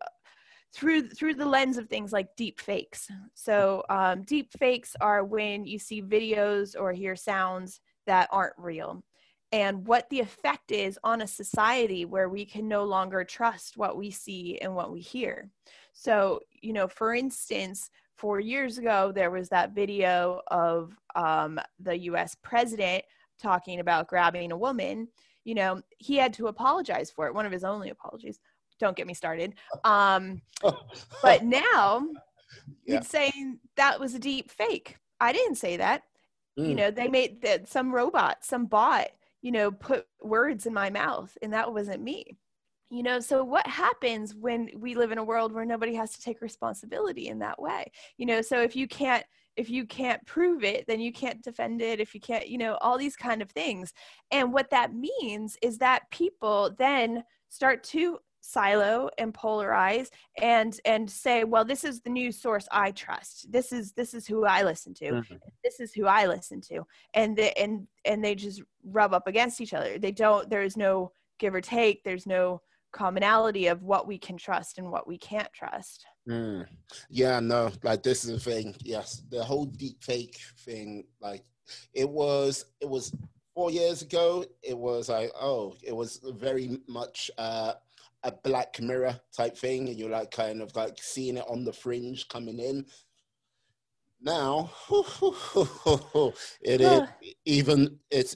through 0.73 1.09
through 1.09 1.35
the 1.35 1.45
lens 1.45 1.77
of 1.77 1.87
things 1.87 2.11
like 2.11 2.35
deep 2.35 2.59
fakes. 2.59 3.07
So 3.33 3.83
um, 3.89 4.23
deep 4.23 4.51
fakes 4.57 4.95
are 5.01 5.23
when 5.23 5.65
you 5.65 5.79
see 5.79 6.01
videos 6.01 6.75
or 6.79 6.91
hear 6.91 7.15
sounds 7.15 7.81
that 8.05 8.29
aren't 8.31 8.57
real 8.57 9.03
and 9.51 9.87
what 9.87 10.09
the 10.09 10.19
effect 10.19 10.71
is 10.71 10.99
on 11.03 11.21
a 11.21 11.27
society 11.27 12.05
where 12.05 12.29
we 12.29 12.45
can 12.45 12.67
no 12.67 12.83
longer 12.83 13.23
trust 13.23 13.77
what 13.77 13.97
we 13.97 14.11
see 14.11 14.57
and 14.59 14.75
what 14.75 14.91
we 14.91 15.01
hear. 15.01 15.49
So, 15.93 16.41
you 16.61 16.73
know, 16.73 16.87
for 16.87 17.15
instance, 17.15 17.89
four 18.17 18.39
years 18.39 18.77
ago, 18.77 19.11
there 19.13 19.31
was 19.31 19.49
that 19.49 19.73
video 19.73 20.41
of 20.47 20.95
um, 21.15 21.59
the 21.79 21.97
US 21.99 22.35
president 22.43 23.03
talking 23.41 23.79
about 23.79 24.07
grabbing 24.07 24.51
a 24.51 24.57
woman. 24.57 25.07
You 25.45 25.55
know, 25.55 25.81
he 25.97 26.17
had 26.17 26.33
to 26.33 26.47
apologize 26.47 27.09
for 27.09 27.25
it, 27.27 27.33
one 27.33 27.45
of 27.45 27.51
his 27.51 27.63
only 27.63 27.89
apologies 27.89 28.39
don't 28.79 28.95
get 28.95 29.07
me 29.07 29.13
started. 29.13 29.55
Um, 29.83 30.41
but 31.21 31.43
now 31.43 32.07
yeah. 32.85 32.97
it's 32.97 33.09
saying 33.09 33.59
that 33.75 33.99
was 33.99 34.15
a 34.15 34.19
deep 34.19 34.49
fake. 34.49 34.97
I 35.19 35.33
didn't 35.33 35.55
say 35.55 35.77
that. 35.77 36.03
Mm. 36.57 36.69
You 36.69 36.75
know, 36.75 36.91
they 36.91 37.07
made 37.07 37.41
that 37.41 37.67
some 37.67 37.93
robot, 37.93 38.37
some 38.41 38.65
bot, 38.65 39.09
you 39.41 39.51
know, 39.51 39.71
put 39.71 40.05
words 40.21 40.65
in 40.65 40.73
my 40.73 40.89
mouth, 40.89 41.37
and 41.41 41.53
that 41.53 41.71
wasn't 41.73 42.03
me. 42.03 42.37
You 42.91 43.03
know, 43.03 43.19
so 43.19 43.43
what 43.43 43.67
happens 43.67 44.33
when 44.33 44.69
we 44.75 44.95
live 44.95 45.11
in 45.11 45.19
a 45.19 45.23
world 45.23 45.53
where 45.53 45.65
nobody 45.65 45.93
has 45.93 46.11
to 46.13 46.21
take 46.21 46.41
responsibility 46.41 47.27
in 47.27 47.39
that 47.39 47.61
way? 47.61 47.91
You 48.17 48.25
know, 48.25 48.41
so 48.41 48.61
if 48.61 48.75
you 48.75 48.87
can't 48.87 49.23
if 49.55 49.69
you 49.69 49.85
can't 49.85 50.25
prove 50.25 50.63
it 50.63 50.85
then 50.87 51.01
you 51.01 51.11
can't 51.11 51.43
defend 51.43 51.81
it 51.81 51.99
if 51.99 52.15
you 52.15 52.21
can't 52.21 52.47
you 52.47 52.57
know 52.57 52.77
all 52.81 52.97
these 52.97 53.17
kind 53.17 53.41
of 53.41 53.51
things 53.51 53.93
and 54.31 54.53
what 54.53 54.69
that 54.69 54.93
means 54.93 55.57
is 55.61 55.77
that 55.77 56.09
people 56.11 56.73
then 56.77 57.23
start 57.49 57.83
to 57.83 58.19
silo 58.41 59.09
and 59.17 59.33
polarize 59.33 60.09
and 60.41 60.79
and 60.85 61.09
say 61.09 61.43
well 61.43 61.65
this 61.65 61.83
is 61.83 62.01
the 62.01 62.09
news 62.09 62.39
source 62.41 62.67
i 62.71 62.91
trust. 62.91 63.51
This 63.51 63.71
is 63.71 63.91
this 63.93 64.13
is 64.13 64.25
who 64.27 64.45
i 64.45 64.63
listen 64.63 64.93
to. 64.95 65.11
Mm-hmm. 65.11 65.35
this 65.63 65.79
is 65.79 65.93
who 65.93 66.05
i 66.05 66.25
listen 66.25 66.61
to. 66.61 66.85
And 67.13 67.37
the, 67.37 67.57
and 67.57 67.87
and 68.05 68.23
they 68.23 68.35
just 68.35 68.61
rub 68.83 69.13
up 69.13 69.27
against 69.27 69.61
each 69.61 69.73
other. 69.73 69.97
They 69.97 70.11
don't 70.11 70.49
there's 70.49 70.77
no 70.77 71.11
give 71.39 71.53
or 71.53 71.61
take. 71.61 72.03
There's 72.03 72.25
no 72.25 72.61
commonality 72.91 73.67
of 73.67 73.83
what 73.83 74.07
we 74.07 74.17
can 74.17 74.35
trust 74.35 74.79
and 74.79 74.91
what 74.91 75.07
we 75.07 75.17
can't 75.17 75.51
trust. 75.53 76.05
Mm. 76.27 76.65
yeah 77.09 77.39
no 77.39 77.71
like 77.83 78.03
this 78.03 78.23
is 78.23 78.31
the 78.31 78.39
thing. 78.39 78.75
Yes 78.83 79.23
the 79.29 79.43
whole 79.43 79.65
deep 79.65 80.03
fake 80.03 80.37
thing 80.59 81.05
like 81.21 81.43
it 81.93 82.09
was 82.09 82.65
it 82.81 82.89
was 82.89 83.13
four 83.53 83.71
years 83.71 84.01
ago. 84.01 84.45
It 84.63 84.77
was 84.77 85.09
like 85.09 85.31
oh 85.39 85.75
it 85.83 85.95
was 85.95 86.21
very 86.37 86.79
much 86.87 87.29
uh 87.37 87.73
a 88.23 88.31
Black 88.31 88.79
Mirror 88.81 89.19
type 89.35 89.57
thing, 89.57 89.89
and 89.89 89.97
you're 89.97 90.09
like 90.09 90.31
kind 90.31 90.61
of 90.61 90.75
like 90.75 90.97
seeing 91.01 91.37
it 91.37 91.45
on 91.49 91.63
the 91.63 91.73
fringe 91.73 92.27
coming 92.27 92.59
in. 92.59 92.85
Now, 94.21 94.71
it 96.61 96.81
is 96.81 97.01
even 97.45 97.99
it's 98.11 98.35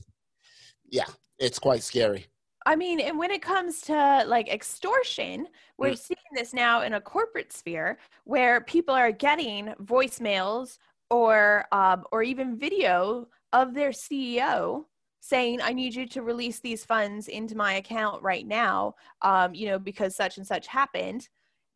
yeah, 0.90 1.08
it's 1.40 1.60
quite 1.60 1.84
scary. 1.84 2.28
I 2.66 2.76
mean, 2.76 3.02
and 3.02 3.20
when 3.20 3.32
it 3.32 3.42
comes 3.42 3.82
to 3.82 4.24
like 4.26 4.48
extortion, 4.48 5.48
we're 5.78 5.92
mm. 5.92 5.98
seeing 5.98 6.18
this 6.34 6.54
now 6.54 6.84
in 6.84 6.94
a 6.94 7.02
corporate 7.02 7.52
sphere 7.52 7.98
where 8.24 8.62
people 8.62 8.96
are 8.96 9.12
getting 9.12 9.74
voicemails 9.84 10.78
or 11.10 11.66
um, 11.72 12.06
or 12.12 12.24
even 12.24 12.58
video 12.58 13.28
of 13.52 13.74
their 13.74 13.92
CEO 13.92 14.86
saying 15.24 15.62
i 15.62 15.72
need 15.72 15.96
you 15.96 16.06
to 16.06 16.22
release 16.22 16.60
these 16.60 16.84
funds 16.84 17.30
into 17.30 17.56
my 17.56 17.76
account 17.76 18.22
right 18.22 18.46
now 18.46 18.94
um, 19.22 19.56
you 19.56 19.68
know 19.68 19.80
because 19.80 20.16
such 20.16 20.38
and 20.38 20.46
such 20.46 20.68
happened. 20.68 21.30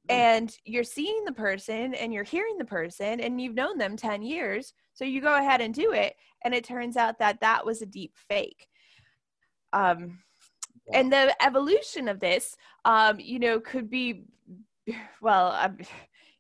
Mm. 0.10 0.14
and 0.14 0.58
you're 0.66 0.84
seeing 0.84 1.24
the 1.24 1.32
person 1.32 1.94
and 1.94 2.14
you're 2.14 2.26
hearing 2.26 2.58
the 2.58 2.66
person 2.66 3.22
and 3.22 3.40
you've 3.40 3.56
known 3.56 3.78
them 3.78 3.96
10 3.96 4.22
years 4.22 4.74
so 4.92 5.06
you 5.06 5.22
go 5.22 5.38
ahead 5.38 5.62
and 5.62 5.74
do 5.74 5.94
it 5.94 6.16
and 6.44 6.54
it 6.54 6.66
turns 6.66 6.98
out 6.98 7.20
that 7.20 7.40
that 7.40 7.66
was 7.66 7.82
a 7.82 7.86
deep 7.86 8.14
fake. 8.30 8.68
Um, 9.74 10.20
and 10.94 11.12
the 11.12 11.36
evolution 11.42 12.08
of 12.10 12.20
this 12.20 12.56
um, 12.84 13.18
you 13.18 13.40
know 13.40 13.62
could 13.62 13.90
be 13.90 14.26
well 15.22 15.52
I'm, 15.54 15.78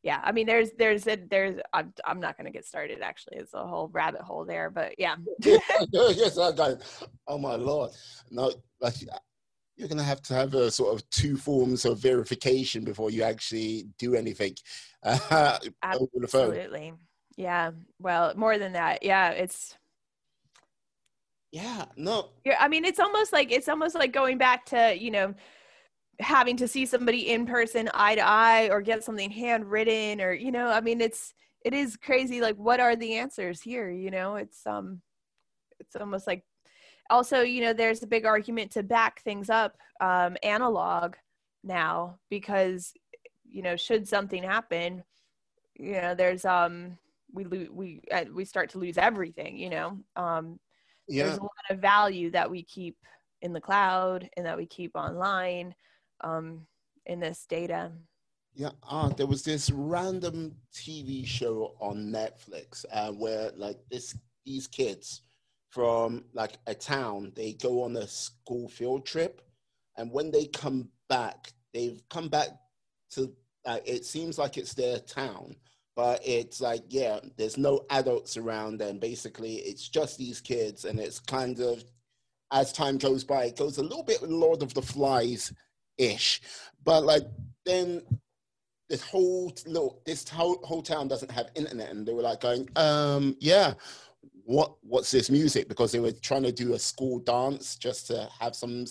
yeah 0.07 0.21
i 0.23 0.31
mean 0.31 0.47
there's 0.47 0.71
there's 0.77 1.05
a 1.05 1.17
there's 1.29 1.59
i'm, 1.73 1.93
I'm 2.05 2.21
not 2.21 2.37
going 2.37 2.45
to 2.45 2.51
get 2.51 2.65
started 2.65 3.01
actually 3.01 3.39
it's 3.39 3.53
a 3.53 3.67
whole 3.67 3.89
rabbit 3.89 4.21
hole 4.21 4.45
there 4.45 4.69
but 4.69 4.97
yeah. 4.97 5.15
Yes 5.43 6.37
i 6.37 6.53
got 6.53 6.71
it. 6.71 7.07
Oh 7.27 7.37
my 7.37 7.55
lord. 7.55 7.91
No 8.31 8.53
like 8.79 8.93
you're 9.75 9.89
going 9.89 9.97
to 9.97 10.03
have 10.05 10.21
to 10.23 10.33
have 10.33 10.53
a 10.53 10.71
sort 10.71 10.95
of 10.95 11.07
two 11.09 11.35
forms 11.35 11.83
of 11.83 11.99
verification 11.99 12.85
before 12.85 13.11
you 13.11 13.21
actually 13.21 13.89
do 13.99 14.15
anything 14.15 14.55
uh, 15.03 15.59
absolutely. 15.83 16.93
Yeah 17.35 17.71
well 17.99 18.33
more 18.35 18.57
than 18.57 18.73
that 18.73 19.03
yeah 19.03 19.31
it's 19.31 19.75
yeah 21.51 21.83
no. 21.97 22.29
Yeah 22.45 22.55
i 22.61 22.69
mean 22.69 22.85
it's 22.85 22.99
almost 22.99 23.33
like 23.33 23.51
it's 23.51 23.67
almost 23.67 23.93
like 23.93 24.13
going 24.13 24.37
back 24.37 24.65
to 24.67 24.97
you 24.97 25.11
know 25.11 25.35
having 26.20 26.57
to 26.57 26.68
see 26.68 26.86
somebody 26.86 27.30
in 27.30 27.45
person 27.45 27.89
eye 27.93 28.15
to 28.15 28.22
eye 28.22 28.70
or 28.72 28.82
get 28.82 29.03
something 29.03 29.30
handwritten 29.30 30.20
or 30.20 30.34
you 30.34 30.51
know 30.51 30.68
i 30.68 30.82
mean 30.82 30.99
it's 30.99 31.34
it 31.68 31.74
is 31.74 31.97
crazy 31.97 32.39
like 32.39 32.55
what 32.55 32.80
are 32.80 32.95
the 32.95 33.15
answers 33.15 33.61
here 33.61 33.91
you 33.91 34.09
know? 34.09 34.36
It's 34.36 34.65
um 34.65 35.01
it's 35.80 35.95
almost 35.97 36.26
like 36.26 36.43
also 37.09 37.41
you 37.41 37.61
know 37.61 37.74
there's 37.74 38.03
a 38.03 38.07
big 38.07 38.26
argument 38.26 38.72
to 38.72 38.84
back 38.84 39.22
things 39.22 39.49
up 39.49 39.78
um 39.99 40.38
analog 40.43 41.15
now 41.63 42.20
because 42.30 42.93
you 43.43 43.61
know 43.61 43.76
should 43.76 44.07
something 44.07 44.43
happen 44.43 45.03
you 45.76 45.93
know 45.93 46.15
there's 46.15 46.45
um 46.45 46.97
we 47.34 47.43
lose 47.43 47.70
we 47.70 48.01
uh, 48.11 48.26
we 48.34 48.45
start 48.45 48.70
to 48.70 48.80
lose 48.80 48.97
everything 48.97 49.57
you 49.57 49.70
know? 49.70 49.99
Um 50.15 50.59
yeah. 51.09 51.26
there's 51.26 51.38
a 51.38 51.41
lot 51.41 51.51
of 51.70 51.80
value 51.80 52.32
that 52.32 52.49
we 52.49 52.63
keep 52.63 52.97
in 53.41 53.51
the 53.51 53.61
cloud 53.61 54.30
and 54.38 54.45
that 54.45 54.57
we 54.57 54.65
keep 54.65 54.95
online 54.95 55.76
um, 56.22 56.65
in 57.05 57.20
this 57.20 57.45
data. 57.47 57.91
Yeah, 58.53 58.72
uh, 58.89 59.09
there 59.09 59.28
was 59.28 59.43
this 59.43 59.70
random 59.70 60.55
TV 60.74 61.26
show 61.26 61.76
on 61.80 62.11
Netflix 62.11 62.86
uh, 62.91 63.11
where 63.11 63.51
like 63.55 63.78
this 63.91 64.18
these 64.45 64.65
kids 64.65 65.22
from 65.70 66.24
like 66.34 66.57
a 66.65 66.74
town 66.74 67.32
they 67.36 67.53
go 67.53 67.84
on 67.84 67.95
a 67.97 68.07
school 68.07 68.68
field 68.68 69.05
trip, 69.05 69.41
and 69.97 70.11
when 70.11 70.32
they 70.32 70.45
come 70.45 70.89
back, 71.07 71.51
they've 71.74 72.01
come 72.09 72.30
back 72.30 72.49
to 73.11 73.32
uh, 73.65 73.80
it 73.86 74.05
seems 74.05 74.39
like 74.39 74.57
it's 74.57 74.74
their 74.74 74.97
town, 74.99 75.55
but 75.95 76.20
it's 76.26 76.59
like 76.59 76.84
yeah, 76.89 77.20
there's 77.38 77.57
no 77.57 77.86
adults 77.91 78.38
around, 78.38 78.82
and 78.82 78.99
basically 78.99 79.57
it's 79.57 79.88
just 79.88 80.18
these 80.18 80.41
kids, 80.41 80.86
and 80.86 80.99
it's 80.99 81.20
kind 81.20 81.59
of 81.59 81.84
as 82.51 82.72
time 82.72 82.97
goes 82.97 83.24
by, 83.24 83.45
it 83.45 83.57
goes 83.57 83.78
a 83.78 83.84
little 83.84 84.03
bit 84.03 84.24
Lord 84.24 84.63
of 84.63 84.74
the 84.74 84.82
Flies 84.82 85.53
ish. 85.97 86.41
But 86.83 87.03
like 87.03 87.23
then 87.65 88.01
this 88.89 89.01
whole 89.01 89.53
little 89.65 90.01
this 90.05 90.27
whole, 90.27 90.59
whole 90.63 90.81
town 90.81 91.07
doesn't 91.07 91.31
have 91.31 91.49
internet 91.55 91.91
and 91.91 92.07
they 92.07 92.13
were 92.13 92.21
like 92.21 92.39
going 92.39 92.69
um 92.77 93.35
yeah 93.41 93.73
what 94.47 94.75
what's 94.81 95.11
this 95.11 95.29
music? 95.29 95.67
Because 95.67 95.91
they 95.91 95.99
were 95.99 96.13
trying 96.13 96.43
to 96.43 96.53
do 96.53 96.73
a 96.73 96.79
school 96.79 97.19
dance 97.19 97.75
just 97.75 98.07
to 98.07 98.29
have 98.39 98.55
some 98.55 98.85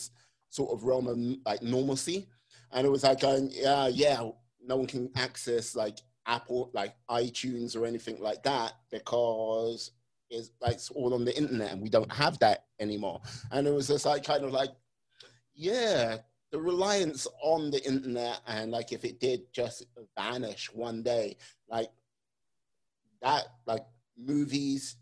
sort 0.51 0.71
of 0.71 0.85
realm 0.85 1.07
of 1.07 1.19
like 1.47 1.63
normalcy. 1.63 2.29
And 2.73 2.87
it 2.87 2.91
was 2.91 3.05
like 3.05 3.21
going 3.21 3.51
yeah 3.53 3.89
yeah 3.89 4.29
no 4.63 4.77
one 4.77 4.87
can 4.87 5.11
access 5.17 5.75
like 5.75 5.99
apple 6.27 6.71
like 6.75 6.95
itunes 7.11 7.75
or 7.75 7.87
anything 7.87 8.21
like 8.21 8.43
that 8.43 8.75
because 8.91 9.93
it's 10.29 10.51
like 10.61 10.75
it's 10.75 10.91
all 10.91 11.15
on 11.15 11.25
the 11.25 11.37
internet 11.37 11.73
and 11.73 11.81
we 11.81 11.89
don't 11.89 12.13
have 12.13 12.39
that 12.41 12.67
anymore. 12.79 13.23
And 13.51 13.67
it 13.67 13.73
was 13.73 13.89
just 13.89 14.05
like 14.05 14.25
kind 14.25 14.45
of 14.45 14.53
like 14.53 14.71
yeah 15.55 16.19
the 16.53 16.61
reliance 16.61 17.27
on 17.43 17.71
the 17.71 17.85
internet 17.85 18.41
and 18.47 18.71
like 18.71 18.93
if 18.93 19.05
it 19.05 19.21
did 19.21 19.53
just 19.53 19.87
vanish 20.17 20.73
one 20.73 21.03
day, 21.03 21.37
like 21.69 21.91
that, 23.23 23.47
like 23.67 23.85
movies, 24.17 24.97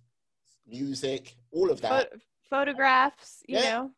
music, 0.67 1.37
all 1.53 1.71
of 1.71 1.81
that. 1.83 2.13
photographs, 2.49 3.43
you 3.47 3.59
yeah. 3.59 3.71
know. 3.71 3.91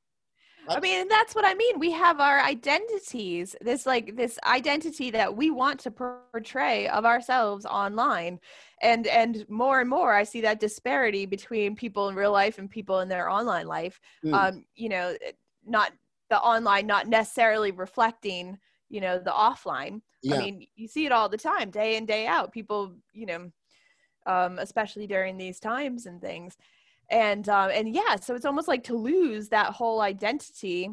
I 0.68 0.80
mean, 0.80 1.06
that's 1.08 1.34
what 1.34 1.44
I 1.44 1.54
mean. 1.54 1.78
We 1.78 1.92
have 1.92 2.20
our 2.20 2.40
identities, 2.40 3.54
this 3.60 3.86
like 3.86 4.16
this 4.16 4.38
identity 4.44 5.10
that 5.12 5.36
we 5.36 5.50
want 5.50 5.80
to 5.80 5.90
portray 5.90 6.88
of 6.88 7.04
ourselves 7.04 7.64
online. 7.66 8.40
And 8.82 9.06
and 9.06 9.46
more 9.48 9.80
and 9.80 9.88
more 9.88 10.12
I 10.12 10.24
see 10.24 10.40
that 10.40 10.60
disparity 10.60 11.24
between 11.24 11.76
people 11.76 12.08
in 12.08 12.14
real 12.16 12.32
life 12.32 12.58
and 12.58 12.68
people 12.68 13.00
in 13.00 13.08
their 13.08 13.30
online 13.30 13.66
life. 13.66 14.00
Mm. 14.24 14.32
Um, 14.32 14.64
you 14.74 14.88
know, 14.88 15.16
not 15.64 15.92
the 16.30 16.38
online 16.38 16.86
not 16.86 17.08
necessarily 17.08 17.70
reflecting 17.70 18.58
you 18.88 19.00
know 19.00 19.18
the 19.18 19.30
offline. 19.30 20.00
Yeah. 20.22 20.36
i 20.36 20.38
mean 20.38 20.66
you 20.74 20.88
see 20.88 21.06
it 21.06 21.12
all 21.12 21.28
the 21.28 21.36
time 21.36 21.70
day 21.70 21.96
in 21.96 22.06
day 22.06 22.26
out. 22.26 22.52
People 22.52 22.94
you 23.12 23.26
know 23.26 23.50
um, 24.26 24.58
especially 24.58 25.06
during 25.06 25.36
these 25.36 25.60
times 25.60 26.06
and 26.06 26.20
things. 26.20 26.56
And 27.10 27.48
um, 27.48 27.70
and 27.72 27.94
yeah 27.94 28.16
so 28.16 28.34
it's 28.34 28.44
almost 28.44 28.68
like 28.68 28.84
to 28.84 28.96
lose 28.96 29.48
that 29.50 29.72
whole 29.72 30.00
identity 30.00 30.90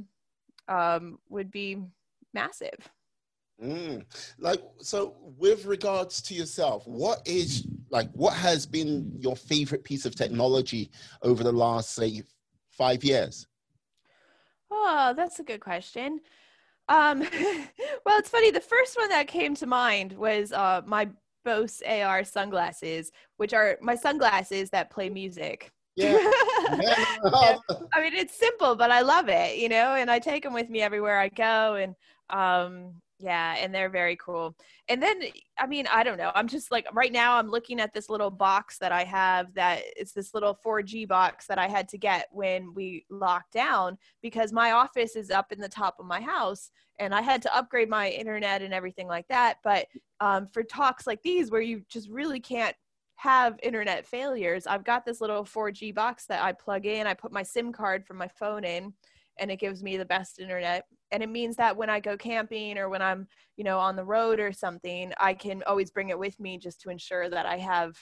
um, 0.68 1.20
would 1.30 1.52
be 1.52 1.78
massive. 2.34 2.92
Mm. 3.64 4.04
like 4.40 4.62
so 4.82 5.16
with 5.38 5.66
regards 5.66 6.24
to 6.24 6.34
yourself 6.34 6.86
what 6.88 7.22
is 7.26 7.68
like 7.92 8.12
what 8.14 8.34
has 8.34 8.66
been 8.66 9.14
your 9.20 9.36
favorite 9.36 9.84
piece 9.84 10.06
of 10.06 10.16
technology 10.16 10.90
over 11.22 11.44
the 11.44 11.52
last 11.52 11.92
say 11.92 12.24
five 12.72 13.04
years 13.04 13.48
Oh, 14.76 15.14
that's 15.16 15.40
a 15.40 15.44
good 15.44 15.60
question. 15.60 16.20
Um, 16.90 17.20
well, 18.06 18.20
it's 18.20 18.30
funny. 18.30 18.52
The 18.52 18.60
first 18.60 18.98
one 18.98 19.10
that 19.10 19.28
came 19.28 19.56
to 19.56 19.68
mind 19.68 20.14
was 20.14 20.52
uh, 20.52 20.82
my 20.86 21.10
Bose 21.46 21.84
AR 21.88 22.24
sunglasses, 22.24 23.12
which 23.38 23.54
are 23.54 23.78
my 23.82 23.96
sunglasses 23.96 24.72
that 24.72 24.90
play 24.90 25.10
music. 25.10 25.72
Yeah. 25.96 26.18
yeah. 26.82 27.06
I 27.94 28.02
mean, 28.02 28.14
it's 28.14 28.38
simple, 28.38 28.76
but 28.76 28.90
I 28.90 29.02
love 29.02 29.30
it, 29.30 29.58
you 29.58 29.70
know, 29.70 29.94
and 29.94 30.10
I 30.10 30.18
take 30.20 30.44
them 30.44 30.54
with 30.54 30.70
me 30.70 30.82
everywhere 30.82 31.20
I 31.20 31.30
go. 31.30 31.76
And 31.76 31.96
um, 32.30 32.96
Yeah, 33.24 33.56
and 33.58 33.74
they're 33.74 33.90
very 33.90 34.18
cool. 34.18 34.54
And 34.90 35.02
then, 35.02 35.22
I 35.58 35.66
mean, 35.66 35.88
I 35.90 36.04
don't 36.04 36.18
know. 36.18 36.34
I'm 36.36 36.50
just 36.50 36.72
like 36.72 36.86
right 36.94 37.12
now. 37.12 37.38
I'm 37.38 37.50
looking 37.50 37.80
at 37.80 37.94
this 37.94 38.10
little 38.10 38.30
box 38.30 38.78
that 38.80 38.92
I 38.92 39.06
have. 39.06 39.54
That 39.54 39.84
it's 39.96 40.12
this 40.12 40.34
little 40.34 40.60
4G 40.66 41.08
box 41.08 41.48
that 41.48 41.58
I 41.58 41.70
had 41.70 41.88
to 41.90 41.98
get 41.98 42.28
when 42.34 42.74
we 42.74 43.06
locked 43.10 43.54
down 43.54 43.98
because 44.22 44.52
my 44.52 44.72
office 44.72 45.16
is 45.16 45.32
up 45.32 45.54
in 45.54 45.60
the 45.62 45.70
top 45.70 45.96
of 46.00 46.06
my 46.06 46.20
house, 46.20 46.70
and 47.00 47.16
I 47.16 47.22
had 47.22 47.42
to 47.44 47.58
upgrade 47.58 47.88
my 47.88 48.10
internet 48.10 48.62
and 48.62 48.74
everything 48.74 49.08
like 49.08 49.30
that. 49.30 49.60
But 49.64 49.88
um, 50.20 50.50
for 50.52 50.62
talks 50.62 51.08
like 51.08 51.22
these, 51.24 51.50
where 51.50 51.62
you 51.62 51.82
just 51.88 52.10
really 52.10 52.42
can't 52.42 52.76
have 53.16 53.58
internet 53.64 54.06
failures, 54.06 54.68
I've 54.68 54.84
got 54.84 55.06
this 55.06 55.22
little 55.22 55.46
4G 55.46 55.96
box 55.96 56.26
that 56.26 56.44
I 56.44 56.52
plug 56.52 56.86
in. 56.86 57.08
I 57.08 57.14
put 57.14 57.32
my 57.32 57.44
SIM 57.44 57.72
card 57.72 58.06
from 58.06 58.18
my 58.18 58.28
phone 58.28 58.66
in 58.66 58.92
and 59.40 59.50
it 59.50 59.60
gives 59.60 59.82
me 59.82 59.98
the 59.98 60.06
best 60.06 60.40
internet 60.40 60.86
and 61.14 61.24
it 61.24 61.30
means 61.30 61.56
that 61.56 61.78
when 61.78 61.90
i 61.90 62.00
go 62.00 62.18
camping 62.18 62.78
or 62.78 62.90
when 62.90 63.02
i'm 63.02 63.28
you 63.56 63.64
know 63.64 63.80
on 63.80 63.96
the 63.96 64.04
road 64.04 64.40
or 64.40 64.52
something 64.52 65.14
i 65.20 65.34
can 65.34 65.64
always 65.68 65.92
bring 65.92 66.10
it 66.10 66.20
with 66.20 66.38
me 66.40 66.58
just 66.58 66.82
to 66.82 66.90
ensure 66.90 67.30
that 67.30 67.46
i 67.46 67.58
have 67.58 67.96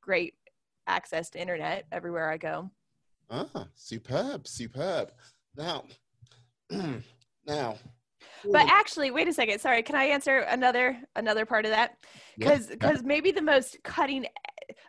great 0.00 0.34
access 0.86 1.28
to 1.30 1.40
internet 1.40 1.84
everywhere 1.92 2.30
i 2.30 2.36
go. 2.36 2.70
Ah 3.30 3.66
superb 3.74 4.46
superb. 4.46 5.12
Now 5.56 5.84
now 7.46 7.76
but 8.50 8.66
actually 8.68 9.10
wait 9.10 9.28
a 9.28 9.32
second 9.32 9.58
sorry 9.60 9.82
can 9.82 9.94
i 9.94 10.04
answer 10.04 10.38
another 10.38 10.96
another 11.16 11.46
part 11.46 11.64
of 11.64 11.70
that? 11.70 11.96
Because 12.38 12.66
because 12.66 12.96
yeah. 12.96 13.06
maybe 13.06 13.30
the 13.30 13.42
most 13.42 13.78
cutting 13.82 14.26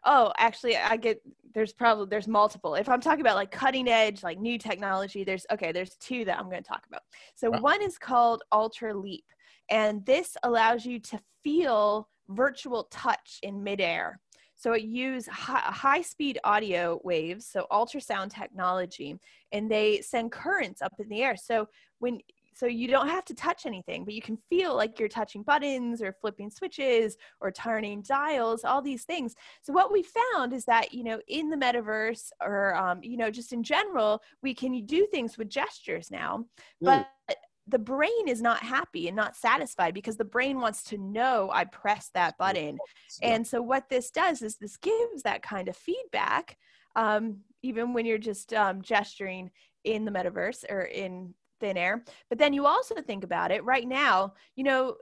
oh 0.04 0.32
actually 0.38 0.78
i 0.78 0.98
get 0.98 1.22
there's 1.54 1.72
probably 1.72 2.08
there's 2.10 2.28
multiple. 2.28 2.76
If 2.76 2.90
i'm 2.90 3.02
talking 3.02 3.22
about 3.22 3.36
like 3.36 3.50
cutting 3.50 3.88
edge 3.88 4.24
like 4.24 4.40
new 4.40 4.60
technology 4.60 5.24
there's 5.24 5.46
okay 5.52 5.72
there's 5.72 5.96
two 5.96 6.26
that 6.26 6.38
i'm 6.38 6.50
going 6.50 6.62
to 6.62 6.68
talk 6.68 6.84
about. 6.88 7.02
So 7.36 7.50
wow. 7.50 7.62
one 7.62 7.82
is 7.82 7.98
called 7.98 8.44
Ultraleap 8.54 9.24
and 9.72 10.06
this 10.06 10.38
allows 10.44 10.86
you 10.86 11.00
to 11.00 11.20
feel 11.44 12.10
virtual 12.30 12.88
touch 12.92 13.40
in 13.42 13.64
midair. 13.64 14.20
So 14.58 14.74
it 14.74 14.84
uses 14.84 15.28
high 15.28 16.02
speed 16.02 16.40
audio 16.44 17.00
waves 17.04 17.46
so 17.46 17.68
ultrasound 17.72 18.34
technology 18.34 19.18
and 19.52 19.70
they 19.70 20.02
send 20.02 20.32
currents 20.32 20.82
up 20.82 20.94
in 21.00 21.10
the 21.10 21.24
air. 21.24 21.36
So 21.36 21.68
when 22.00 22.20
so 22.56 22.66
you 22.66 22.88
don't 22.88 23.10
have 23.10 23.26
to 23.26 23.36
touch 23.36 23.66
anything, 23.66 24.06
but 24.06 24.14
you 24.14 24.22
can 24.22 24.38
feel 24.50 24.76
like 24.76 24.98
you're 24.98 25.10
touching 25.10 25.44
buttons 25.44 26.02
or 26.02 26.14
flipping 26.14 26.50
switches 26.50 27.18
or 27.42 27.52
turning 27.52 28.02
dials, 28.02 28.64
all 28.64 28.82
these 28.82 29.04
things. 29.04 29.36
So 29.62 29.74
what 29.74 29.92
we 29.92 30.04
found 30.34 30.54
is 30.54 30.64
that, 30.66 30.94
you 30.94 31.04
know, 31.04 31.20
in 31.28 31.50
the 31.50 31.58
metaverse 31.58 32.30
or, 32.42 32.74
um, 32.76 33.04
you 33.04 33.18
know, 33.18 33.30
just 33.30 33.52
in 33.52 33.62
general, 33.62 34.22
we 34.42 34.54
can 34.54 34.86
do 34.86 35.06
things 35.12 35.38
with 35.38 35.50
gestures 35.50 36.10
now, 36.10 36.46
mm. 36.82 37.04
but 37.28 37.38
the 37.68 37.80
brain 37.80 38.28
is 38.28 38.42
not 38.42 38.60
happy 38.60 39.08
and 39.08 39.18
not 39.18 39.36
satisfied 39.36 39.94
because 39.94 40.16
the 40.16 40.24
brain 40.24 40.62
wants 40.62 40.84
to 40.84 40.98
know 40.98 41.50
I 41.52 41.66
press 41.66 42.10
that 42.14 42.38
button. 42.38 42.78
And 43.22 43.46
so 43.46 43.62
what 43.62 43.90
this 43.90 44.12
does 44.12 44.42
is 44.42 44.56
this 44.56 44.78
gives 44.78 45.24
that 45.24 45.42
kind 45.42 45.68
of 45.68 45.76
feedback, 45.76 46.58
um, 46.96 47.40
even 47.64 47.94
when 47.94 48.06
you're 48.06 48.18
just 48.18 48.54
um, 48.54 48.82
gesturing 48.82 49.52
in 49.84 50.06
the 50.06 50.12
metaverse 50.12 50.64
or 50.70 50.84
in 50.84 51.34
thin 51.60 51.78
air. 51.78 52.04
But 52.30 52.38
then 52.38 52.54
you 52.54 52.66
also 52.66 52.96
think 52.96 53.24
about 53.24 53.52
it 53.52 53.64
right 53.64 53.88
now, 53.88 54.34
you 54.56 54.64
know, 54.64 54.96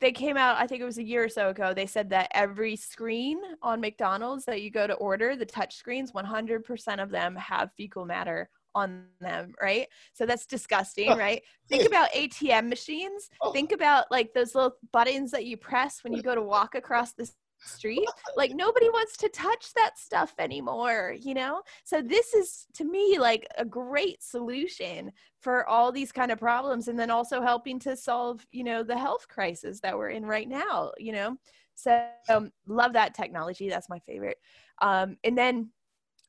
they 0.00 0.12
came 0.12 0.36
out, 0.36 0.56
I 0.56 0.66
think 0.66 0.80
it 0.80 0.86
was 0.86 0.98
a 0.98 1.04
year 1.04 1.24
or 1.24 1.28
so 1.28 1.50
ago, 1.50 1.74
they 1.74 1.86
said 1.86 2.08
that 2.10 2.30
every 2.34 2.74
screen 2.74 3.38
on 3.62 3.80
McDonald's 3.80 4.46
that 4.46 4.62
you 4.62 4.70
go 4.70 4.86
to 4.86 4.94
order, 4.94 5.36
the 5.36 5.44
touch 5.44 5.76
screens, 5.76 6.12
100% 6.12 7.02
of 7.02 7.10
them 7.10 7.36
have 7.36 7.70
fecal 7.76 8.06
matter 8.06 8.48
on 8.74 9.04
them, 9.20 9.52
right? 9.60 9.88
So 10.14 10.26
that's 10.26 10.46
disgusting, 10.46 11.10
right? 11.10 11.42
Think 11.68 11.86
about 11.86 12.10
ATM 12.12 12.68
machines. 12.68 13.28
Oh. 13.42 13.52
Think 13.52 13.72
about 13.72 14.06
like 14.10 14.32
those 14.32 14.54
little 14.54 14.76
buttons 14.92 15.32
that 15.32 15.44
you 15.44 15.56
press 15.56 16.02
when 16.02 16.12
you 16.12 16.22
go 16.22 16.34
to 16.34 16.42
walk 16.42 16.74
across 16.74 17.12
the 17.12 17.30
street. 17.62 18.08
Like 18.36 18.52
nobody 18.52 18.88
wants 18.88 19.16
to 19.18 19.28
touch 19.28 19.72
that 19.74 19.98
stuff 19.98 20.34
anymore 20.38 21.14
you 21.20 21.34
know? 21.34 21.62
So 21.84 22.02
this 22.02 22.34
is 22.34 22.66
to 22.74 22.84
me 22.84 23.18
like 23.18 23.46
a 23.58 23.64
great 23.64 24.22
solution 24.22 25.12
for 25.40 25.66
all 25.68 25.92
these 25.92 26.12
kind 26.12 26.30
of 26.30 26.38
problems 26.38 26.88
and 26.88 26.98
then 26.98 27.10
also 27.10 27.40
helping 27.40 27.78
to 27.80 27.96
solve 27.96 28.46
you 28.50 28.64
know 28.64 28.82
the 28.82 28.98
health 28.98 29.28
crisis 29.28 29.80
that 29.80 29.96
we're 29.96 30.10
in 30.10 30.24
right 30.24 30.48
now 30.48 30.92
you 30.98 31.12
know? 31.12 31.36
So 31.74 32.06
um, 32.28 32.52
love 32.66 32.92
that 32.92 33.14
technology. 33.14 33.68
That's 33.68 33.88
my 33.88 34.00
favorite. 34.00 34.36
Um, 34.82 35.16
and 35.24 35.36
then 35.36 35.70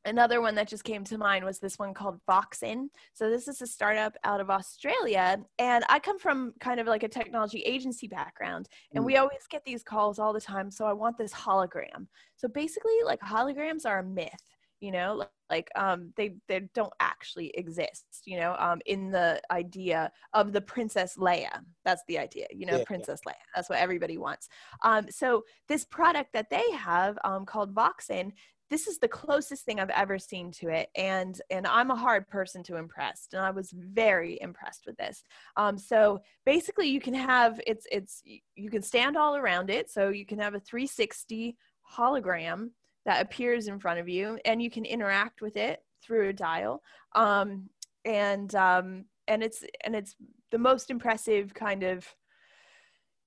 Another 0.06 0.42
one 0.42 0.56
that 0.56 0.68
just 0.68 0.84
came 0.84 1.04
to 1.06 1.18
mind 1.18 1.46
was 1.46 1.60
this 1.60 1.78
one 1.78 1.94
called 1.94 2.20
Voxon. 2.28 2.88
So 3.14 3.30
this 3.30 3.48
is 3.48 3.62
a 3.62 3.68
startup 3.68 4.16
out 4.24 4.42
of 4.42 4.50
Australia, 4.50 5.38
and 5.60 5.84
I 5.90 6.00
come 6.00 6.18
from 6.18 6.54
kind 6.60 6.80
of 6.80 6.88
like 6.88 7.04
a 7.04 7.08
technology 7.08 7.60
agency 7.60 8.08
background, 8.08 8.68
and 8.96 9.04
mm. 9.04 9.06
we 9.08 9.18
always 9.18 9.46
get 9.50 9.64
these 9.64 9.84
calls 9.84 10.18
all 10.18 10.34
the 10.34 10.42
time. 10.42 10.72
So 10.72 10.86
I 10.86 10.94
want 10.94 11.18
this 11.18 11.34
hologram. 11.34 12.08
So 12.36 12.48
basically, 12.48 12.98
like 13.06 13.20
holograms 13.20 13.86
are 13.86 14.00
a 14.00 14.04
myth. 14.04 14.32
You 14.80 14.92
know, 14.92 15.24
like 15.52 15.70
um, 15.76 16.12
they 16.18 16.34
they 16.48 16.62
don't 16.74 16.94
actually 17.00 17.50
exist. 17.50 18.24
You 18.26 18.40
know, 18.40 18.56
um, 18.58 18.82
in 18.88 19.12
the 19.12 19.40
idea 19.52 20.12
of 20.34 20.52
the 20.52 20.62
Princess 20.62 21.18
Leia, 21.18 21.60
that's 21.86 22.02
the 22.08 22.18
idea. 22.18 22.48
You 22.50 22.66
know, 22.66 22.78
yeah, 22.78 22.86
Princess 22.86 23.22
yeah. 23.24 23.34
Leia. 23.34 23.44
That's 23.56 23.70
what 23.70 23.78
everybody 23.78 24.18
wants. 24.18 24.50
Um, 24.84 25.06
so 25.12 25.44
this 25.68 25.86
product 25.86 26.34
that 26.34 26.50
they 26.50 26.72
have 26.72 27.20
um, 27.24 27.46
called 27.46 27.76
Voxon, 27.76 28.32
this 28.72 28.88
is 28.88 29.00
the 29.00 29.08
closest 29.08 29.66
thing 29.66 29.82
I've 29.82 29.90
ever 29.90 30.18
seen 30.18 30.50
to 30.54 30.70
it, 30.70 30.90
and 30.96 31.40
and 31.52 31.68
I'm 31.68 31.92
a 31.92 31.96
hard 31.96 32.28
person 32.30 32.64
to 32.64 32.78
impress, 32.78 33.28
and 33.34 33.42
I 33.42 33.52
was 33.52 33.72
very 33.72 34.40
impressed 34.40 34.86
with 34.88 34.96
this. 34.96 35.26
Um, 35.58 35.78
so 35.78 36.22
basically, 36.46 36.88
you 36.88 37.02
can 37.02 37.14
have 37.14 37.60
it's 37.68 37.86
it's 37.92 38.24
you 38.56 38.70
can 38.70 38.82
stand 38.82 39.18
all 39.18 39.36
around 39.36 39.70
it, 39.70 39.92
so 39.92 40.08
you 40.08 40.26
can 40.26 40.40
have 40.40 40.56
a 40.56 40.60
360 40.62 41.58
hologram 41.98 42.70
that 43.06 43.22
appears 43.22 43.68
in 43.68 43.78
front 43.78 44.00
of 44.00 44.08
you, 44.08 44.40
and 44.46 44.62
you 44.62 44.72
can 44.72 44.86
interact 44.86 45.42
with 45.42 45.58
it 45.58 45.84
through 46.02 46.30
a 46.30 46.34
dial, 46.34 46.82
um, 47.14 47.70
and 48.06 48.56
um, 48.56 49.04
and 49.28 49.44
it's 49.44 49.66
and 49.84 49.98
it's 49.98 50.16
the 50.50 50.58
most 50.58 50.90
impressive 50.90 51.54
kind 51.54 51.84
of 51.84 52.08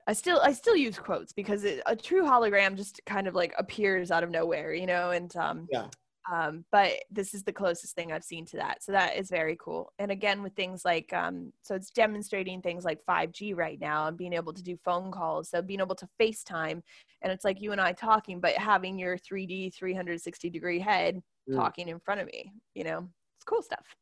I 0.06 0.12
still 0.12 0.40
I 0.42 0.52
still 0.52 0.76
use 0.76 0.98
quotes 0.98 1.32
because 1.32 1.64
it, 1.64 1.82
a 1.86 1.96
true 1.96 2.22
hologram 2.22 2.76
just 2.76 3.00
kind 3.06 3.26
of 3.26 3.34
like 3.34 3.54
appears 3.58 4.10
out 4.10 4.22
of 4.22 4.30
nowhere, 4.30 4.74
you 4.74 4.86
know, 4.86 5.10
and 5.10 5.34
um 5.36 5.66
yeah. 5.70 5.86
Um, 6.32 6.64
but 6.72 6.92
this 7.10 7.34
is 7.34 7.42
the 7.42 7.52
closest 7.52 7.94
thing 7.94 8.10
I've 8.10 8.24
seen 8.24 8.46
to 8.46 8.56
that. 8.56 8.82
So 8.82 8.92
that 8.92 9.16
is 9.16 9.28
very 9.28 9.56
cool. 9.60 9.92
And 9.98 10.10
again, 10.10 10.42
with 10.42 10.54
things 10.54 10.84
like, 10.84 11.12
um, 11.12 11.52
so 11.62 11.74
it's 11.74 11.90
demonstrating 11.90 12.62
things 12.62 12.84
like 12.84 13.04
5G 13.06 13.54
right 13.54 13.78
now 13.78 14.06
and 14.06 14.16
being 14.16 14.32
able 14.32 14.54
to 14.54 14.62
do 14.62 14.78
phone 14.84 15.12
calls. 15.12 15.50
So 15.50 15.60
being 15.60 15.80
able 15.80 15.96
to 15.96 16.08
FaceTime 16.20 16.80
and 17.22 17.32
it's 17.32 17.44
like 17.44 17.60
you 17.60 17.72
and 17.72 17.80
I 17.80 17.92
talking, 17.92 18.40
but 18.40 18.54
having 18.54 18.98
your 18.98 19.18
3D 19.18 19.74
360 19.74 20.50
degree 20.50 20.78
head 20.78 21.22
mm. 21.48 21.56
talking 21.56 21.88
in 21.88 22.00
front 22.00 22.22
of 22.22 22.26
me, 22.26 22.52
you 22.74 22.84
know, 22.84 23.08
it's 23.36 23.44
cool 23.44 23.62
stuff. 23.62 23.94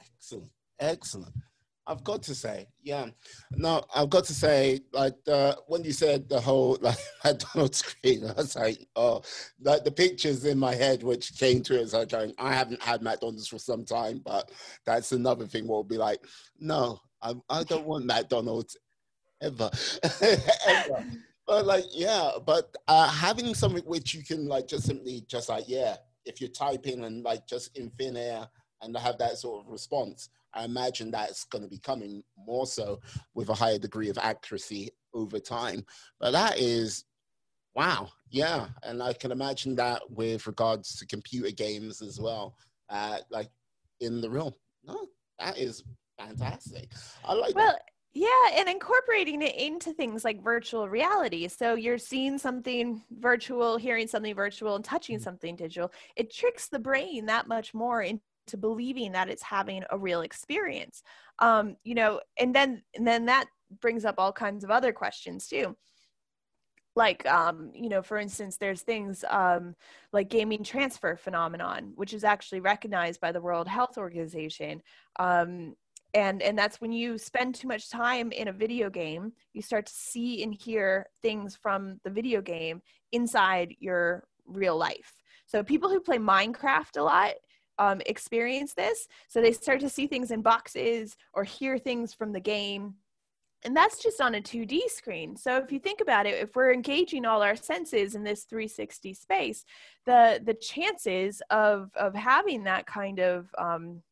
Excellent. 0.00 0.50
Excellent. 0.80 1.34
I've 1.86 2.04
got 2.04 2.22
to 2.24 2.34
say, 2.34 2.66
yeah. 2.82 3.06
No, 3.52 3.82
I've 3.94 4.10
got 4.10 4.24
to 4.24 4.34
say, 4.34 4.80
like 4.92 5.14
uh, 5.26 5.54
when 5.66 5.82
you 5.82 5.92
said 5.92 6.28
the 6.28 6.40
whole 6.40 6.78
like 6.82 6.98
McDonald's 7.24 7.78
screen, 7.78 8.24
I 8.28 8.32
was 8.34 8.56
like, 8.56 8.86
oh, 8.96 9.22
like 9.60 9.84
the 9.84 9.90
pictures 9.90 10.44
in 10.44 10.58
my 10.58 10.74
head 10.74 11.02
which 11.02 11.36
came 11.38 11.62
to 11.64 11.78
it 11.78 11.82
as 11.82 11.94
I 11.94 12.04
going, 12.04 12.34
I 12.38 12.52
haven't 12.52 12.82
had 12.82 13.02
McDonald's 13.02 13.48
for 13.48 13.58
some 13.58 13.84
time, 13.84 14.20
but 14.24 14.50
that's 14.86 15.12
another 15.12 15.46
thing. 15.46 15.66
We'll 15.66 15.84
be 15.84 15.98
like, 15.98 16.20
no, 16.58 17.00
I, 17.22 17.34
I 17.48 17.64
don't 17.64 17.86
want 17.86 18.06
McDonald's 18.06 18.76
ever, 19.42 19.70
ever. 20.20 21.06
But 21.46 21.66
like, 21.66 21.86
yeah, 21.92 22.30
but 22.46 22.76
uh, 22.86 23.08
having 23.08 23.54
something 23.54 23.82
which 23.84 24.14
you 24.14 24.22
can 24.22 24.46
like 24.46 24.68
just 24.68 24.86
simply 24.86 25.24
just 25.26 25.48
like, 25.48 25.64
yeah, 25.66 25.96
if 26.24 26.40
you 26.40 26.48
type 26.48 26.86
in 26.86 27.04
and 27.04 27.24
like 27.24 27.46
just 27.46 27.76
in 27.76 27.90
thin 27.98 28.16
air 28.16 28.46
and 28.82 28.96
have 28.96 29.18
that 29.18 29.38
sort 29.38 29.64
of 29.64 29.70
response 29.70 30.28
I 30.54 30.64
imagine 30.64 31.10
that's 31.10 31.44
going 31.44 31.62
to 31.62 31.70
be 31.70 31.78
coming 31.78 32.22
more 32.36 32.66
so 32.66 33.00
with 33.34 33.48
a 33.48 33.54
higher 33.54 33.78
degree 33.78 34.08
of 34.08 34.18
accuracy 34.18 34.90
over 35.14 35.38
time. 35.38 35.84
But 36.18 36.32
that 36.32 36.58
is, 36.58 37.04
wow, 37.74 38.08
yeah. 38.30 38.68
And 38.82 39.02
I 39.02 39.12
can 39.12 39.32
imagine 39.32 39.76
that 39.76 40.02
with 40.10 40.46
regards 40.46 40.96
to 40.96 41.06
computer 41.06 41.50
games 41.50 42.02
as 42.02 42.20
well, 42.20 42.56
uh, 42.88 43.18
like 43.30 43.50
in 44.00 44.20
the 44.20 44.30
realm. 44.30 44.54
No, 44.84 45.08
that 45.38 45.58
is 45.58 45.84
fantastic. 46.18 46.90
I 47.24 47.34
like 47.34 47.54
well, 47.54 47.72
that. 47.72 47.82
Yeah, 48.12 48.28
and 48.56 48.68
incorporating 48.68 49.40
it 49.40 49.54
into 49.54 49.92
things 49.92 50.24
like 50.24 50.42
virtual 50.42 50.88
reality. 50.88 51.46
So 51.46 51.76
you're 51.76 51.96
seeing 51.96 52.38
something 52.38 53.02
virtual, 53.12 53.76
hearing 53.76 54.08
something 54.08 54.34
virtual, 54.34 54.74
and 54.74 54.84
touching 54.84 55.16
mm-hmm. 55.16 55.22
something 55.22 55.54
digital. 55.54 55.92
It 56.16 56.34
tricks 56.34 56.66
the 56.66 56.80
brain 56.80 57.26
that 57.26 57.46
much 57.46 57.72
more 57.72 58.02
into 58.02 58.20
to 58.50 58.56
believing 58.56 59.12
that 59.12 59.28
it's 59.28 59.42
having 59.42 59.82
a 59.90 59.98
real 59.98 60.22
experience. 60.22 61.02
Um, 61.38 61.76
you 61.84 61.94
know 61.94 62.20
and 62.38 62.54
then 62.54 62.82
and 62.94 63.06
then 63.06 63.26
that 63.26 63.46
brings 63.80 64.04
up 64.04 64.16
all 64.18 64.32
kinds 64.32 64.64
of 64.64 64.70
other 64.70 64.92
questions 64.92 65.46
too. 65.46 65.76
Like 66.96 67.24
um, 67.26 67.70
you 67.74 67.88
know 67.88 68.02
for 68.02 68.18
instance 68.18 68.56
there's 68.56 68.82
things 68.82 69.24
um, 69.28 69.74
like 70.12 70.28
gaming 70.28 70.64
transfer 70.64 71.16
phenomenon 71.16 71.92
which 71.94 72.12
is 72.12 72.24
actually 72.24 72.60
recognized 72.60 73.20
by 73.20 73.32
the 73.32 73.40
world 73.40 73.68
health 73.68 73.96
organization. 73.96 74.82
Um, 75.18 75.74
and 76.14 76.42
and 76.42 76.58
that's 76.58 76.80
when 76.80 76.92
you 76.92 77.18
spend 77.18 77.54
too 77.54 77.68
much 77.68 77.88
time 77.88 78.32
in 78.32 78.48
a 78.48 78.52
video 78.52 78.90
game 78.90 79.32
you 79.52 79.62
start 79.62 79.86
to 79.86 79.92
see 79.92 80.42
and 80.42 80.52
hear 80.52 81.06
things 81.22 81.56
from 81.56 82.00
the 82.04 82.10
video 82.10 82.40
game 82.40 82.82
inside 83.12 83.74
your 83.78 84.24
real 84.46 84.76
life. 84.76 85.14
So 85.46 85.62
people 85.62 85.88
who 85.88 86.00
play 86.00 86.18
minecraft 86.18 86.96
a 86.96 87.02
lot 87.02 87.34
um, 87.80 88.00
experience 88.06 88.74
this 88.74 89.08
so 89.26 89.40
they 89.40 89.52
start 89.52 89.80
to 89.80 89.88
see 89.88 90.06
things 90.06 90.30
in 90.30 90.42
boxes 90.42 91.16
or 91.32 91.42
hear 91.42 91.78
things 91.78 92.14
from 92.14 92.32
the 92.32 92.40
game 92.40 92.94
and 93.64 93.76
that's 93.76 94.02
just 94.02 94.20
on 94.20 94.34
a 94.34 94.40
2D 94.40 94.88
screen. 94.88 95.36
So 95.36 95.58
if 95.58 95.70
you 95.70 95.78
think 95.78 96.00
about 96.00 96.26
it, 96.26 96.42
if 96.42 96.56
we're 96.56 96.72
engaging 96.72 97.26
all 97.26 97.42
our 97.42 97.56
senses 97.56 98.14
in 98.14 98.24
this 98.24 98.44
360 98.44 99.14
space, 99.14 99.64
the 100.06 100.40
the 100.44 100.54
chances 100.54 101.42
of 101.50 101.90
of 101.94 102.14
having 102.14 102.64
that 102.64 102.86
kind 102.86 103.18
of 103.18 103.50
um, 103.58 104.02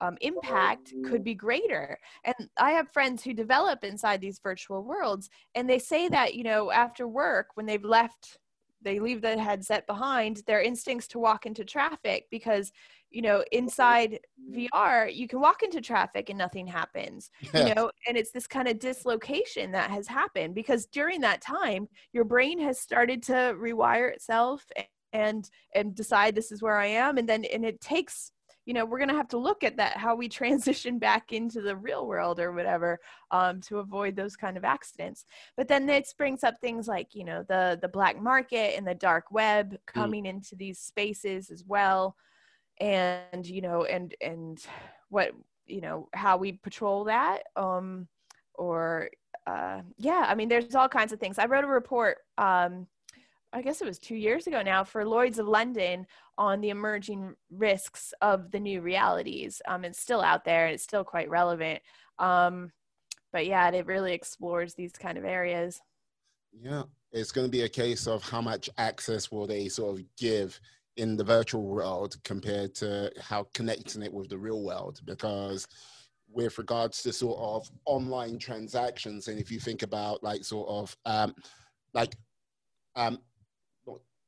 um, 0.00 0.16
impact 0.20 0.92
could 1.04 1.24
be 1.24 1.34
greater. 1.34 1.98
And 2.24 2.48
I 2.58 2.72
have 2.72 2.92
friends 2.92 3.24
who 3.24 3.32
develop 3.32 3.82
inside 3.82 4.20
these 4.20 4.40
virtual 4.40 4.84
worlds, 4.84 5.30
and 5.54 5.68
they 5.68 5.78
say 5.78 6.08
that 6.08 6.34
you 6.34 6.44
know 6.44 6.70
after 6.70 7.08
work 7.08 7.48
when 7.54 7.66
they've 7.66 7.84
left, 7.84 8.38
they 8.86 9.00
leave 9.00 9.20
the 9.20 9.36
headset 9.38 9.86
behind, 9.86 10.42
their 10.46 10.62
instincts 10.62 11.08
to 11.08 11.18
walk 11.18 11.44
into 11.44 11.64
traffic 11.64 12.26
because 12.30 12.72
you 13.10 13.22
know 13.22 13.44
inside 13.52 14.18
vr 14.52 15.14
you 15.14 15.28
can 15.28 15.40
walk 15.40 15.62
into 15.62 15.80
traffic 15.80 16.28
and 16.28 16.36
nothing 16.36 16.66
happens 16.66 17.30
yeah. 17.54 17.68
you 17.68 17.74
know 17.74 17.88
and 18.08 18.16
it's 18.16 18.32
this 18.32 18.48
kind 18.48 18.66
of 18.66 18.80
dislocation 18.80 19.70
that 19.70 19.90
has 19.90 20.08
happened 20.08 20.56
because 20.56 20.86
during 20.86 21.20
that 21.20 21.40
time 21.40 21.88
your 22.12 22.24
brain 22.24 22.58
has 22.58 22.80
started 22.80 23.22
to 23.22 23.32
rewire 23.32 24.12
itself 24.12 24.66
and 25.12 25.48
and 25.74 25.94
decide 25.94 26.34
this 26.34 26.50
is 26.50 26.60
where 26.60 26.76
i 26.76 26.86
am 26.86 27.16
and 27.16 27.28
then 27.28 27.44
and 27.44 27.64
it 27.64 27.80
takes 27.80 28.32
you 28.66 28.74
know 28.74 28.84
we're 28.84 28.98
going 28.98 29.08
to 29.08 29.14
have 29.14 29.28
to 29.28 29.38
look 29.38 29.64
at 29.64 29.76
that 29.78 29.96
how 29.96 30.14
we 30.14 30.28
transition 30.28 30.98
back 30.98 31.32
into 31.32 31.62
the 31.62 31.76
real 31.76 32.06
world 32.06 32.38
or 32.38 32.52
whatever 32.52 32.98
um, 33.30 33.60
to 33.62 33.78
avoid 33.78 34.14
those 34.14 34.36
kind 34.36 34.56
of 34.56 34.64
accidents 34.64 35.24
but 35.56 35.68
then 35.68 35.88
it 35.88 36.12
brings 36.18 36.44
up 36.44 36.60
things 36.60 36.86
like 36.86 37.14
you 37.14 37.24
know 37.24 37.42
the 37.48 37.78
the 37.80 37.88
black 37.88 38.20
market 38.20 38.76
and 38.76 38.86
the 38.86 38.94
dark 38.94 39.30
web 39.30 39.72
mm. 39.72 39.78
coming 39.86 40.24
mm. 40.24 40.30
into 40.30 40.54
these 40.54 40.78
spaces 40.78 41.50
as 41.50 41.64
well 41.66 42.16
and 42.80 43.46
you 43.46 43.62
know 43.62 43.84
and 43.84 44.14
and 44.20 44.66
what 45.08 45.30
you 45.66 45.80
know 45.80 46.08
how 46.12 46.36
we 46.36 46.52
patrol 46.52 47.04
that 47.04 47.42
um 47.56 48.06
or 48.54 49.08
uh 49.46 49.80
yeah 49.96 50.26
i 50.28 50.34
mean 50.34 50.48
there's 50.48 50.74
all 50.74 50.88
kinds 50.88 51.12
of 51.12 51.20
things 51.20 51.38
i 51.38 51.46
wrote 51.46 51.64
a 51.64 51.68
report 51.68 52.18
um 52.38 52.86
i 53.56 53.62
guess 53.62 53.80
it 53.80 53.86
was 53.86 53.98
two 53.98 54.14
years 54.14 54.46
ago 54.46 54.62
now 54.62 54.84
for 54.84 55.04
lloyd's 55.04 55.38
of 55.38 55.48
london 55.48 56.06
on 56.38 56.60
the 56.60 56.70
emerging 56.70 57.34
risks 57.50 58.12
of 58.20 58.50
the 58.50 58.60
new 58.60 58.80
realities. 58.80 59.62
Um 59.66 59.84
it's 59.84 60.00
still 60.00 60.20
out 60.20 60.44
there 60.44 60.66
and 60.66 60.74
it's 60.74 60.82
still 60.82 61.04
quite 61.04 61.30
relevant. 61.30 61.80
Um 62.18 62.70
but 63.32 63.46
yeah 63.46 63.70
it 63.70 63.86
really 63.86 64.12
explores 64.12 64.74
these 64.74 64.92
kind 64.92 65.18
of 65.18 65.24
areas. 65.24 65.80
Yeah 66.52 66.84
it's 67.12 67.32
going 67.32 67.46
to 67.46 67.50
be 67.50 67.62
a 67.62 67.68
case 67.68 68.06
of 68.06 68.22
how 68.22 68.42
much 68.42 68.68
access 68.76 69.30
will 69.30 69.46
they 69.46 69.68
sort 69.68 69.98
of 69.98 70.04
give 70.18 70.60
in 70.96 71.16
the 71.16 71.24
virtual 71.24 71.62
world 71.62 72.16
compared 72.24 72.74
to 72.74 73.10
how 73.20 73.46
connecting 73.54 74.02
it 74.02 74.12
with 74.12 74.28
the 74.28 74.36
real 74.36 74.62
world. 74.62 75.00
Because 75.04 75.66
with 76.30 76.58
regards 76.58 77.02
to 77.02 77.12
sort 77.12 77.38
of 77.38 77.70
online 77.86 78.38
transactions 78.38 79.28
and 79.28 79.38
if 79.38 79.50
you 79.50 79.60
think 79.60 79.82
about 79.82 80.22
like 80.22 80.44
sort 80.44 80.68
of 80.68 80.94
um 81.06 81.32
like 81.94 82.14
um 82.96 83.18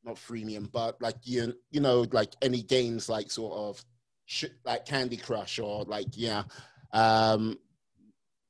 not, 0.09 0.17
freemium 0.17 0.71
but 0.73 1.01
like 1.01 1.17
you 1.25 1.55
you 1.71 1.81
know 1.81 2.07
like 2.13 2.35
any 2.43 2.63
games 2.63 3.09
like 3.09 3.31
sort 3.31 3.53
of 3.55 3.85
sh- 4.27 4.47
like 4.65 4.85
candy 4.85 5.17
crush 5.17 5.59
or 5.59 5.85
like 5.85 6.09
yeah 6.13 6.43
um 6.93 7.59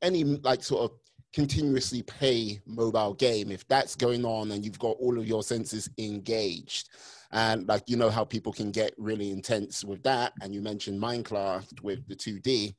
any 0.03 0.25
like 0.25 0.63
sort 0.63 0.91
of 0.91 0.99
continuously 1.33 2.03
pay 2.03 2.59
mobile 2.67 3.15
game 3.15 3.51
if 3.51 3.67
that's 3.69 3.95
going 3.95 4.25
on 4.25 4.51
and 4.53 4.65
you've 4.65 4.79
got 4.79 4.97
all 4.99 5.19
of 5.19 5.27
your 5.27 5.43
senses 5.43 5.91
engaged 5.99 6.89
and 7.33 7.69
like 7.69 7.83
you 7.87 7.97
know 7.97 8.09
how 8.09 8.25
people 8.25 8.53
can 8.53 8.71
get 8.71 8.95
really 8.97 9.31
intense 9.31 9.85
with 9.85 10.03
that 10.03 10.33
and 10.41 10.55
you 10.55 10.63
mentioned 10.63 11.01
minecraft 11.01 11.83
with 11.83 12.07
the 12.09 12.17
2d 12.17 12.75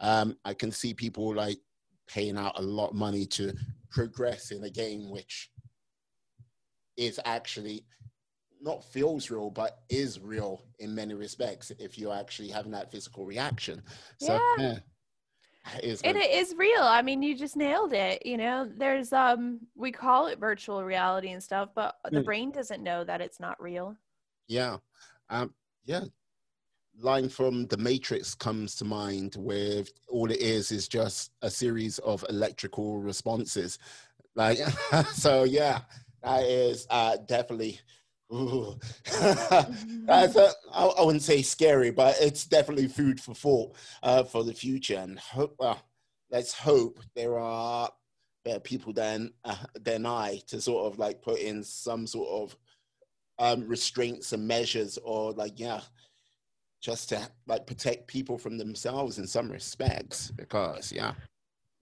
um, 0.00 0.36
i 0.44 0.52
can 0.52 0.70
see 0.70 0.92
people 0.92 1.34
like 1.34 1.58
paying 2.06 2.36
out 2.36 2.58
a 2.58 2.62
lot 2.62 2.90
of 2.90 2.96
money 2.96 3.24
to 3.24 3.54
progress 3.90 4.50
in 4.50 4.62
a 4.64 4.70
game 4.70 5.10
which 5.10 5.48
is 6.96 7.18
actually 7.24 7.84
not 8.64 8.82
feels 8.82 9.30
real 9.30 9.50
but 9.50 9.82
is 9.90 10.18
real 10.18 10.62
in 10.78 10.94
many 10.94 11.14
respects 11.14 11.70
if 11.78 11.98
you're 11.98 12.14
actually 12.14 12.48
having 12.48 12.72
that 12.72 12.90
physical 12.90 13.24
reaction. 13.26 13.82
So 14.18 14.40
yeah. 14.56 14.56
yeah 14.58 14.78
is 15.82 16.00
it 16.02 16.16
is 16.16 16.54
real. 16.56 16.82
I 16.82 17.02
mean 17.02 17.22
you 17.22 17.36
just 17.36 17.56
nailed 17.56 17.92
it. 17.92 18.24
You 18.24 18.36
know 18.38 18.68
there's 18.76 19.12
um 19.12 19.60
we 19.74 19.92
call 19.92 20.26
it 20.26 20.38
virtual 20.38 20.82
reality 20.82 21.30
and 21.30 21.42
stuff 21.42 21.70
but 21.74 21.96
the 22.10 22.20
mm. 22.20 22.24
brain 22.24 22.50
doesn't 22.50 22.82
know 22.82 23.04
that 23.04 23.20
it's 23.20 23.38
not 23.38 23.60
real. 23.62 23.96
Yeah. 24.48 24.78
Um 25.30 25.52
yeah. 25.84 26.04
Line 27.00 27.28
from 27.28 27.66
the 27.66 27.76
matrix 27.76 28.34
comes 28.34 28.76
to 28.76 28.84
mind 28.84 29.36
with 29.38 29.90
all 30.08 30.30
it 30.30 30.40
is 30.40 30.70
is 30.70 30.88
just 30.88 31.32
a 31.42 31.50
series 31.50 31.98
of 32.00 32.24
electrical 32.28 32.98
responses. 32.98 33.78
Like 34.34 34.58
so 35.12 35.44
yeah 35.44 35.80
that 36.22 36.44
is 36.44 36.86
uh 36.88 37.18
definitely 37.26 37.80
I 40.74 40.90
wouldn't 40.98 41.22
say 41.22 41.42
scary, 41.42 41.90
but 41.90 42.16
it's 42.20 42.44
definitely 42.44 42.88
food 42.88 43.20
for 43.20 43.34
thought 43.34 43.76
uh, 44.02 44.24
for 44.24 44.42
the 44.42 44.52
future. 44.52 44.96
And 44.96 45.18
hope, 45.18 45.54
well, 45.58 45.80
let's 46.30 46.52
hope 46.52 46.98
there 47.14 47.38
are 47.38 47.88
better 48.44 48.60
people 48.60 48.92
than 48.92 49.32
uh, 49.44 49.56
than 49.80 50.04
I 50.04 50.40
to 50.48 50.60
sort 50.60 50.92
of 50.92 50.98
like 50.98 51.22
put 51.22 51.38
in 51.38 51.62
some 51.62 52.06
sort 52.06 52.28
of 52.28 52.56
um, 53.38 53.68
restraints 53.68 54.32
and 54.32 54.48
measures, 54.48 54.98
or 54.98 55.32
like 55.32 55.60
yeah, 55.60 55.82
just 56.80 57.10
to 57.10 57.28
like 57.46 57.66
protect 57.68 58.08
people 58.08 58.36
from 58.36 58.58
themselves 58.58 59.18
in 59.18 59.28
some 59.28 59.50
respects. 59.50 60.32
Because 60.32 60.90
yeah, 60.90 61.12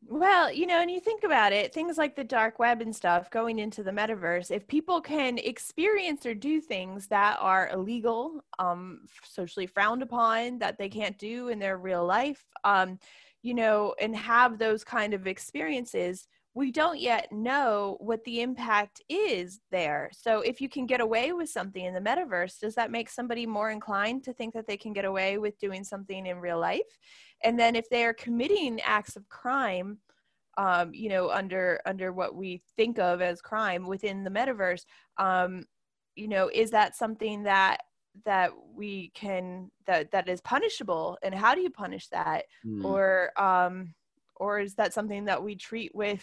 well, 0.08 0.52
you 0.52 0.66
know, 0.66 0.80
and 0.80 0.90
you 0.90 1.00
think 1.00 1.24
about 1.24 1.52
it, 1.52 1.72
things 1.72 1.96
like 1.96 2.16
the 2.16 2.24
dark 2.24 2.58
web 2.58 2.80
and 2.80 2.94
stuff 2.94 3.30
going 3.30 3.58
into 3.58 3.82
the 3.82 3.90
metaverse, 3.90 4.50
if 4.50 4.66
people 4.66 5.00
can 5.00 5.38
experience 5.38 6.26
or 6.26 6.34
do 6.34 6.60
things 6.60 7.06
that 7.08 7.38
are 7.40 7.70
illegal, 7.72 8.44
um, 8.58 9.06
socially 9.24 9.66
frowned 9.66 10.02
upon, 10.02 10.58
that 10.58 10.76
they 10.76 10.88
can't 10.88 11.18
do 11.18 11.48
in 11.48 11.58
their 11.58 11.78
real 11.78 12.04
life, 12.04 12.44
um, 12.64 12.98
you 13.42 13.54
know, 13.54 13.94
and 14.00 14.16
have 14.16 14.58
those 14.58 14.84
kind 14.84 15.14
of 15.14 15.26
experiences, 15.26 16.26
we 16.54 16.70
don't 16.70 17.00
yet 17.00 17.32
know 17.32 17.96
what 18.00 18.22
the 18.24 18.42
impact 18.42 19.00
is 19.08 19.60
there. 19.70 20.10
So 20.12 20.40
if 20.40 20.60
you 20.60 20.68
can 20.68 20.84
get 20.84 21.00
away 21.00 21.32
with 21.32 21.48
something 21.48 21.82
in 21.82 21.94
the 21.94 22.00
metaverse, 22.00 22.58
does 22.60 22.74
that 22.74 22.90
make 22.90 23.08
somebody 23.08 23.46
more 23.46 23.70
inclined 23.70 24.24
to 24.24 24.34
think 24.34 24.52
that 24.54 24.66
they 24.66 24.76
can 24.76 24.92
get 24.92 25.06
away 25.06 25.38
with 25.38 25.58
doing 25.58 25.82
something 25.82 26.26
in 26.26 26.38
real 26.38 26.60
life? 26.60 26.98
And 27.44 27.58
then 27.58 27.76
if 27.76 27.88
they 27.88 28.04
are 28.04 28.14
committing 28.14 28.80
acts 28.82 29.16
of 29.16 29.28
crime, 29.28 29.98
um, 30.58 30.92
you 30.92 31.08
know, 31.08 31.30
under 31.30 31.80
under 31.86 32.12
what 32.12 32.34
we 32.34 32.62
think 32.76 32.98
of 32.98 33.22
as 33.22 33.40
crime 33.40 33.86
within 33.86 34.22
the 34.22 34.30
metaverse, 34.30 34.84
um, 35.18 35.64
you 36.14 36.28
know, 36.28 36.50
is 36.52 36.70
that 36.70 36.96
something 36.96 37.42
that 37.44 37.78
that 38.26 38.50
we 38.74 39.10
can 39.14 39.70
that 39.86 40.10
that 40.10 40.28
is 40.28 40.42
punishable 40.42 41.16
and 41.22 41.34
how 41.34 41.54
do 41.54 41.62
you 41.62 41.70
punish 41.70 42.08
that 42.08 42.44
mm. 42.66 42.84
or 42.84 43.30
um 43.40 43.94
or 44.36 44.60
is 44.60 44.74
that 44.74 44.92
something 44.92 45.24
that 45.24 45.42
we 45.42 45.56
treat 45.56 45.94
with 45.94 46.22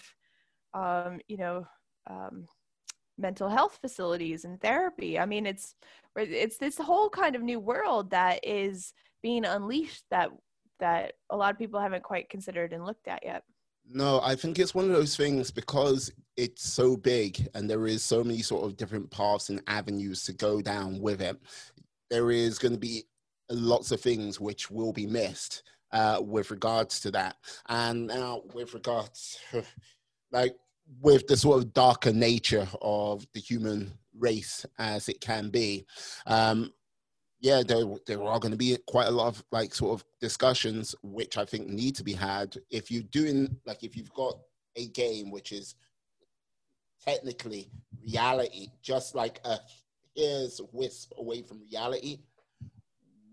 um, 0.73 1.19
you 1.27 1.37
know, 1.37 1.67
um, 2.09 2.47
mental 3.17 3.49
health 3.49 3.77
facilities 3.81 4.45
and 4.45 4.61
therapy. 4.61 5.19
I 5.19 5.25
mean, 5.25 5.45
it's 5.45 5.75
it's 6.15 6.57
this 6.57 6.77
whole 6.77 7.09
kind 7.09 7.35
of 7.35 7.41
new 7.41 7.59
world 7.59 8.11
that 8.11 8.39
is 8.43 8.93
being 9.21 9.45
unleashed 9.45 10.05
that 10.11 10.29
that 10.79 11.13
a 11.29 11.37
lot 11.37 11.51
of 11.51 11.57
people 11.57 11.79
haven't 11.79 12.03
quite 12.03 12.29
considered 12.29 12.73
and 12.73 12.85
looked 12.85 13.07
at 13.07 13.23
yet. 13.23 13.43
No, 13.91 14.21
I 14.21 14.35
think 14.35 14.59
it's 14.59 14.75
one 14.75 14.85
of 14.85 14.91
those 14.91 15.15
things 15.15 15.49
because 15.49 16.11
it's 16.37 16.67
so 16.67 16.95
big 16.95 17.47
and 17.55 17.69
there 17.69 17.87
is 17.87 18.03
so 18.03 18.23
many 18.23 18.41
sort 18.41 18.65
of 18.65 18.77
different 18.77 19.09
paths 19.09 19.49
and 19.49 19.61
avenues 19.67 20.23
to 20.25 20.33
go 20.33 20.61
down 20.61 20.99
with 20.99 21.21
it. 21.21 21.37
There 22.09 22.29
is 22.29 22.59
going 22.59 22.73
to 22.73 22.79
be 22.79 23.05
lots 23.49 23.91
of 23.91 23.99
things 23.99 24.39
which 24.39 24.69
will 24.69 24.93
be 24.93 25.07
missed 25.07 25.63
uh, 25.91 26.21
with 26.23 26.51
regards 26.51 26.99
to 27.01 27.11
that. 27.11 27.37
And 27.67 28.07
now, 28.07 28.43
with 28.53 28.75
regards, 28.75 29.39
like 30.31 30.55
with 31.01 31.27
the 31.27 31.37
sort 31.37 31.57
of 31.57 31.73
darker 31.73 32.13
nature 32.13 32.67
of 32.81 33.25
the 33.33 33.39
human 33.39 33.91
race 34.17 34.65
as 34.77 35.07
it 35.07 35.21
can 35.21 35.49
be 35.49 35.85
um 36.25 36.73
yeah 37.39 37.63
there, 37.65 37.85
there 38.05 38.23
are 38.23 38.39
going 38.39 38.51
to 38.51 38.57
be 38.57 38.77
quite 38.87 39.07
a 39.07 39.11
lot 39.11 39.27
of 39.27 39.43
like 39.51 39.73
sort 39.73 39.99
of 39.99 40.05
discussions 40.19 40.95
which 41.03 41.37
i 41.37 41.45
think 41.45 41.67
need 41.67 41.95
to 41.95 42.03
be 42.03 42.13
had. 42.13 42.55
If 42.69 42.91
you're 42.91 43.03
doing 43.03 43.57
like 43.65 43.83
if 43.83 43.95
you've 43.95 44.13
got 44.13 44.37
a 44.75 44.87
game 44.87 45.31
which 45.31 45.51
is 45.51 45.75
technically 47.03 47.69
reality 48.03 48.67
just 48.81 49.15
like 49.15 49.39
a 49.45 49.57
here's 50.15 50.59
wisp 50.73 51.13
away 51.17 51.41
from 51.41 51.61
reality 51.71 52.17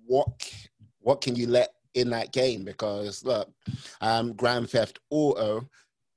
what 0.06 0.28
what 1.00 1.20
can 1.20 1.36
you 1.36 1.46
let 1.46 1.70
in 1.96 2.10
that 2.10 2.32
game? 2.32 2.64
Because 2.64 3.24
look, 3.24 3.50
um, 4.00 4.34
Grand 4.34 4.70
Theft 4.70 5.00
Auto, 5.10 5.68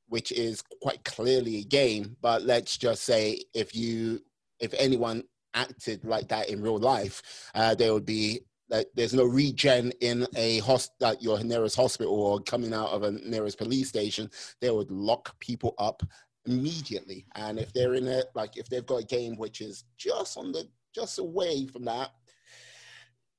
which 0.08 0.32
is 0.32 0.62
quite 0.82 1.04
clearly 1.04 1.58
a 1.58 1.64
game, 1.64 2.16
but 2.22 2.44
let's 2.44 2.78
just 2.78 3.04
say 3.04 3.42
if 3.54 3.76
you 3.76 4.22
if 4.60 4.74
anyone 4.78 5.24
acted 5.54 6.04
like 6.06 6.28
that 6.30 6.50
in 6.50 6.62
real 6.62 6.78
life, 6.78 7.22
uh, 7.56 7.76
there 7.76 7.94
would 7.94 8.06
be 8.06 8.42
like 8.70 8.88
there's 8.96 9.14
no 9.14 9.26
regen 9.26 9.92
in 10.02 10.28
a 10.36 10.60
host 10.60 10.92
like 11.00 11.22
your 11.24 11.44
nearest 11.44 11.76
hospital 11.76 12.14
or 12.14 12.40
coming 12.42 12.74
out 12.74 12.90
of 12.90 13.04
a 13.04 13.12
nearest 13.12 13.58
police 13.58 13.90
station. 13.90 14.30
They 14.62 14.70
would 14.70 14.92
lock 14.92 15.38
people 15.40 15.74
up 15.80 16.04
immediately. 16.46 17.26
And 17.36 17.60
if 17.60 17.74
they're 17.74 17.96
in 17.96 18.08
it, 18.08 18.26
like 18.36 18.58
if 18.58 18.70
they've 18.70 18.86
got 18.86 19.02
a 19.02 19.06
game 19.06 19.38
which 19.38 19.62
is 19.62 19.86
just 19.98 20.38
on 20.38 20.52
the 20.52 20.68
just 20.94 21.20
away 21.20 21.66
from 21.66 21.86
that, 21.86 22.12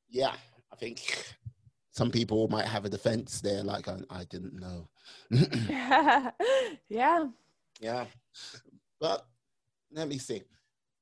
yeah, 0.09 0.35
I 0.73 0.77
think 0.77 1.25
some 1.91 2.11
people 2.11 2.49
might 2.49 2.67
have 2.67 2.85
a 2.85 2.91
defense 2.91 3.41
there, 3.41 3.63
like 3.63 3.89
I, 3.89 3.99
I 4.11 4.25
didn't 4.25 4.59
know. 4.59 4.89
yeah. 6.89 7.27
Yeah. 7.81 8.07
But 9.01 9.27
let 9.93 10.09
me 10.09 10.19
see 10.19 10.43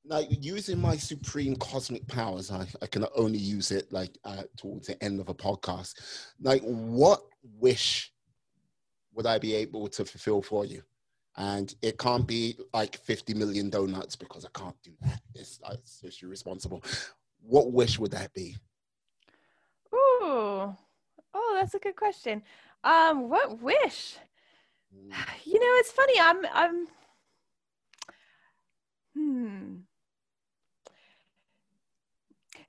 like 0.09 0.27
using 0.41 0.81
my 0.81 0.97
supreme 0.97 1.55
cosmic 1.55 2.05
powers, 2.07 2.51
I, 2.51 2.65
I 2.81 2.87
can 2.87 3.05
only 3.15 3.37
use 3.37 3.69
it 3.69 3.93
like 3.93 4.17
uh, 4.25 4.43
towards 4.57 4.87
the 4.87 5.01
end 5.03 5.19
of 5.19 5.29
a 5.29 5.35
podcast. 5.35 5.93
Like, 6.41 6.63
what 6.63 7.21
wish 7.59 8.11
would 9.13 9.27
I 9.27 9.37
be 9.37 9.53
able 9.53 9.87
to 9.89 10.03
fulfill 10.03 10.41
for 10.41 10.65
you? 10.65 10.81
And 11.37 11.73
it 11.83 11.99
can't 11.99 12.25
be 12.25 12.57
like 12.73 12.97
50 12.97 13.35
million 13.35 13.69
donuts 13.69 14.15
because 14.15 14.45
I 14.45 14.59
can't 14.59 14.75
do 14.83 14.91
that. 15.01 15.21
It's, 15.35 15.59
it's 15.71 16.01
just 16.01 16.23
irresponsible. 16.23 16.83
What 17.41 17.71
wish 17.71 17.99
would 17.99 18.11
that 18.11 18.33
be? 18.33 18.57
Ooh, 19.93 20.75
oh, 21.33 21.53
that's 21.53 21.75
a 21.75 21.79
good 21.79 21.95
question. 21.95 22.41
Um, 22.83 23.29
what 23.29 23.61
wish? 23.61 24.17
Mm. 24.93 25.13
You 25.45 25.59
know, 25.59 25.75
it's 25.77 25.91
funny. 25.91 26.19
I'm, 26.19 26.45
I'm, 26.51 26.87
hmm 29.15 29.75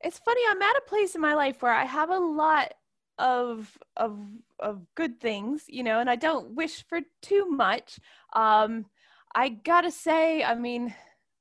it's 0.03 0.19
funny 0.19 0.41
i'm 0.49 0.63
at 0.63 0.77
a 0.77 0.89
place 0.89 1.15
in 1.15 1.21
my 1.21 1.35
life 1.35 1.63
where 1.63 1.73
i 1.73 1.85
have 1.85 2.11
a 2.11 2.19
lot 2.19 2.73
of 3.19 3.79
of 3.97 4.19
of 4.59 4.85
good 4.95 5.21
things 5.21 5.65
you 5.69 5.83
know 5.83 6.01
and 6.01 6.09
i 6.09 6.17
don't 6.17 6.55
wish 6.55 6.85
for 6.89 7.01
too 7.23 7.47
much 7.47 7.99
um 8.35 8.87
i 9.35 9.49
gotta 9.49 9.91
say 9.91 10.43
i 10.43 10.55
mean 10.55 10.95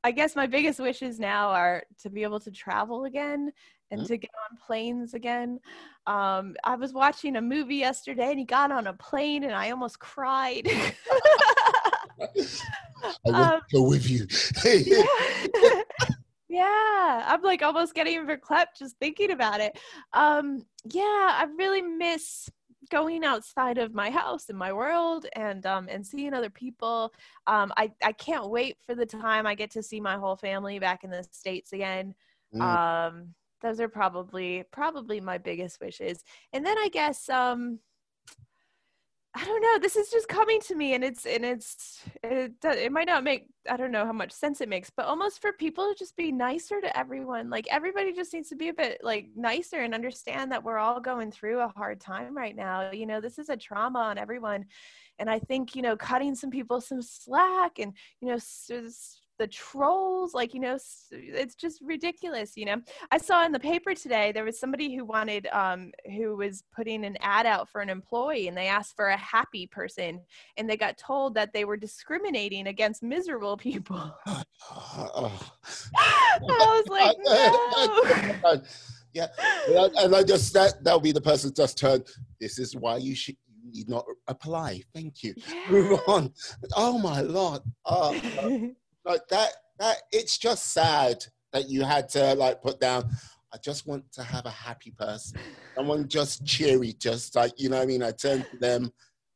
i 0.03 0.11
guess 0.11 0.35
my 0.35 0.47
biggest 0.47 0.79
wishes 0.79 1.19
now 1.19 1.49
are 1.49 1.83
to 1.99 2.09
be 2.09 2.23
able 2.23 2.39
to 2.39 2.51
travel 2.51 3.05
again 3.05 3.51
and 3.89 4.01
mm-hmm. 4.01 4.07
to 4.07 4.17
get 4.17 4.31
on 4.49 4.57
planes 4.65 5.13
again 5.13 5.59
um 6.05 6.55
i 6.63 6.75
was 6.75 6.93
watching 6.93 7.35
a 7.37 7.41
movie 7.41 7.75
yesterday 7.75 8.29
and 8.29 8.39
he 8.39 8.45
got 8.45 8.71
on 8.71 8.87
a 8.87 8.93
plane 8.93 9.43
and 9.43 9.53
i 9.53 9.71
almost 9.71 9.99
cried 9.99 10.67
I 13.03 13.13
will 13.25 13.35
um, 13.35 13.61
go 13.71 13.83
with 13.83 14.09
you. 14.09 14.27
yeah. 14.63 15.81
Yeah, 16.57 17.23
I'm 17.27 17.43
like 17.43 17.61
almost 17.61 17.93
getting 17.93 18.25
verklempt 18.25 18.77
just 18.79 18.97
thinking 18.97 19.29
about 19.29 19.59
it. 19.59 19.77
Um, 20.13 20.65
yeah, 20.91 21.03
I 21.03 21.45
really 21.55 21.83
miss 21.83 22.49
going 22.89 23.23
outside 23.23 23.77
of 23.77 23.93
my 23.93 24.09
house 24.09 24.49
and 24.49 24.57
my 24.57 24.71
world 24.71 25.25
and 25.35 25.65
um 25.65 25.87
and 25.87 26.05
seeing 26.05 26.33
other 26.33 26.49
people. 26.49 27.13
Um, 27.45 27.71
I 27.77 27.91
I 28.03 28.11
can't 28.11 28.49
wait 28.49 28.77
for 28.83 28.95
the 28.95 29.05
time 29.05 29.45
I 29.45 29.53
get 29.53 29.69
to 29.71 29.83
see 29.83 29.99
my 30.01 30.15
whole 30.15 30.35
family 30.35 30.79
back 30.79 31.03
in 31.03 31.11
the 31.11 31.23
states 31.31 31.73
again. 31.73 32.15
Mm. 32.55 32.61
Um, 32.61 33.35
those 33.61 33.79
are 33.79 33.89
probably 33.89 34.63
probably 34.71 35.21
my 35.21 35.37
biggest 35.37 35.79
wishes. 35.79 36.23
And 36.53 36.65
then 36.65 36.77
I 36.79 36.89
guess 36.91 37.29
um 37.29 37.79
I 39.39 39.45
don't 39.45 39.61
know. 39.61 39.77
This 39.79 39.95
is 39.95 40.09
just 40.09 40.27
coming 40.27 40.59
to 40.61 40.73
me, 40.73 40.95
and 40.95 41.03
it's 41.03 41.27
and 41.27 41.45
it's 41.45 42.01
it. 42.23 42.53
It 42.63 42.91
might 42.91 43.05
not 43.05 43.23
make 43.23 43.45
I 43.69 43.77
don't 43.77 43.91
know 43.91 44.03
how 44.03 44.11
much 44.11 44.31
sense 44.31 44.61
it 44.61 44.69
makes, 44.69 44.89
but 44.89 45.05
almost 45.05 45.41
for 45.41 45.53
people 45.53 45.87
to 45.87 45.95
just 45.95 46.15
be 46.15 46.31
nicer 46.31 46.81
to 46.81 46.97
everyone. 46.97 47.51
Like 47.51 47.67
everybody 47.69 48.13
just 48.13 48.33
needs 48.33 48.49
to 48.49 48.55
be 48.55 48.69
a 48.69 48.73
bit 48.73 48.99
like 49.03 49.27
nicer 49.35 49.81
and 49.81 49.93
understand 49.93 50.51
that 50.51 50.63
we're 50.63 50.79
all 50.79 50.99
going 50.99 51.31
through 51.31 51.59
a 51.59 51.67
hard 51.67 52.01
time 52.01 52.35
right 52.35 52.55
now. 52.55 52.89
You 52.89 53.05
know, 53.05 53.21
this 53.21 53.37
is 53.37 53.49
a 53.49 53.57
trauma 53.57 53.99
on 53.99 54.17
everyone, 54.17 54.65
and 55.19 55.29
I 55.29 55.37
think 55.37 55.75
you 55.75 55.83
know 55.83 55.95
cutting 55.95 56.33
some 56.33 56.49
people 56.49 56.81
some 56.81 57.03
slack 57.03 57.77
and 57.77 57.93
you 58.21 58.29
know 58.29 58.39
the 59.37 59.47
trolls 59.47 60.33
like 60.33 60.53
you 60.53 60.59
know 60.59 60.77
it's 61.11 61.55
just 61.55 61.79
ridiculous 61.81 62.53
you 62.55 62.65
know? 62.65 62.77
I 63.11 63.17
saw 63.17 63.45
in 63.45 63.51
the 63.51 63.59
paper 63.59 63.93
today 63.93 64.31
there 64.31 64.43
was 64.43 64.59
somebody 64.59 64.95
who 64.95 65.05
wanted 65.05 65.47
um 65.47 65.91
who 66.15 66.35
was 66.35 66.63
putting 66.75 67.05
an 67.05 67.17
ad 67.21 67.45
out 67.45 67.69
for 67.69 67.81
an 67.81 67.89
employee 67.89 68.47
and 68.47 68.57
they 68.57 68.67
asked 68.67 68.95
for 68.95 69.07
a 69.07 69.17
happy 69.17 69.67
person 69.67 70.21
and 70.57 70.69
they 70.69 70.77
got 70.77 70.97
told 70.97 71.35
that 71.35 71.53
they 71.53 71.65
were 71.65 71.77
discriminating 71.77 72.67
against 72.67 73.03
miserable 73.03 73.57
people. 73.57 74.15
I 74.25 74.43
was 76.39 76.87
like 76.89 77.17
no. 78.43 78.61
yeah 79.13 79.27
and 79.97 80.15
i 80.15 80.21
just 80.21 80.53
that 80.53 80.83
that'll 80.83 80.99
be 80.99 81.11
the 81.11 81.21
person 81.21 81.51
just 81.55 81.77
turned 81.77 82.05
this 82.39 82.59
is 82.59 82.75
why 82.75 82.97
you 82.97 83.15
should 83.15 83.35
need 83.73 83.89
not 83.89 84.05
apply. 84.27 84.81
Thank 84.93 85.23
you. 85.23 85.33
Yeah. 85.35 85.71
move 85.71 85.99
on. 86.07 86.33
Oh 86.75 86.97
my 86.97 87.21
lord. 87.21 87.61
Oh 87.85 88.19
like 89.07 89.27
that 89.29 89.51
that 89.79 89.97
it's 90.11 90.37
just 90.37 90.73
sad 90.73 91.23
that 91.53 91.69
you 91.69 91.83
had 91.83 92.09
to 92.09 92.33
like 92.35 92.61
put 92.61 92.79
down 92.79 93.09
I 93.53 93.57
just 93.57 93.87
want 93.87 94.11
to 94.13 94.23
have 94.23 94.45
a 94.45 94.51
happy 94.51 94.91
person. 94.91 95.39
Someone 95.75 96.07
just 96.07 96.45
cheery, 96.45 96.93
just 96.93 97.35
like 97.35 97.53
you 97.57 97.69
know 97.69 97.77
what 97.77 97.83
I 97.83 97.85
mean. 97.85 98.03
I 98.03 98.11
turn 98.11 98.45
to 98.51 98.57
them 98.57 98.91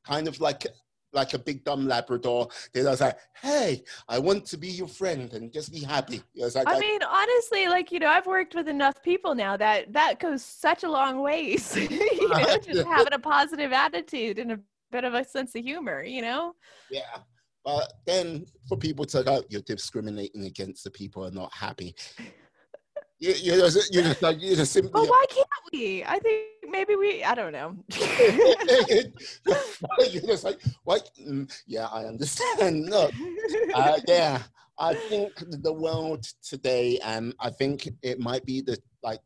kind 0.05 0.27
of 0.27 0.39
like 0.41 0.67
like 1.13 1.33
a 1.33 1.39
big 1.39 1.63
dumb 1.63 1.87
Labrador. 1.87 2.49
They 2.73 2.83
was 2.83 3.01
like, 3.01 3.17
"Hey, 3.41 3.83
I 4.07 4.19
want 4.19 4.45
to 4.47 4.57
be 4.57 4.67
your 4.67 4.87
friend 4.87 5.33
and 5.33 5.51
just 5.51 5.71
be 5.71 5.79
happy." 5.79 6.21
like, 6.35 6.67
I 6.67 6.79
mean, 6.79 7.01
honestly, 7.03 7.67
like 7.67 7.91
you 7.91 7.99
know, 7.99 8.07
I've 8.09 8.27
worked 8.27 8.53
with 8.53 8.67
enough 8.67 9.01
people 9.01 9.33
now 9.33 9.55
that 9.57 9.93
that 9.93 10.19
goes 10.19 10.43
such 10.43 10.83
a 10.83 10.89
long 10.89 11.21
ways. 11.21 11.75
you 11.77 12.29
know, 12.29 12.57
just 12.57 12.87
having 12.87 13.13
a 13.13 13.19
positive 13.19 13.71
attitude 13.71 14.39
and 14.39 14.51
a 14.51 14.59
bit 14.91 15.03
of 15.03 15.13
a 15.13 15.23
sense 15.23 15.55
of 15.55 15.63
humor. 15.63 16.03
You 16.03 16.21
know. 16.21 16.53
Yeah, 16.89 17.17
but 17.63 17.93
then 18.05 18.45
for 18.67 18.77
people 18.77 19.05
to 19.05 19.23
go, 19.23 19.43
you're 19.49 19.61
discriminating 19.61 20.45
against 20.45 20.83
the 20.83 20.91
people 20.91 21.23
who 21.23 21.29
are 21.29 21.31
not 21.31 21.53
happy. 21.53 21.95
You, 23.23 23.33
you're, 23.33 23.69
just, 23.69 23.93
you're 23.93 24.01
just 24.01 24.23
like, 24.23 24.41
you're 24.41 24.55
just 24.55 24.73
simply. 24.73 24.89
But 24.93 25.07
why 25.07 25.25
can't 25.29 25.47
we? 25.71 26.03
I 26.03 26.17
think 26.17 26.47
maybe 26.67 26.95
we, 26.95 27.23
I 27.23 27.35
don't 27.35 27.51
know. 27.51 27.77
you're 30.09 30.23
just 30.23 30.43
like, 30.43 30.59
what? 30.85 31.07
Mm, 31.23 31.47
yeah, 31.67 31.85
I 31.85 32.05
understand. 32.05 32.85
Look, 32.89 33.13
uh, 33.75 33.99
yeah, 34.07 34.41
I 34.79 34.95
think 34.95 35.33
the 35.37 35.71
world 35.71 36.25
today, 36.41 36.97
and 37.05 37.35
I 37.39 37.51
think 37.51 37.87
it 38.01 38.19
might 38.19 38.43
be 38.43 38.61
the 38.61 38.79
like 39.03 39.19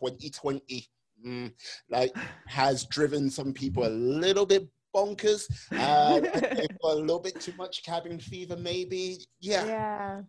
2020 0.00 0.88
Mm, 1.24 1.52
like 1.88 2.14
has 2.46 2.84
driven 2.84 3.30
some 3.30 3.54
people 3.54 3.86
a 3.86 3.88
little 3.88 4.44
bit 4.44 4.68
bonkers. 4.94 5.50
Uh, 5.72 6.20
a 6.84 6.94
little 6.94 7.20
bit 7.20 7.40
too 7.40 7.52
much 7.56 7.82
cabin 7.82 8.18
fever, 8.18 8.56
maybe. 8.56 9.18
Yeah. 9.40 9.64
Yeah. 9.66 10.20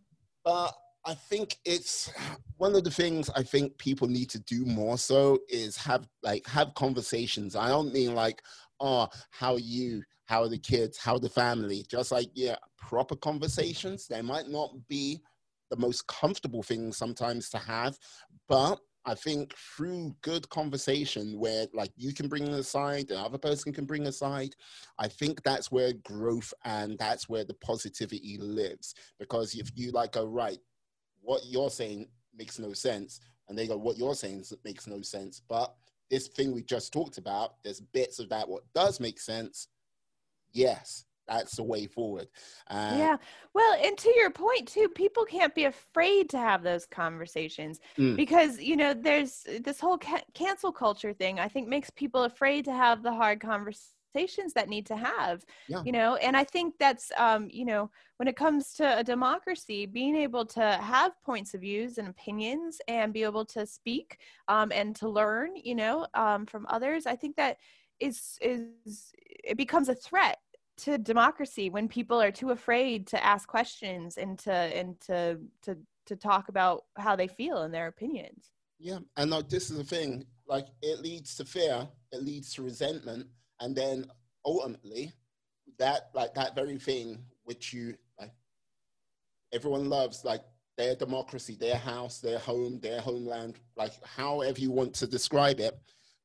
But 0.43 0.73
I 1.05 1.13
think 1.13 1.57
it's 1.65 2.11
one 2.57 2.75
of 2.75 2.83
the 2.83 2.91
things 2.91 3.29
I 3.35 3.43
think 3.43 3.77
people 3.77 4.07
need 4.07 4.29
to 4.31 4.39
do 4.39 4.65
more 4.65 4.97
so 4.97 5.39
is 5.47 5.77
have 5.77 6.07
like 6.23 6.45
have 6.47 6.73
conversations. 6.73 7.55
I 7.55 7.67
don't 7.69 7.93
mean 7.93 8.15
like, 8.15 8.41
oh, 8.79 9.07
how 9.29 9.53
are 9.53 9.59
you? 9.59 10.03
How 10.25 10.41
are 10.41 10.49
the 10.49 10.57
kids? 10.57 10.97
How 10.97 11.15
are 11.15 11.19
the 11.19 11.29
family? 11.29 11.85
Just 11.87 12.11
like, 12.11 12.29
yeah, 12.33 12.55
proper 12.77 13.15
conversations. 13.15 14.07
They 14.07 14.23
might 14.23 14.47
not 14.49 14.71
be 14.87 15.21
the 15.69 15.77
most 15.77 16.07
comfortable 16.07 16.63
things 16.63 16.97
sometimes 16.97 17.49
to 17.49 17.57
have, 17.59 17.97
but 18.47 18.79
I 19.05 19.13
think 19.13 19.53
through 19.55 20.15
good 20.21 20.49
conversation 20.49 21.37
where 21.39 21.67
like 21.73 21.91
you 21.95 22.13
can 22.13 22.27
bring 22.27 22.47
aside, 22.49 23.07
the 23.07 23.19
other 23.19 23.37
person 23.37 23.71
can 23.71 23.85
bring 23.85 24.07
aside, 24.07 24.55
I 24.97 25.07
think 25.07 25.43
that's 25.43 25.71
where 25.71 25.93
growth 25.93 26.53
and 26.63 26.97
that's 26.97 27.29
where 27.29 27.43
the 27.43 27.53
positivity 27.55 28.37
lives. 28.39 28.95
Because 29.19 29.53
if 29.53 29.69
you 29.75 29.91
like 29.91 30.13
go, 30.13 30.25
right, 30.25 30.57
what 31.21 31.41
you're 31.45 31.69
saying 31.69 32.07
makes 32.35 32.57
no 32.59 32.73
sense, 32.73 33.19
and 33.47 33.57
they 33.57 33.67
go, 33.67 33.77
what 33.77 33.97
you're 33.97 34.15
saying 34.15 34.43
makes 34.63 34.87
no 34.87 35.01
sense. 35.01 35.41
But 35.47 35.73
this 36.09 36.27
thing 36.27 36.53
we 36.53 36.63
just 36.63 36.91
talked 36.91 37.17
about, 37.17 37.55
there's 37.63 37.81
bits 37.81 38.19
of 38.19 38.29
that 38.29 38.49
what 38.49 38.63
does 38.73 38.99
make 38.99 39.19
sense. 39.19 39.67
Yes, 40.51 41.05
that's 41.27 41.55
the 41.55 41.63
way 41.63 41.87
forward. 41.87 42.27
Uh, 42.69 42.95
yeah. 42.97 43.17
Well, 43.53 43.75
and 43.83 43.97
to 43.97 44.13
your 44.15 44.29
point 44.29 44.67
too, 44.67 44.89
people 44.89 45.25
can't 45.25 45.55
be 45.55 45.65
afraid 45.65 46.29
to 46.29 46.37
have 46.37 46.63
those 46.63 46.85
conversations 46.85 47.79
mm. 47.97 48.15
because 48.15 48.59
you 48.59 48.75
know 48.75 48.93
there's 48.93 49.45
this 49.61 49.79
whole 49.79 49.97
ca- 49.97 50.23
cancel 50.33 50.71
culture 50.71 51.13
thing. 51.13 51.39
I 51.39 51.47
think 51.47 51.67
makes 51.67 51.89
people 51.89 52.23
afraid 52.23 52.65
to 52.65 52.73
have 52.73 53.03
the 53.03 53.11
hard 53.11 53.39
conversations 53.39 53.95
conversations 54.15 54.53
that 54.53 54.69
need 54.69 54.85
to 54.85 54.95
have 54.95 55.45
Yeah. 55.67 55.81
you 55.85 55.91
know 55.91 56.15
and 56.15 56.37
i 56.37 56.43
think 56.43 56.75
that's 56.79 57.11
um 57.17 57.47
you 57.51 57.65
know 57.65 57.89
when 58.17 58.27
it 58.27 58.35
comes 58.35 58.73
to 58.75 58.99
a 58.99 59.03
democracy 59.03 59.85
being 59.85 60.15
able 60.15 60.45
to 60.45 60.61
have 60.61 61.11
points 61.23 61.53
of 61.53 61.61
views 61.61 61.97
and 61.97 62.07
opinions 62.07 62.79
and 62.87 63.13
be 63.13 63.23
able 63.23 63.45
to 63.45 63.65
speak 63.65 64.17
um 64.47 64.71
and 64.71 64.95
to 64.97 65.09
learn 65.09 65.51
you 65.55 65.75
know 65.75 66.07
um 66.13 66.45
from 66.45 66.65
others 66.69 67.05
i 67.05 67.15
think 67.15 67.35
that 67.35 67.57
is 67.99 68.37
is 68.41 69.13
it 69.43 69.57
becomes 69.57 69.89
a 69.89 69.95
threat 69.95 70.37
to 70.77 70.97
democracy 70.97 71.69
when 71.69 71.87
people 71.87 72.21
are 72.21 72.31
too 72.31 72.51
afraid 72.51 73.07
to 73.07 73.23
ask 73.23 73.47
questions 73.47 74.17
and 74.17 74.37
to 74.39 74.51
and 74.51 74.99
to 75.01 75.39
to 75.61 75.77
to 76.05 76.15
talk 76.15 76.49
about 76.49 76.83
how 76.97 77.15
they 77.15 77.27
feel 77.27 77.63
and 77.63 77.73
their 77.73 77.87
opinions 77.87 78.51
Yeah, 78.79 78.99
and 79.17 79.31
like 79.31 79.49
this 79.49 79.71
is 79.71 79.77
the 79.77 79.83
thing. 79.83 80.25
Like 80.47 80.67
it 80.81 80.99
leads 80.99 81.35
to 81.37 81.45
fear, 81.45 81.87
it 82.11 82.23
leads 82.23 82.53
to 82.53 82.61
resentment, 82.63 83.27
and 83.59 83.75
then 83.75 84.05
ultimately, 84.45 85.11
that 85.79 86.09
like 86.13 86.33
that 86.35 86.55
very 86.55 86.77
thing 86.77 87.25
which 87.43 87.73
you 87.73 87.95
like, 88.19 88.31
everyone 89.53 89.89
loves, 89.89 90.23
like 90.23 90.41
their 90.77 90.95
democracy, 90.95 91.55
their 91.55 91.77
house, 91.77 92.19
their 92.19 92.39
home, 92.39 92.79
their 92.79 93.01
homeland, 93.01 93.59
like 93.75 93.93
however 94.03 94.59
you 94.59 94.71
want 94.71 94.93
to 94.95 95.07
describe 95.07 95.59
it. 95.59 95.77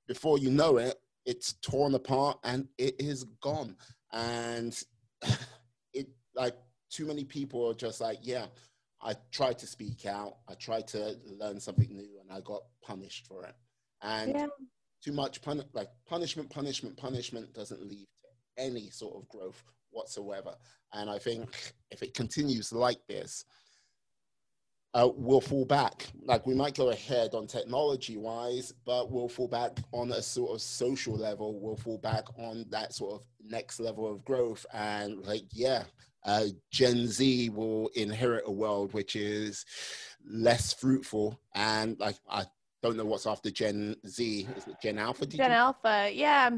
Before 0.09 0.39
you 0.39 0.51
know 0.51 0.79
it, 0.79 0.97
it's 1.25 1.55
torn 1.63 1.95
apart 1.95 2.39
and 2.45 2.67
it 2.79 2.97
is 2.99 3.25
gone. 3.41 3.77
And 4.13 4.81
it 5.93 6.09
like 6.35 6.57
too 6.91 7.07
many 7.07 7.25
people 7.25 7.69
are 7.69 7.75
just 7.75 8.01
like, 8.01 8.19
yeah, 8.23 8.47
I 9.03 9.15
tried 9.33 9.59
to 9.61 9.67
speak 9.67 10.07
out, 10.07 10.37
I 10.49 10.55
tried 10.55 10.87
to 10.89 11.17
learn 11.27 11.61
something 11.61 11.89
new, 11.95 12.21
and 12.21 12.31
I 12.31 12.41
got 12.41 12.63
punished 12.83 13.27
for 13.27 13.45
it. 13.45 13.55
And 14.03 14.35
yeah 14.35 14.47
too 15.03 15.13
much 15.13 15.43
pun- 15.43 15.65
like 15.73 15.89
punishment, 16.07 16.51
punishment, 16.51 16.97
punishment 16.97 17.53
doesn't 17.55 17.83
lead 17.87 18.07
to 18.07 18.63
any 18.63 18.91
sort 18.91 19.17
of 19.17 19.29
growth 19.29 19.63
whatsoever. 19.91 20.55
And 20.93 21.09
I 21.11 21.19
think 21.19 21.73
if 21.91 22.03
it 22.03 22.15
continues 22.15 22.73
like 22.73 23.01
this, 23.09 23.45
uh, 24.95 25.09
we'll 25.15 25.41
fall 25.41 25.65
back. 25.65 26.07
Like 26.25 26.47
we 26.47 26.55
might 26.55 26.75
go 26.75 26.91
ahead 26.91 27.35
on 27.35 27.47
technology 27.47 28.17
wise, 28.17 28.75
but 28.85 29.11
we'll 29.11 29.29
fall 29.29 29.49
back 29.49 29.79
on 29.93 30.11
a 30.13 30.23
sort 30.23 30.53
of 30.53 30.61
social 30.61 31.15
level. 31.15 31.59
We'll 31.61 31.77
fall 31.77 31.99
back 31.99 32.25
on 32.39 32.67
that 32.71 32.93
sort 32.93 33.15
of 33.15 33.23
next 33.45 33.79
level 33.81 34.11
of 34.11 34.25
growth. 34.25 34.67
And 34.73 35.25
like, 35.25 35.45
yeah, 35.53 35.85
uh, 36.25 36.47
Gen 36.71 37.07
Z 37.07 37.51
will 37.51 37.89
inherit 37.95 38.45
a 38.47 38.51
world 38.51 38.93
which 38.93 39.15
is 39.15 39.65
less 40.29 40.73
fruitful. 40.73 41.41
And 41.55 41.99
like, 42.01 42.17
I 42.29 42.45
don't 42.83 42.97
know 42.97 43.05
what's 43.05 43.27
after 43.27 43.51
Gen 43.51 43.95
Z. 44.07 44.49
Is 44.57 44.67
it 44.67 44.77
Gen 44.83 44.99
Alpha? 44.99 45.27
Gen 45.27 45.51
you- 45.51 45.57
Alpha, 45.57 46.11
yeah. 46.13 46.51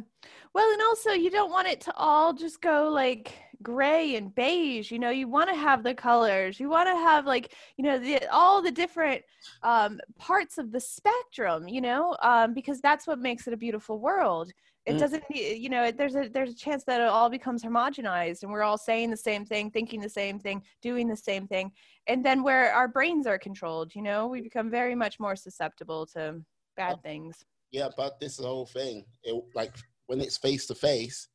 Well, 0.54 0.72
and 0.72 0.82
also 0.82 1.10
you 1.10 1.30
don't 1.30 1.50
want 1.50 1.68
it 1.68 1.80
to 1.82 1.94
all 1.96 2.32
just 2.32 2.60
go 2.62 2.88
like 2.88 3.34
gray 3.62 4.16
and 4.16 4.34
beige. 4.34 4.90
You 4.90 4.98
know, 4.98 5.10
you 5.10 5.28
want 5.28 5.48
to 5.50 5.56
have 5.56 5.82
the 5.82 5.94
colors. 5.94 6.58
You 6.60 6.68
want 6.68 6.88
to 6.88 6.94
have 6.96 7.26
like 7.26 7.54
you 7.76 7.84
know 7.84 7.98
the, 7.98 8.26
all 8.32 8.62
the 8.62 8.70
different 8.72 9.22
um, 9.62 10.00
parts 10.18 10.58
of 10.58 10.72
the 10.72 10.80
spectrum. 10.80 11.68
You 11.68 11.80
know, 11.80 12.16
um, 12.22 12.54
because 12.54 12.80
that's 12.80 13.06
what 13.06 13.18
makes 13.18 13.46
it 13.46 13.54
a 13.54 13.56
beautiful 13.56 13.98
world. 13.98 14.52
It 14.84 14.96
Mm. 14.96 14.98
doesn't, 14.98 15.24
you 15.30 15.68
know, 15.68 15.92
there's 15.92 16.16
a 16.16 16.28
there's 16.28 16.50
a 16.50 16.56
chance 16.56 16.82
that 16.84 17.00
it 17.00 17.06
all 17.06 17.30
becomes 17.30 17.62
homogenized 17.62 18.42
and 18.42 18.50
we're 18.50 18.64
all 18.64 18.78
saying 18.78 19.10
the 19.10 19.16
same 19.16 19.44
thing, 19.46 19.70
thinking 19.70 20.00
the 20.00 20.08
same 20.08 20.40
thing, 20.40 20.60
doing 20.82 21.06
the 21.06 21.16
same 21.16 21.46
thing, 21.46 21.70
and 22.08 22.24
then 22.24 22.42
where 22.42 22.72
our 22.72 22.88
brains 22.88 23.28
are 23.28 23.38
controlled, 23.38 23.94
you 23.94 24.02
know, 24.02 24.26
we 24.26 24.40
become 24.40 24.68
very 24.70 24.96
much 24.96 25.20
more 25.20 25.36
susceptible 25.36 26.04
to 26.06 26.42
bad 26.76 26.96
Oh. 26.96 27.00
things. 27.02 27.44
Yeah, 27.70 27.88
but 27.96 28.18
this 28.18 28.38
whole 28.38 28.66
thing. 28.66 29.04
It, 29.22 29.40
like 29.54 29.72
when 30.06 30.20
it's 30.20 30.36
face 30.36 30.66
to 30.66 30.74
face, 30.74 31.28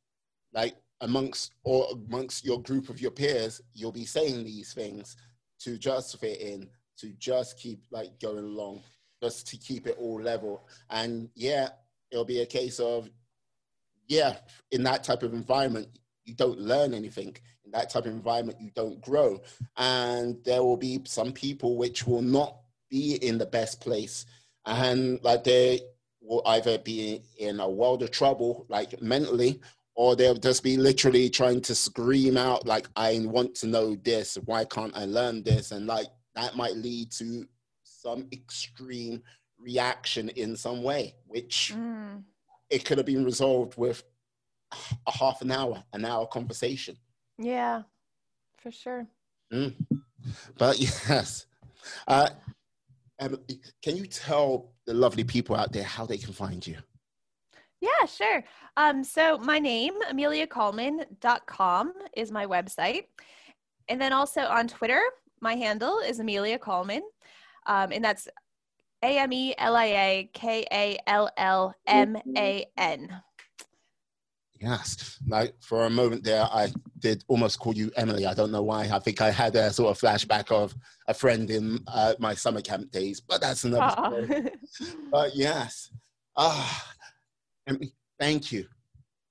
like 0.52 0.76
amongst 1.00 1.52
or 1.64 1.86
amongst 1.92 2.44
your 2.44 2.60
group 2.62 2.88
of 2.88 3.00
your 3.00 3.10
peers, 3.10 3.60
you'll 3.74 3.92
be 3.92 4.04
saying 4.04 4.44
these 4.44 4.72
things 4.72 5.16
to 5.60 5.78
just 5.78 6.18
fit 6.18 6.40
in, 6.40 6.68
to 6.98 7.12
just 7.18 7.58
keep 7.58 7.80
like 7.90 8.18
going 8.20 8.44
along, 8.44 8.82
just 9.22 9.46
to 9.48 9.56
keep 9.56 9.86
it 9.86 9.96
all 9.98 10.20
level. 10.20 10.66
And 10.90 11.28
yeah, 11.34 11.68
it'll 12.10 12.24
be 12.24 12.40
a 12.40 12.46
case 12.46 12.80
of 12.80 13.08
yeah, 14.08 14.38
in 14.72 14.82
that 14.84 15.04
type 15.04 15.22
of 15.22 15.34
environment, 15.34 15.88
you 16.24 16.34
don't 16.34 16.58
learn 16.58 16.94
anything. 16.94 17.36
In 17.64 17.70
that 17.72 17.90
type 17.90 18.06
of 18.06 18.12
environment, 18.12 18.58
you 18.60 18.70
don't 18.74 19.00
grow. 19.00 19.40
And 19.76 20.42
there 20.44 20.62
will 20.62 20.78
be 20.78 21.00
some 21.04 21.32
people 21.32 21.76
which 21.76 22.06
will 22.06 22.22
not 22.22 22.56
be 22.90 23.16
in 23.16 23.38
the 23.38 23.46
best 23.46 23.80
place. 23.80 24.24
And 24.64 25.22
like 25.22 25.44
they 25.44 25.80
will 26.22 26.42
either 26.46 26.78
be 26.78 27.22
in 27.38 27.60
a 27.60 27.68
world 27.68 28.02
of 28.02 28.10
trouble, 28.10 28.66
like 28.68 29.00
mentally, 29.00 29.60
or 29.98 30.14
they'll 30.14 30.34
just 30.36 30.62
be 30.62 30.76
literally 30.76 31.28
trying 31.28 31.60
to 31.60 31.74
scream 31.74 32.36
out, 32.36 32.64
like, 32.64 32.86
I 32.94 33.18
want 33.24 33.56
to 33.56 33.66
know 33.66 33.96
this. 33.96 34.38
Why 34.44 34.64
can't 34.64 34.96
I 34.96 35.06
learn 35.06 35.42
this? 35.42 35.72
And 35.72 35.88
like 35.88 36.06
that 36.36 36.54
might 36.54 36.76
lead 36.76 37.10
to 37.18 37.44
some 37.82 38.28
extreme 38.32 39.20
reaction 39.58 40.28
in 40.30 40.54
some 40.54 40.84
way, 40.84 41.16
which 41.26 41.72
Mm. 41.74 42.22
it 42.70 42.84
could 42.84 42.98
have 42.98 43.08
been 43.08 43.24
resolved 43.24 43.76
with 43.76 44.04
a 45.04 45.10
half 45.10 45.42
an 45.42 45.50
hour, 45.50 45.82
an 45.92 46.04
hour 46.04 46.28
conversation. 46.28 46.96
Yeah, 47.36 47.82
for 48.56 48.70
sure. 48.70 49.04
Mm. 49.52 49.74
But 50.56 50.78
yes, 51.08 51.46
uh, 52.06 52.28
can 53.18 53.96
you 53.96 54.06
tell 54.06 54.74
the 54.86 54.94
lovely 54.94 55.24
people 55.24 55.56
out 55.56 55.72
there 55.72 55.82
how 55.82 56.06
they 56.06 56.18
can 56.18 56.32
find 56.32 56.64
you? 56.64 56.76
Yeah, 57.80 58.06
sure. 58.06 58.44
Um, 58.76 59.04
so 59.04 59.38
my 59.38 59.58
name, 59.58 59.94
ameliakallman.com 60.10 61.92
is 62.16 62.32
my 62.32 62.46
website. 62.46 63.04
And 63.88 64.00
then 64.00 64.12
also 64.12 64.42
on 64.42 64.68
Twitter, 64.68 65.00
my 65.40 65.54
handle 65.54 65.98
is 66.00 66.18
Amelia 66.18 66.58
Kallman. 66.58 67.02
Um, 67.66 67.92
and 67.92 68.04
that's 68.04 68.28
A 69.02 69.18
M 69.18 69.32
E 69.32 69.54
L 69.58 69.76
I 69.76 69.84
A 69.84 70.30
K 70.32 70.66
A 70.72 70.98
L 71.06 71.30
L 71.36 71.74
M 71.86 72.16
A 72.36 72.66
N. 72.76 73.22
Yes, 74.60 75.18
like 75.28 75.54
for 75.60 75.86
a 75.86 75.90
moment 75.90 76.24
there, 76.24 76.42
I 76.42 76.72
did 76.98 77.22
almost 77.28 77.60
call 77.60 77.74
you 77.74 77.92
Emily. 77.96 78.26
I 78.26 78.34
don't 78.34 78.50
know 78.50 78.62
why. 78.62 78.88
I 78.92 78.98
think 78.98 79.20
I 79.20 79.30
had 79.30 79.54
a 79.54 79.72
sort 79.72 79.90
of 79.90 80.00
flashback 80.00 80.50
of 80.50 80.74
a 81.06 81.14
friend 81.14 81.48
in 81.48 81.78
uh, 81.86 82.14
my 82.18 82.34
summer 82.34 82.60
camp 82.60 82.90
days, 82.90 83.20
but 83.20 83.40
that's 83.40 83.62
another 83.62 83.92
story. 83.92 84.50
But 85.12 85.36
yes, 85.36 85.90
ah, 86.36 86.94
Thank 88.18 88.52
you 88.52 88.66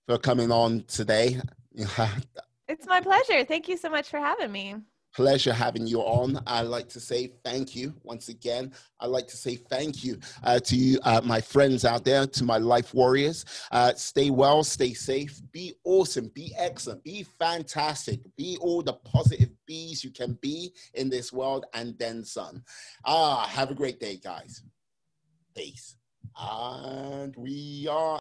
for 0.07 0.17
coming 0.17 0.51
on 0.51 0.83
today. 0.87 1.39
it's 2.67 2.87
my 2.87 3.01
pleasure. 3.01 3.43
Thank 3.43 3.67
you 3.67 3.77
so 3.77 3.89
much 3.89 4.09
for 4.09 4.19
having 4.19 4.51
me. 4.51 4.75
pleasure 5.13 5.51
having 5.51 5.87
you 5.87 5.99
on. 6.01 6.39
I'd 6.45 6.67
like 6.67 6.87
to 6.89 6.99
say 6.99 7.31
thank 7.43 7.75
you 7.75 7.93
once 8.03 8.29
again. 8.29 8.71
I'd 8.99 9.07
like 9.07 9.27
to 9.29 9.35
say 9.37 9.55
thank 9.55 10.03
you 10.03 10.19
uh, 10.43 10.59
to 10.59 10.75
you, 10.75 10.99
uh, 11.03 11.21
my 11.23 11.41
friends 11.41 11.85
out 11.85 12.05
there, 12.05 12.27
to 12.27 12.43
my 12.43 12.57
life 12.59 12.93
warriors. 12.93 13.43
Uh, 13.71 13.93
stay 13.95 14.29
well, 14.29 14.63
stay 14.63 14.93
safe, 14.93 15.41
be 15.51 15.73
awesome, 15.83 16.31
be 16.35 16.53
excellent, 16.57 17.03
be 17.03 17.23
fantastic, 17.23 18.19
be 18.37 18.57
all 18.61 18.83
the 18.83 18.93
positive 18.93 19.49
bees 19.65 20.03
you 20.03 20.11
can 20.11 20.37
be 20.41 20.71
in 20.93 21.09
this 21.09 21.33
world 21.33 21.65
and 21.73 21.97
then 21.97 22.23
some. 22.23 22.63
Ah, 23.03 23.47
have 23.47 23.71
a 23.71 23.75
great 23.75 23.99
day, 23.99 24.17
guys. 24.23 24.61
Peace. 25.55 25.95
And 26.39 27.35
we 27.35 27.87
are 27.89 28.19